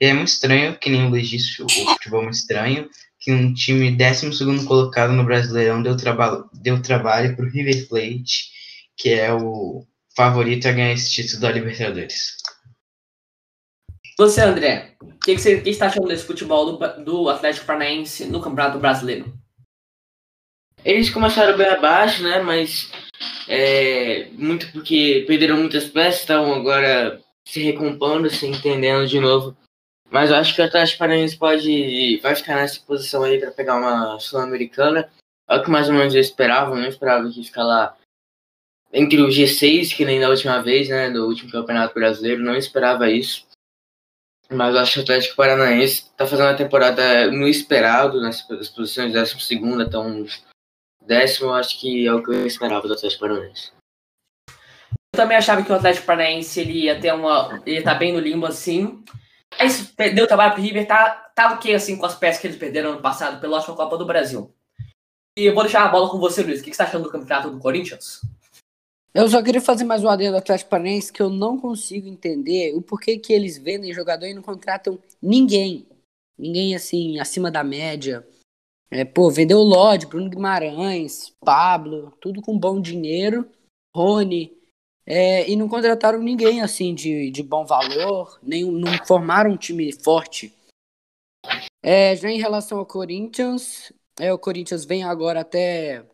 E 0.00 0.06
é 0.06 0.12
muito 0.12 0.28
estranho, 0.28 0.76
que 0.76 0.90
nem 0.90 1.06
o 1.06 1.10
Luiz 1.10 1.28
disse, 1.28 1.62
o 1.62 1.68
futebol 1.68 2.22
é 2.22 2.24
muito 2.24 2.38
estranho 2.38 2.90
que 3.28 3.32
um 3.32 3.52
time 3.52 3.90
12 3.90 4.64
colocado 4.66 5.12
no 5.12 5.22
Brasileirão 5.22 5.82
deu, 5.82 5.94
traba 5.94 6.48
deu 6.54 6.80
trabalho 6.80 7.36
para 7.36 7.44
o 7.44 7.48
River 7.50 7.86
Plate, 7.86 8.50
que 8.96 9.10
é 9.10 9.30
o 9.30 9.84
favorito 10.16 10.66
a 10.66 10.72
ganhar 10.72 10.92
esse 10.92 11.10
título 11.10 11.42
da 11.42 11.52
Libertadores. 11.52 12.38
Você, 14.16 14.40
André, 14.40 14.96
o 15.02 15.18
que, 15.18 15.34
que, 15.34 15.42
você 15.42 15.62
está 15.66 15.88
achando 15.88 16.08
desse 16.08 16.24
futebol 16.24 16.72
do, 16.78 17.04
do 17.04 17.28
Atlético 17.28 17.66
Paranaense 17.66 18.24
no 18.24 18.40
Campeonato 18.40 18.78
Brasileiro? 18.78 19.30
Eles 20.82 21.10
começaram 21.10 21.58
bem 21.58 21.68
abaixo, 21.68 22.22
né? 22.22 22.40
Mas 22.40 22.90
é, 23.46 24.30
muito 24.32 24.72
porque 24.72 25.24
perderam 25.26 25.58
muitas 25.58 25.84
peças, 25.84 26.20
estão 26.20 26.54
agora 26.54 27.20
se 27.46 27.62
recompondo, 27.62 28.30
se 28.30 28.46
entendendo 28.46 29.06
de 29.06 29.20
novo 29.20 29.54
mas 30.10 30.30
eu 30.30 30.36
acho 30.36 30.54
que 30.54 30.62
o 30.62 30.64
Atlético 30.64 30.98
Paranaense 30.98 31.36
pode 31.36 32.18
vai 32.22 32.34
ficar 32.34 32.56
nessa 32.56 32.80
posição 32.80 33.22
aí 33.22 33.38
para 33.38 33.50
pegar 33.50 33.76
uma 33.76 34.18
sul-americana. 34.18 35.10
É 35.48 35.56
o 35.56 35.62
que 35.62 35.70
mais 35.70 35.88
ou 35.88 35.94
menos 35.94 36.14
eu 36.14 36.20
esperava, 36.20 36.72
eu 36.72 36.80
não 36.80 36.88
esperava 36.88 37.28
que 37.30 37.42
ficar 37.42 37.64
lá 37.64 37.96
entre 38.92 39.20
o 39.20 39.28
G6, 39.28 39.94
que 39.94 40.04
nem 40.04 40.20
da 40.20 40.28
última 40.28 40.62
vez, 40.62 40.88
né, 40.88 41.10
do 41.10 41.26
último 41.26 41.50
Campeonato 41.50 41.94
Brasileiro, 41.94 42.42
não 42.42 42.56
esperava 42.56 43.10
isso. 43.10 43.46
Mas 44.50 44.74
eu 44.74 44.80
acho 44.80 44.94
que 44.94 44.98
o 45.00 45.02
Atlético 45.02 45.36
Paranaense 45.36 46.04
está 46.04 46.26
fazendo 46.26 46.48
a 46.48 46.54
temporada 46.54 47.30
no 47.30 47.46
esperado, 47.46 48.20
nessas 48.20 48.68
posições 48.70 49.12
décimo 49.12 49.40
segundo 49.40 49.82
até 49.82 49.98
um 49.98 50.26
décimo, 51.04 51.52
acho 51.52 51.78
que 51.78 52.06
é 52.06 52.12
o 52.12 52.22
que 52.22 52.30
eu 52.30 52.46
esperava 52.46 52.88
do 52.88 52.94
Atlético 52.94 53.20
Paranaense. 53.20 53.72
Eu 55.14 55.20
também 55.20 55.36
achava 55.36 55.62
que 55.62 55.70
o 55.70 55.74
Atlético 55.74 56.06
Paranaense 56.06 56.60
ele 56.60 56.84
ia 56.84 56.98
ter 56.98 57.12
uma. 57.12 57.62
estar 57.66 57.92
tá 57.92 57.98
bem 57.98 58.12
no 58.12 58.20
limbo 58.20 58.46
assim. 58.46 59.04
É 59.58 59.66
isso, 59.66 59.92
deu 60.14 60.26
trabalho 60.26 60.54
pro 60.54 60.62
River, 60.62 60.86
tá, 60.86 61.10
tá 61.34 61.54
ok 61.54 61.74
assim 61.74 61.96
com 61.96 62.06
as 62.06 62.14
peças 62.14 62.40
que 62.40 62.46
eles 62.46 62.56
perderam 62.56 62.92
ano 62.92 63.02
passado 63.02 63.40
pela 63.40 63.56
última 63.56 63.74
Copa 63.74 63.98
do 63.98 64.06
Brasil. 64.06 64.54
E 65.36 65.46
eu 65.46 65.54
vou 65.54 65.64
deixar 65.64 65.84
a 65.84 65.88
bola 65.88 66.08
com 66.08 66.18
você, 66.18 66.42
Luiz. 66.42 66.60
O 66.60 66.64
que 66.64 66.72
você 66.72 66.78
tá 66.78 66.84
achando 66.84 67.04
do 67.04 67.10
campeonato 67.10 67.50
do 67.50 67.58
Corinthians? 67.58 68.20
Eu 69.14 69.28
só 69.28 69.42
queria 69.42 69.60
fazer 69.60 69.84
mais 69.84 70.04
um 70.04 70.08
adendo 70.08 70.32
do 70.32 70.38
Atlético 70.38 70.70
Paranaense 70.70 71.12
que 71.12 71.22
eu 71.22 71.30
não 71.30 71.58
consigo 71.58 72.06
entender 72.06 72.74
o 72.74 72.82
porquê 72.82 73.18
que 73.18 73.32
eles 73.32 73.58
vendem 73.58 73.92
jogador 73.92 74.26
e 74.26 74.34
não 74.34 74.42
contratam 74.42 74.98
ninguém. 75.20 75.88
Ninguém 76.36 76.74
assim, 76.74 77.18
acima 77.18 77.50
da 77.50 77.64
média. 77.64 78.26
É, 78.90 79.04
pô, 79.04 79.30
vendeu 79.30 79.58
o 79.58 79.64
Lodge, 79.64 80.06
Bruno 80.06 80.30
Guimarães, 80.30 81.32
Pablo, 81.40 82.12
tudo 82.20 82.40
com 82.42 82.58
bom 82.58 82.80
dinheiro. 82.80 83.48
Rony. 83.94 84.57
É, 85.10 85.48
e 85.48 85.56
não 85.56 85.70
contrataram 85.70 86.20
ninguém 86.20 86.60
assim 86.60 86.94
de, 86.94 87.30
de 87.30 87.42
bom 87.42 87.64
valor, 87.64 88.38
nem, 88.42 88.62
não 88.70 88.92
formaram 89.06 89.52
um 89.52 89.56
time 89.56 89.90
forte. 89.90 90.52
É, 91.82 92.14
já 92.14 92.28
em 92.28 92.38
relação 92.38 92.78
ao 92.78 92.84
Corinthians, 92.84 93.90
é, 94.20 94.30
o 94.30 94.38
Corinthians 94.38 94.84
vem 94.84 95.04
agora 95.04 95.40
até 95.40 96.04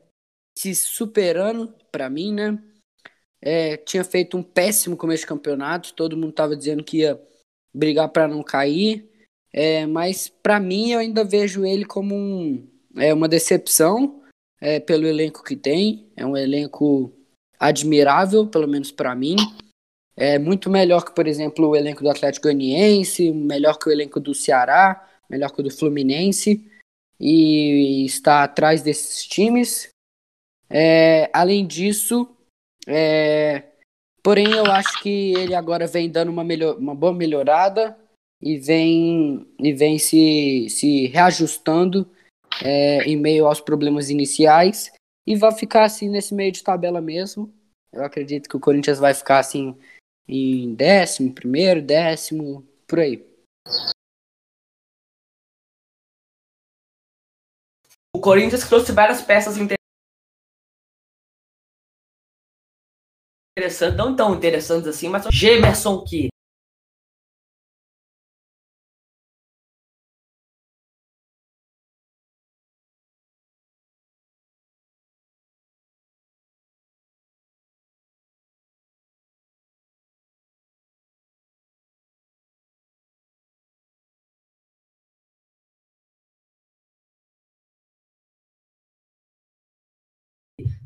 se 0.57 0.77
superando, 0.77 1.75
para 1.91 2.09
mim, 2.09 2.33
né? 2.33 2.57
É, 3.43 3.77
tinha 3.79 4.05
feito 4.05 4.37
um 4.37 4.45
péssimo 4.45 4.97
começo 4.97 5.23
de 5.23 5.27
campeonato, 5.27 5.93
todo 5.95 6.17
mundo 6.17 6.33
tava 6.33 6.57
dizendo 6.57 6.85
que 6.85 6.99
ia 6.99 7.21
brigar 7.75 8.09
para 8.11 8.29
não 8.29 8.45
cair, 8.45 9.11
é, 9.53 9.87
mas 9.87 10.29
para 10.29 10.61
mim 10.61 10.93
eu 10.93 11.01
ainda 11.01 11.25
vejo 11.25 11.67
ele 11.67 11.85
como 11.85 12.15
um, 12.15 12.65
é, 12.97 13.13
uma 13.13 13.27
decepção 13.27 14.23
é, 14.61 14.79
pelo 14.79 15.05
elenco 15.05 15.43
que 15.43 15.57
tem, 15.57 16.13
é 16.17 16.25
um 16.25 16.37
elenco 16.37 17.13
admirável, 17.69 18.47
pelo 18.47 18.69
menos 18.69 18.91
para 18.91 19.15
mim. 19.15 19.37
É 20.17 20.39
muito 20.39 20.71
melhor 20.71 21.05
que, 21.05 21.15
por 21.15 21.27
exemplo, 21.27 21.69
o 21.69 21.77
elenco 21.77 22.03
do 22.03 22.11
Atlético 22.11 22.45
Goianiense, 22.45 23.33
melhor 23.33 23.79
que 23.79 23.89
o 23.89 23.93
elenco 23.93 24.21
do 24.21 24.35
Ceará, 24.35 25.09
melhor 25.29 25.51
que 25.51 25.61
o 25.61 25.65
do 25.65 25.71
Fluminense, 25.71 26.71
e 27.19 28.05
está 28.05 28.45
atrás 28.45 28.83
desses 28.83 29.25
times. 29.25 29.89
É, 30.69 31.31
além 31.33 31.67
disso, 31.67 32.29
é, 32.87 33.65
porém 34.23 34.53
eu 34.53 34.67
acho 34.67 35.03
que 35.03 35.33
ele 35.35 35.55
agora 35.55 35.87
vem 35.87 36.11
dando 36.11 36.31
uma, 36.31 36.45
melhor, 36.45 36.77
uma 36.77 36.95
boa 36.95 37.13
melhorada 37.13 37.99
e 38.43 38.59
vem, 38.59 39.47
e 39.59 39.73
vem 39.73 39.99
se, 39.99 40.69
se 40.69 41.07
reajustando 41.07 42.09
é, 42.63 43.03
em 43.05 43.17
meio 43.17 43.47
aos 43.47 43.61
problemas 43.61 44.11
iniciais 44.11 44.93
e 45.27 45.37
vai 45.37 45.53
ficar 45.53 45.85
assim 45.85 46.09
nesse 46.09 46.35
meio 46.35 46.53
de 46.53 46.63
tabela 46.63 47.01
mesmo. 47.01 47.53
Eu 47.93 48.05
acredito 48.05 48.49
que 48.49 48.57
o 48.57 48.61
Corinthians 48.61 48.99
vai 48.99 49.15
ficar 49.15 49.39
assim 49.39 49.79
em 50.27 50.75
décimo, 50.75 51.33
primeiro, 51.33 51.81
décimo, 51.83 52.67
por 52.87 52.99
aí. 53.01 53.25
O 58.15 58.21
Corinthians 58.21 58.69
trouxe 58.69 58.93
várias 58.93 59.23
peças 59.23 59.57
interessantes, 63.57 63.97
não 63.97 64.15
tão 64.17 64.35
interessantes 64.35 64.89
assim, 64.89 65.09
mas 65.09 65.27
Gemerson 65.33 66.05
que 66.05 66.29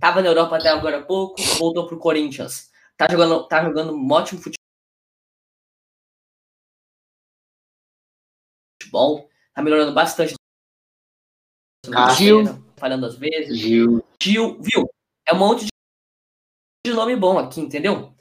Tava 0.00 0.22
na 0.22 0.28
Europa 0.28 0.56
até 0.56 0.68
agora 0.68 0.98
há 0.98 1.04
pouco, 1.04 1.42
voltou 1.58 1.86
pro 1.86 1.98
Corinthians. 1.98 2.70
Tá 2.96 3.06
jogando, 3.10 3.48
tá 3.48 3.64
jogando 3.64 3.92
um 3.92 4.12
ótimo 4.12 4.40
futebol. 8.80 9.28
Tá 9.52 9.62
melhorando 9.62 9.92
bastante. 9.92 10.34
Gil. 12.16 12.44
Falando 12.76 13.06
às 13.06 13.16
vezes. 13.16 13.58
Gil. 13.58 14.04
Gil, 14.22 14.60
viu? 14.60 14.88
É 15.26 15.34
um 15.34 15.38
monte 15.38 15.66
de 16.86 16.92
nome 16.92 17.16
bom 17.16 17.38
aqui, 17.38 17.60
entendeu? 17.60 18.14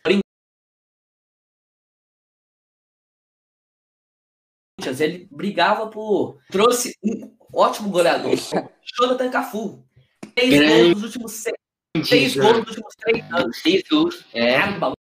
Ele 4.99 5.27
brigava 5.31 5.89
por. 5.89 6.41
Trouxe 6.49 6.97
um 7.03 7.35
ótimo 7.53 7.89
goleador. 7.89 8.31
Jonathan 8.97 9.29
Cafu. 9.29 9.85
Três 10.33 10.69
gols 10.69 10.93
nos 10.95 11.03
últimos 11.03 11.31
seis 11.33 11.66
Seis 12.03 12.35
gols 12.35 12.57
nos 12.59 12.67
últimos 12.69 12.95
três 12.95 13.33
anos. 13.33 13.57
Seis 13.61 13.83
gols. 13.89 14.25
É. 14.33 14.59
Caramba, 14.59 14.93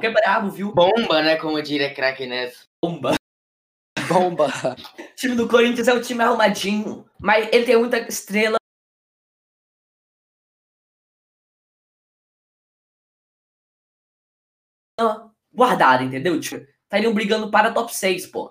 que 0.00 0.06
é 0.06 0.10
brabo, 0.10 0.50
viu? 0.50 0.72
Bomba, 0.72 1.22
né? 1.22 1.36
Como 1.36 1.60
diria 1.60 1.94
craque 1.94 2.26
Neto. 2.26 2.58
Bomba. 2.82 3.14
Bomba. 4.08 4.46
O 4.46 5.14
time 5.16 5.34
do 5.34 5.48
Corinthians 5.48 5.88
é 5.88 5.94
um 5.94 6.00
time 6.00 6.22
arrumadinho, 6.22 7.08
mas 7.18 7.48
ele 7.52 7.64
tem 7.64 7.76
muita 7.76 7.98
estrela. 7.98 8.56
Guardada, 15.52 16.02
entendeu? 16.02 16.38
Tipo, 16.40 16.66
estariam 16.84 17.14
brigando 17.14 17.50
para 17.50 17.72
top 17.72 17.94
6, 17.94 18.26
pô. 18.26 18.50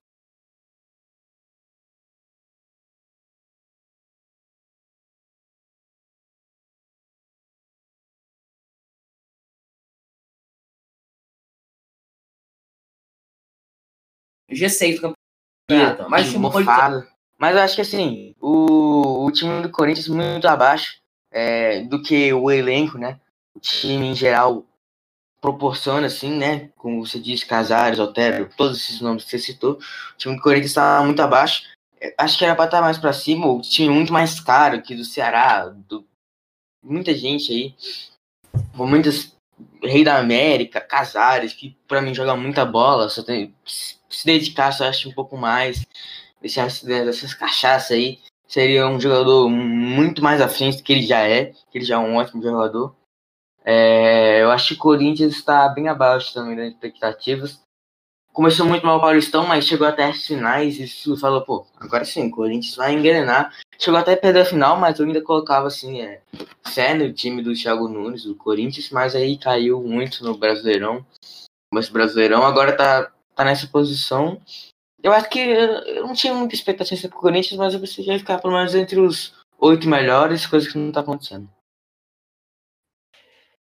G6 14.51 14.99
do 14.99 15.13
campeonato. 15.69 16.09
Mas, 16.09 16.27
time 16.27 16.39
mofado. 16.39 17.07
Mas 17.37 17.55
eu 17.55 17.61
acho 17.61 17.75
que 17.75 17.81
assim, 17.81 18.35
o, 18.41 19.25
o 19.25 19.31
time 19.31 19.61
do 19.61 19.69
Corinthians 19.69 20.07
muito 20.07 20.47
abaixo 20.47 20.99
é, 21.31 21.81
do 21.81 22.01
que 22.01 22.33
o 22.33 22.49
elenco, 22.49 22.97
né? 22.97 23.19
O 23.55 23.59
time 23.59 24.07
em 24.07 24.15
geral 24.15 24.65
proporciona, 25.39 26.07
assim, 26.07 26.31
né? 26.35 26.69
Como 26.75 27.05
você 27.05 27.19
disse, 27.19 27.45
Casares, 27.45 27.99
Otero, 27.99 28.49
todos 28.57 28.77
esses 28.77 29.01
nomes 29.01 29.23
que 29.23 29.29
você 29.31 29.39
citou. 29.39 29.73
O 29.73 30.17
time 30.17 30.35
do 30.35 30.41
Corinthians 30.41 30.71
está 30.71 31.01
muito 31.03 31.21
abaixo. 31.21 31.63
É, 32.01 32.13
acho 32.17 32.37
que 32.37 32.45
era 32.45 32.55
para 32.55 32.65
estar 32.65 32.81
mais 32.81 32.97
para 32.97 33.13
cima. 33.13 33.47
O 33.47 33.61
time 33.61 33.93
muito 33.93 34.11
mais 34.11 34.39
caro 34.39 34.81
que 34.81 34.95
do 34.95 35.05
Ceará, 35.05 35.65
do 35.65 36.05
muita 36.83 37.13
gente 37.13 37.51
aí, 37.51 37.75
com 38.75 38.87
muitas 38.87 39.35
Rei 39.81 40.03
da 40.03 40.17
América, 40.17 40.79
Casares, 40.79 41.53
que 41.53 41.75
para 41.87 42.01
mim 42.01 42.13
joga 42.13 42.35
muita 42.35 42.65
bola, 42.65 43.09
só 43.09 43.23
tem 43.23 43.53
se 44.09 44.25
dedicasse, 44.25 44.81
eu 44.81 44.87
acho, 44.87 45.09
um 45.09 45.13
pouco 45.13 45.37
mais, 45.37 45.85
deixasse 46.41 46.85
dessas 46.85 47.33
cachaças 47.33 47.91
aí, 47.91 48.19
seria 48.47 48.87
um 48.87 48.99
jogador 48.99 49.49
muito 49.49 50.23
mais 50.23 50.41
à 50.41 50.47
frente 50.47 50.77
do 50.77 50.83
que 50.83 50.93
ele 50.93 51.05
já 51.05 51.21
é, 51.21 51.53
que 51.71 51.77
ele 51.77 51.85
já 51.85 51.95
é 51.95 51.99
um 51.99 52.15
ótimo 52.15 52.41
jogador. 52.41 52.95
É, 53.63 54.41
eu 54.41 54.49
acho 54.49 54.69
que 54.69 54.73
o 54.75 54.77
Corinthians 54.77 55.33
está 55.33 55.67
bem 55.67 55.89
abaixo 55.89 56.33
também 56.33 56.55
das 56.55 56.69
expectativas. 56.69 57.59
Começou 58.31 58.65
muito 58.65 58.85
mal 58.85 58.97
o 58.97 59.01
Paulistão, 59.01 59.45
mas 59.45 59.65
chegou 59.65 59.85
até 59.85 60.05
as 60.05 60.25
finais 60.25 60.79
e 60.79 61.17
falou, 61.17 61.41
pô, 61.41 61.65
agora 61.75 62.05
sim, 62.05 62.27
o 62.27 62.31
Corinthians 62.31 62.75
vai 62.75 62.93
engrenar. 62.93 63.51
Chegou 63.77 63.99
até 63.99 64.13
a 64.13 64.17
perder 64.17 64.41
a 64.41 64.45
final, 64.45 64.79
mas 64.79 64.99
eu 64.99 65.05
ainda 65.05 65.21
colocava 65.21 65.67
assim, 65.67 66.01
é, 66.01 66.21
fé 66.65 66.93
no 66.93 67.11
time 67.11 67.41
do 67.41 67.53
Thiago 67.53 67.89
Nunes, 67.89 68.23
do 68.23 68.35
Corinthians, 68.35 68.89
mas 68.91 69.15
aí 69.15 69.37
caiu 69.37 69.81
muito 69.81 70.23
no 70.23 70.37
Brasileirão. 70.37 71.05
Mas 71.73 71.89
Brasileirão 71.89 72.45
agora 72.45 72.77
tá 72.77 73.11
tá 73.37 73.45
nessa 73.45 73.67
posição. 73.67 74.41
Eu 75.01 75.13
acho 75.13 75.29
que 75.29 75.39
eu 75.39 76.05
não 76.05 76.13
tinha 76.13 76.33
muita 76.33 76.55
expectativa 76.55 77.07
pro 77.07 77.19
Corinthians, 77.19 77.57
mas 77.57 77.73
eu 77.73 77.79
pensei 77.79 78.03
que 78.03 78.11
ia 78.11 78.19
ficar 78.19 78.39
pelo 78.39 78.53
menos 78.53 78.73
entre 78.73 78.99
os 78.99 79.33
oito 79.59 79.87
melhores, 79.87 80.45
coisa 80.45 80.69
que 80.69 80.77
não 80.77 80.91
tá 80.91 81.01
acontecendo. 81.01 81.47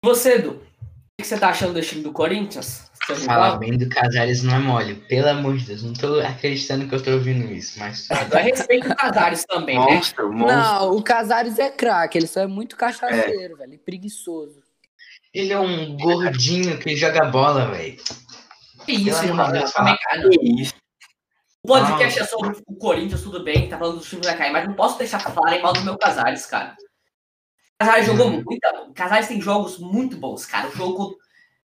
Você, 0.04 0.36
Edu, 0.36 0.52
o 0.52 1.22
que 1.22 1.28
você 1.28 1.38
tá 1.38 1.50
achando 1.50 1.74
do 1.74 1.82
time 1.82 2.04
do 2.04 2.12
Corinthians? 2.12 2.92
Falar 3.26 3.58
bem 3.58 3.78
do 3.78 3.88
Casares 3.88 4.42
não 4.44 4.56
é 4.56 4.60
mole, 4.60 4.96
pelo 4.96 5.30
amor 5.30 5.58
de 5.58 5.66
Deus, 5.66 5.84
não 5.84 5.94
tô 5.94 6.20
acreditando 6.20 6.88
que 6.88 6.96
eu 6.96 7.04
tô 7.04 7.12
ouvindo 7.12 7.52
isso, 7.52 7.80
mas. 7.80 8.08
Eu 8.32 8.40
respeito 8.40 8.92
o 8.92 8.96
Casares 8.96 9.46
também, 9.46 9.78
monstro, 9.78 10.30
né? 10.30 10.36
Monstro. 10.36 10.58
Não, 10.58 10.96
o 10.96 11.04
Casares 11.04 11.60
é 11.60 11.70
craque, 11.70 12.18
ele 12.18 12.28
só 12.28 12.42
é 12.42 12.48
muito 12.48 12.76
cachaceiro, 12.76 13.54
é. 13.54 13.58
velho, 13.58 13.80
preguiçoso. 13.80 14.64
Ele 15.32 15.52
é 15.52 15.60
um 15.60 15.98
gordinho 15.98 16.80
que 16.80 16.96
joga 16.96 17.26
bola, 17.26 17.70
velho. 17.72 17.98
Que 18.86 18.94
isso, 18.94 19.24
irmão? 19.24 19.48
também, 19.48 19.98
cara. 19.98 20.30
Que 20.30 20.62
isso. 20.62 20.74
O 21.64 21.68
podcast 21.68 22.20
ah. 22.20 22.24
é 22.24 22.26
sobre 22.28 22.62
o 22.68 22.76
Corinthians, 22.76 23.24
tudo 23.24 23.44
bem, 23.44 23.68
tá 23.68 23.78
falando 23.78 23.98
do 23.98 24.06
time 24.06 24.22
vai 24.24 24.38
cair, 24.38 24.52
mas 24.52 24.68
não 24.68 24.76
posso 24.76 25.00
deixar 25.00 25.20
pra 25.20 25.32
falar 25.32 25.60
mal 25.60 25.74
do 25.74 25.82
meu 25.82 25.98
Casares, 25.98 26.46
cara. 26.46 26.76
Casares 27.80 28.06
jogou 28.06 28.28
uhum. 28.28 28.44
muito. 28.46 28.94
Casares 28.94 29.28
tem 29.28 29.42
jogos 29.42 29.80
muito 29.80 30.16
bons, 30.16 30.46
cara. 30.46 30.68
O 30.68 30.72
jogo, 30.72 31.18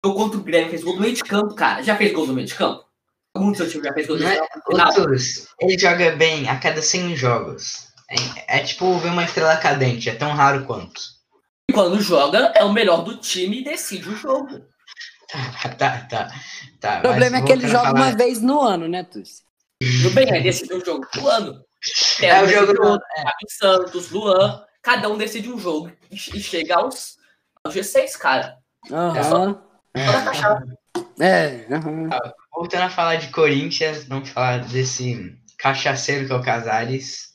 o 0.03 0.07
jogo 0.07 0.19
contra 0.19 0.39
o 0.39 0.43
Grêmio 0.43 0.69
fez 0.69 0.83
gol 0.83 0.95
do 0.95 1.01
meio 1.01 1.13
de 1.13 1.23
campo, 1.23 1.55
cara. 1.55 1.81
Já 1.81 1.95
fez 1.95 2.11
gol 2.11 2.27
do 2.27 2.33
meio 2.33 2.45
de 2.45 2.53
campo? 2.53 2.85
Do 3.33 3.55
seu 3.55 3.69
time 3.69 3.83
já 3.83 3.93
fez 3.93 4.07
gol 4.07 4.17
do 4.17 4.23
meio 4.25 4.41
de 4.41 4.49
campo? 4.49 4.97
Outros, 4.97 5.47
ele 5.61 5.77
joga 5.77 6.11
bem 6.17 6.49
a 6.49 6.59
cada 6.59 6.81
100 6.81 7.15
jogos. 7.15 7.87
É, 8.09 8.57
é 8.57 8.63
tipo 8.63 8.97
ver 8.99 9.09
uma 9.09 9.23
estrela 9.23 9.57
cadente, 9.57 10.09
é 10.09 10.15
tão 10.15 10.31
raro 10.31 10.65
quanto. 10.65 11.01
E 11.69 11.73
quando 11.73 11.99
joga, 12.01 12.51
é 12.55 12.63
o 12.63 12.73
melhor 12.73 13.03
do 13.03 13.17
time 13.17 13.59
e 13.59 13.63
decide 13.63 14.09
o 14.09 14.15
jogo. 14.15 14.65
Tá, 15.27 15.69
tá, 15.77 15.99
tá. 16.09 16.31
tá 16.79 16.97
O 16.99 17.01
problema 17.01 17.37
é 17.37 17.41
que 17.41 17.51
ele 17.51 17.67
joga 17.67 17.87
falar- 17.87 17.99
uma 18.09 18.11
vez 18.15 18.41
no 18.41 18.61
ano, 18.61 18.87
né, 18.87 19.03
Tuzi? 19.03 19.43
Tudo 19.79 20.11
bem, 20.15 20.31
aí 20.31 20.41
decide 20.41 20.73
o 20.73 20.83
jogo 20.83 21.05
do 21.13 21.27
ano. 21.29 21.63
É 22.21 22.41
o 22.41 22.47
jogo 22.47 22.73
do 22.73 22.83
ano, 22.83 22.99
Fábio 23.15 23.47
Santos, 23.49 24.09
Luan, 24.09 24.63
cada 24.81 25.07
um 25.09 25.17
decide 25.17 25.51
um 25.51 25.59
jogo 25.59 25.91
e 26.09 26.15
e 26.15 26.39
chega 26.41 26.75
aos, 26.77 27.17
aos 27.63 27.75
G6, 27.75 28.17
cara. 28.17 28.57
Aham. 28.91 29.61
Toda 29.93 30.21
cachaça. 30.23 30.65
É, 31.19 31.65
aham. 31.71 32.09
Voltando 32.53 32.83
a 32.83 32.89
falar 32.89 33.17
de 33.17 33.27
Corinthians, 33.27 34.05
vamos 34.05 34.29
falar 34.29 34.59
desse 34.65 35.37
cachaceiro 35.59 36.25
que 36.25 36.31
é 36.33 36.35
o 36.35 36.41
Casares. 36.41 37.27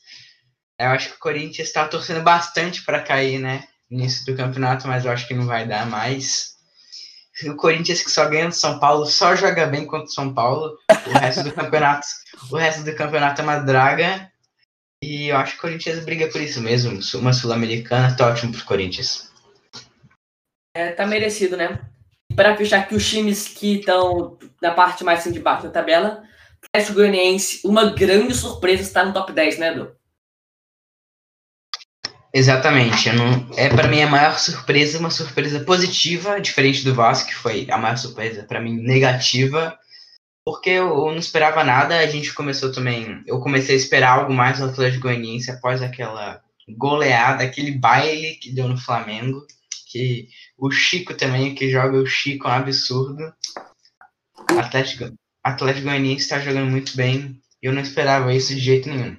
Eu 0.79 0.87
acho 0.89 1.09
que 1.11 1.15
o 1.15 1.19
Corinthians 1.19 1.67
está 1.69 1.87
torcendo 1.87 2.21
bastante 2.23 2.83
para 2.83 3.01
cair, 3.01 3.39
né? 3.39 3.63
Início 3.89 4.25
do 4.25 4.35
campeonato, 4.35 4.87
mas 4.87 5.05
eu 5.05 5.11
acho 5.11 5.27
que 5.27 5.33
não 5.33 5.45
vai 5.45 5.65
dar 5.65 5.85
mais. 5.85 6.52
O 7.47 7.55
Corinthians 7.55 8.01
que 8.01 8.11
só 8.11 8.27
ganha 8.29 8.47
do 8.47 8.55
São 8.55 8.79
Paulo, 8.79 9.05
só 9.05 9.35
joga 9.35 9.65
bem 9.65 9.85
contra 9.85 10.05
o 10.05 10.11
São 10.11 10.33
Paulo. 10.33 10.77
O 11.07 11.17
resto 11.17 11.43
do 11.43 11.51
campeonato, 11.51 12.05
o 12.51 12.55
resto 12.55 12.83
do 12.83 12.95
campeonato 12.95 13.41
é 13.41 13.43
uma 13.43 13.59
draga. 13.59 14.31
E 15.03 15.29
eu 15.29 15.37
acho 15.37 15.53
que 15.53 15.57
o 15.57 15.61
Corinthians 15.61 16.05
briga 16.05 16.29
por 16.29 16.39
isso 16.39 16.61
mesmo. 16.61 16.99
Uma 17.15 17.33
sul-americana, 17.33 18.15
tá 18.15 18.27
ótimo 18.27 18.53
pro 18.53 18.65
Corinthians. 18.65 19.31
É, 20.75 20.91
tá 20.91 21.05
merecido, 21.05 21.57
né? 21.57 21.81
Para 22.35 22.55
fechar 22.55 22.79
aqui 22.79 22.95
os 22.95 23.07
times 23.07 23.47
que 23.47 23.79
estão 23.79 24.37
na 24.61 24.71
parte 24.71 25.03
mais 25.03 25.19
assim 25.19 25.31
de 25.31 25.39
baixo 25.39 25.63
da 25.63 25.69
tabela, 25.69 26.23
Atlético 26.67 26.99
Goianiense, 26.99 27.61
uma 27.65 27.91
grande 27.91 28.33
surpresa 28.33 28.81
está 28.81 29.03
no 29.03 29.13
top 29.13 29.31
10, 29.31 29.59
né, 29.59 29.71
Edu? 29.73 29.91
Exatamente. 32.33 33.11
Não, 33.11 33.47
é 33.55 33.69
para 33.69 33.87
mim 33.87 34.01
a 34.01 34.09
maior 34.09 34.39
surpresa, 34.39 34.97
uma 34.97 35.11
surpresa 35.11 35.59
positiva, 35.59 36.41
diferente 36.41 36.83
do 36.83 36.95
Vasco, 36.95 37.29
que 37.29 37.35
foi 37.35 37.67
a 37.69 37.77
maior 37.77 37.95
surpresa 37.95 38.43
para 38.43 38.59
mim 38.59 38.73
negativa, 38.81 39.77
porque 40.43 40.71
eu, 40.71 40.87
eu 40.87 41.11
não 41.11 41.17
esperava 41.17 41.63
nada. 41.63 41.99
A 41.99 42.07
gente 42.07 42.33
começou 42.33 42.71
também, 42.71 43.21
eu 43.27 43.39
comecei 43.39 43.75
a 43.75 43.77
esperar 43.77 44.17
algo 44.17 44.33
mais 44.33 44.57
do 44.57 44.65
Atlético 44.65 45.03
Goianiense 45.03 45.51
após 45.51 45.83
aquela 45.83 46.41
goleada, 46.75 47.43
aquele 47.43 47.71
baile 47.71 48.35
que 48.35 48.51
deu 48.51 48.67
no 48.67 48.77
Flamengo, 48.77 49.45
que 49.91 50.27
o 50.57 50.71
Chico 50.71 51.13
também, 51.13 51.53
que 51.53 51.69
joga 51.69 51.97
o 51.97 52.05
Chico, 52.05 52.47
é 52.47 52.51
um 52.51 52.53
absurdo. 52.55 53.31
Atlético, 54.57 55.13
Atlético 55.43 55.85
Goianiense 55.85 56.23
está 56.23 56.39
jogando 56.39 56.71
muito 56.71 56.97
bem. 56.97 57.39
Eu 57.61 57.71
não 57.73 57.81
esperava 57.81 58.33
isso 58.33 58.55
de 58.55 58.59
jeito 58.59 58.89
nenhum. 58.89 59.15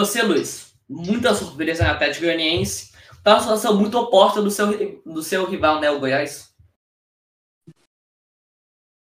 Você, 0.00 0.22
Luiz, 0.22 0.74
muita 0.88 1.34
surpresa 1.34 1.84
no 1.84 1.90
Atlético 1.90 2.24
Goianiense. 2.24 2.90
Tá 3.22 3.34
uma 3.34 3.40
situação 3.40 3.76
muito 3.76 3.98
oposta 3.98 4.40
do 4.40 4.50
seu, 4.50 5.02
do 5.04 5.22
seu 5.22 5.44
rival, 5.44 5.78
né, 5.78 5.90
o 5.90 6.00
Goiás. 6.00 6.54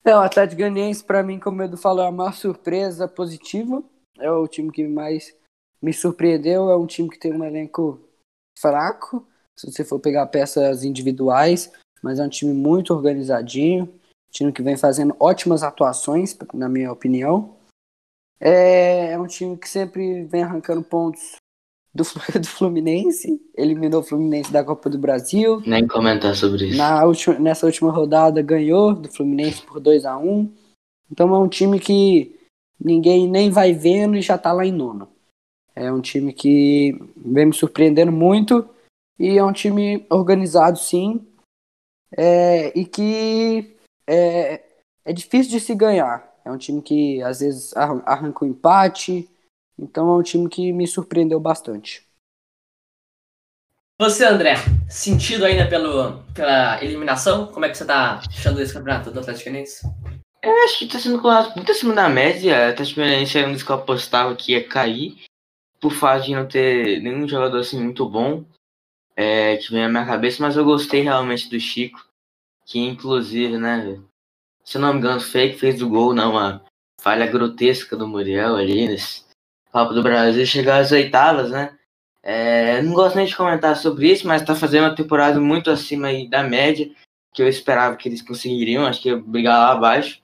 É, 0.04 0.16
o 0.16 0.22
Atlético 0.22 0.58
Goianiense, 0.60 1.04
pra 1.04 1.22
mim, 1.22 1.40
como 1.40 1.62
o 1.62 1.64
Edu 1.64 1.78
falou, 1.78 2.04
é 2.04 2.08
a 2.08 2.12
maior 2.12 2.34
surpresa 2.34 3.08
positiva. 3.08 3.84
É 4.18 4.32
o 4.32 4.48
time 4.48 4.72
que 4.72 4.88
mais 4.88 5.38
me 5.80 5.94
surpreendeu. 5.94 6.72
É 6.72 6.76
um 6.76 6.88
time 6.88 7.12
que 7.12 7.20
tem 7.20 7.32
um 7.32 7.44
elenco 7.44 8.02
fraco, 8.58 9.28
se 9.56 9.72
você 9.72 9.86
for 9.86 10.00
pegar 10.00 10.26
peças 10.26 10.84
individuais, 10.84 11.72
mas 12.02 12.18
é 12.18 12.24
um 12.24 12.30
time 12.30 12.56
muito 12.56 12.92
organizadinho. 12.92 13.88
Time 14.32 14.52
que 14.52 14.64
vem 14.64 14.76
fazendo 14.76 15.16
ótimas 15.20 15.62
atuações, 15.62 16.36
na 16.52 16.68
minha 16.68 16.92
opinião. 16.92 17.61
É, 18.42 19.12
é 19.12 19.20
um 19.20 19.28
time 19.28 19.56
que 19.56 19.70
sempre 19.70 20.24
vem 20.26 20.42
arrancando 20.42 20.82
pontos 20.82 21.36
do, 21.94 22.04
do 22.40 22.48
Fluminense. 22.48 23.40
Eliminou 23.56 24.02
o 24.02 24.04
Fluminense 24.04 24.52
da 24.52 24.64
Copa 24.64 24.90
do 24.90 24.98
Brasil. 24.98 25.62
Nem 25.66 25.88
comentar 25.88 26.36
sobre 26.36 26.70
isso. 26.70 26.78
Na 26.78 27.06
última, 27.06 27.38
nessa 27.38 27.68
última 27.68 27.92
rodada 27.92 28.42
ganhou 28.42 28.96
do 28.96 29.08
Fluminense 29.10 29.62
por 29.62 29.80
2 29.80 30.06
a 30.06 30.18
1 30.18 30.52
Então 31.12 31.34
é 31.36 31.38
um 31.38 31.48
time 31.48 31.80
que 31.80 32.36
ninguém 32.80 33.30
nem 33.30 33.52
vai 33.52 33.74
vendo 33.74 34.18
e 34.18 34.22
já 34.22 34.40
tá 34.40 34.52
lá 34.52 34.66
em 34.66 34.72
nono. 34.72 35.08
É 35.76 35.92
um 35.92 36.02
time 36.02 36.34
que 36.34 36.98
vem 37.16 37.46
me 37.46 37.54
surpreendendo 37.54 38.12
muito 38.12 38.68
e 39.20 39.38
é 39.38 39.44
um 39.44 39.54
time 39.54 40.06
organizado 40.10 40.80
sim. 40.80 41.26
É, 42.18 42.78
e 42.78 42.86
que 42.86 43.78
é, 44.08 44.62
é 45.06 45.14
difícil 45.14 45.52
de 45.52 45.60
se 45.60 45.76
ganhar. 45.76 46.31
É 46.44 46.52
um 46.52 46.58
time 46.58 46.82
que 46.82 47.22
às 47.22 47.40
vezes 47.40 47.76
arran- 47.76 48.04
arranca 48.06 48.44
o 48.44 48.48
empate. 48.48 49.30
Então 49.78 50.10
é 50.10 50.18
um 50.18 50.24
time 50.24 50.50
que 50.50 50.72
me 50.72 50.88
surpreendeu 50.88 51.40
bastante. 51.40 52.08
Você, 54.00 54.26
André, 54.26 54.56
sentido 54.90 55.46
ainda 55.46 55.68
pelo, 55.68 56.24
pela 56.34 56.84
eliminação? 56.84 57.48
Como 57.48 57.66
é 57.66 57.70
que 57.70 57.78
você 57.78 57.86
tá 57.86 58.20
achando 58.28 58.60
esse 58.60 58.74
campeonato 58.74 59.12
do 59.12 59.20
Atlético 59.20 59.50
Goianiense? 59.50 59.86
Eu 60.42 60.64
acho 60.64 60.80
que 60.80 60.88
tá 60.88 60.98
sendo 60.98 61.22
colocado 61.22 61.56
muito 61.56 61.72
acima 61.72 61.94
da 61.94 62.10
média. 62.10 62.70
Até 62.70 62.84
tipo, 62.84 63.00
era 63.00 63.48
um 63.48 63.54
dos 63.54 63.62
que 63.62 63.70
eu 63.70 63.76
apostava 63.76 64.36
que 64.36 64.54
ia 64.54 64.68
cair. 64.68 65.24
Por 65.80 65.92
fato 65.92 66.26
de 66.26 66.34
não 66.34 66.48
ter 66.48 67.00
nenhum 67.02 67.28
jogador 67.28 67.60
assim 67.60 67.80
muito 67.80 68.08
bom. 68.10 68.44
É, 69.16 69.58
que 69.58 69.72
vem 69.72 69.84
na 69.84 69.90
minha 69.90 70.06
cabeça, 70.06 70.42
mas 70.42 70.58
eu 70.58 70.66
gostei 70.66 71.02
realmente 71.02 71.48
do 71.48 71.60
Chico. 71.60 72.04
Que 72.66 72.80
inclusive, 72.80 73.58
né? 73.60 74.02
Se 74.64 74.78
não 74.78 74.94
me 74.94 75.00
engano, 75.00 75.20
fake 75.20 75.58
fez 75.58 75.82
o 75.82 75.90
gol, 75.90 76.14
não, 76.14 76.32
uma 76.32 76.64
falha 77.00 77.26
grotesca 77.26 77.96
do 77.96 78.08
Muriel 78.08 78.56
ali 78.56 78.88
nesse 78.88 79.24
Copa 79.72 79.94
do 79.94 80.04
Brasil. 80.04 80.46
Chegar 80.46 80.80
às 80.80 80.92
oitavas, 80.92 81.52
né? 81.52 81.78
É, 82.24 82.82
não 82.82 82.94
gosto 82.94 83.16
nem 83.16 83.26
de 83.26 83.36
comentar 83.36 83.76
sobre 83.76 84.12
isso, 84.12 84.28
mas 84.28 84.44
tá 84.44 84.54
fazendo 84.54 84.86
uma 84.86 84.96
temporada 84.96 85.40
muito 85.40 85.72
acima 85.72 86.10
da 86.30 86.44
média. 86.44 86.92
Que 87.34 87.42
eu 87.42 87.48
esperava 87.48 87.96
que 87.96 88.10
eles 88.10 88.22
conseguiriam, 88.22 88.86
acho 88.86 89.02
que 89.02 89.10
ia 89.10 89.18
brigar 89.18 89.58
lá 89.58 89.72
abaixo. 89.72 90.20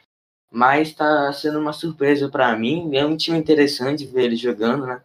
Mas 0.51 0.93
tá 0.93 1.31
sendo 1.33 1.59
uma 1.59 1.73
surpresa 1.73 2.29
pra 2.29 2.55
mim. 2.55 2.95
É 2.95 3.05
um 3.05 3.17
time 3.17 3.37
interessante 3.37 4.05
ver 4.05 4.25
ele 4.25 4.35
jogando, 4.35 4.85
né? 4.85 5.01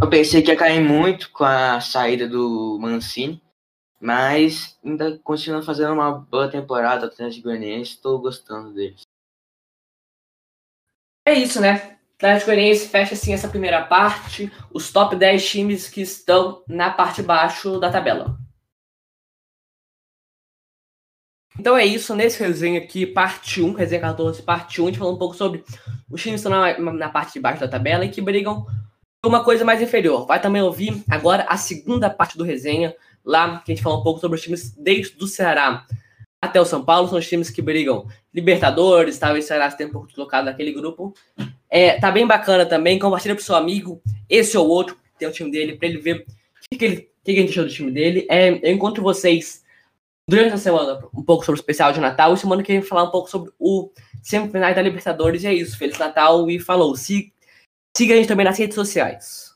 Eu 0.00 0.08
pensei 0.08 0.42
que 0.42 0.50
ia 0.50 0.56
cair 0.56 0.80
muito 0.80 1.30
com 1.30 1.44
a 1.44 1.80
saída 1.80 2.28
do 2.28 2.78
Mancini, 2.80 3.40
mas 4.00 4.78
ainda 4.84 5.18
continua 5.18 5.62
fazendo 5.62 5.92
uma 5.92 6.12
boa 6.12 6.48
temporada 6.50 7.06
Atlético 7.06 7.48
Goianiense. 7.48 7.92
Estou 7.92 8.20
gostando 8.20 8.72
deles. 8.72 9.02
É 11.26 11.34
isso, 11.34 11.60
né? 11.60 11.98
Atlético 12.16 12.46
Goianiense 12.46 12.88
fecha 12.88 13.14
assim 13.14 13.32
essa 13.32 13.48
primeira 13.48 13.84
parte, 13.84 14.50
os 14.72 14.90
top 14.90 15.14
10 15.14 15.48
times 15.48 15.88
que 15.88 16.00
estão 16.00 16.62
na 16.66 16.90
parte 16.90 17.22
baixo 17.22 17.78
da 17.78 17.90
tabela. 17.90 18.38
Então 21.58 21.76
é 21.76 21.84
isso, 21.84 22.14
nesse 22.14 22.38
resenha 22.38 22.78
aqui, 22.80 23.04
parte 23.04 23.60
1, 23.60 23.72
resenha 23.72 24.00
14, 24.00 24.42
parte 24.42 24.80
1, 24.80 24.84
a 24.84 24.86
gente 24.88 24.98
falou 24.98 25.14
um 25.14 25.18
pouco 25.18 25.34
sobre 25.34 25.64
os 26.08 26.22
times 26.22 26.40
que 26.40 26.48
estão 26.48 26.52
na, 26.52 26.92
na 26.92 27.08
parte 27.08 27.32
de 27.32 27.40
baixo 27.40 27.60
da 27.60 27.68
tabela 27.68 28.04
e 28.04 28.10
que 28.10 28.20
brigam 28.20 28.64
por 29.20 29.28
uma 29.28 29.42
coisa 29.42 29.64
mais 29.64 29.82
inferior. 29.82 30.24
Vai 30.24 30.40
também 30.40 30.62
ouvir 30.62 31.02
agora 31.10 31.44
a 31.48 31.56
segunda 31.56 32.08
parte 32.08 32.38
do 32.38 32.44
resenha, 32.44 32.94
lá 33.24 33.58
que 33.60 33.72
a 33.72 33.74
gente 33.74 33.82
falou 33.82 34.00
um 34.00 34.02
pouco 34.02 34.20
sobre 34.20 34.36
os 34.36 34.42
times 34.42 34.70
desde 34.76 35.22
o 35.22 35.26
Ceará 35.26 35.86
até 36.40 36.60
o 36.60 36.64
São 36.64 36.84
Paulo, 36.84 37.08
são 37.08 37.18
os 37.18 37.28
times 37.28 37.50
que 37.50 37.60
brigam 37.60 38.06
Libertadores, 38.32 39.18
talvez 39.18 39.44
o 39.44 39.48
Ceará 39.48 39.66
esteja 39.66 39.88
um 39.88 39.92
pouco 39.92 40.06
deslocado 40.06 40.46
naquele 40.46 40.72
grupo. 40.72 41.12
É, 41.68 41.98
tá 41.98 42.10
bem 42.10 42.26
bacana 42.26 42.64
também, 42.64 42.98
compartilha 42.98 43.34
pro 43.34 43.42
seu 43.42 43.56
amigo, 43.56 44.00
esse 44.28 44.56
ou 44.56 44.68
outro, 44.68 44.96
tem 45.18 45.26
o 45.26 45.32
time 45.32 45.50
dele, 45.50 45.76
pra 45.76 45.88
ele 45.88 45.98
ver 45.98 46.20
o 46.20 46.24
que, 46.70 46.78
que, 46.78 46.84
ele, 46.84 46.96
que, 47.24 47.34
que 47.34 47.38
a 47.38 47.40
gente 47.40 47.50
achou 47.50 47.64
do 47.64 47.70
time 47.70 47.90
dele. 47.90 48.26
É, 48.30 48.50
eu 48.50 48.72
encontro 48.72 49.02
vocês 49.02 49.64
durante 50.28 50.54
a 50.54 50.58
semana 50.58 51.00
um 51.12 51.24
pouco 51.24 51.44
sobre 51.44 51.58
o 51.58 51.62
especial 51.62 51.92
de 51.92 52.00
Natal 52.00 52.34
e 52.34 52.36
semana 52.36 52.62
que 52.62 52.72
vem 52.72 52.82
falar 52.82 53.04
um 53.04 53.10
pouco 53.10 53.30
sobre 53.30 53.50
o 53.58 53.90
semifinais 54.22 54.76
da 54.76 54.82
Libertadores. 54.82 55.42
E 55.42 55.46
é 55.46 55.54
isso, 55.54 55.78
Feliz 55.78 55.98
Natal 55.98 56.48
e 56.48 56.60
falou. 56.60 56.94
Se, 56.94 57.32
siga 57.96 58.14
a 58.14 58.16
gente 58.16 58.28
também 58.28 58.44
nas 58.44 58.58
redes 58.58 58.74
sociais. 58.74 59.47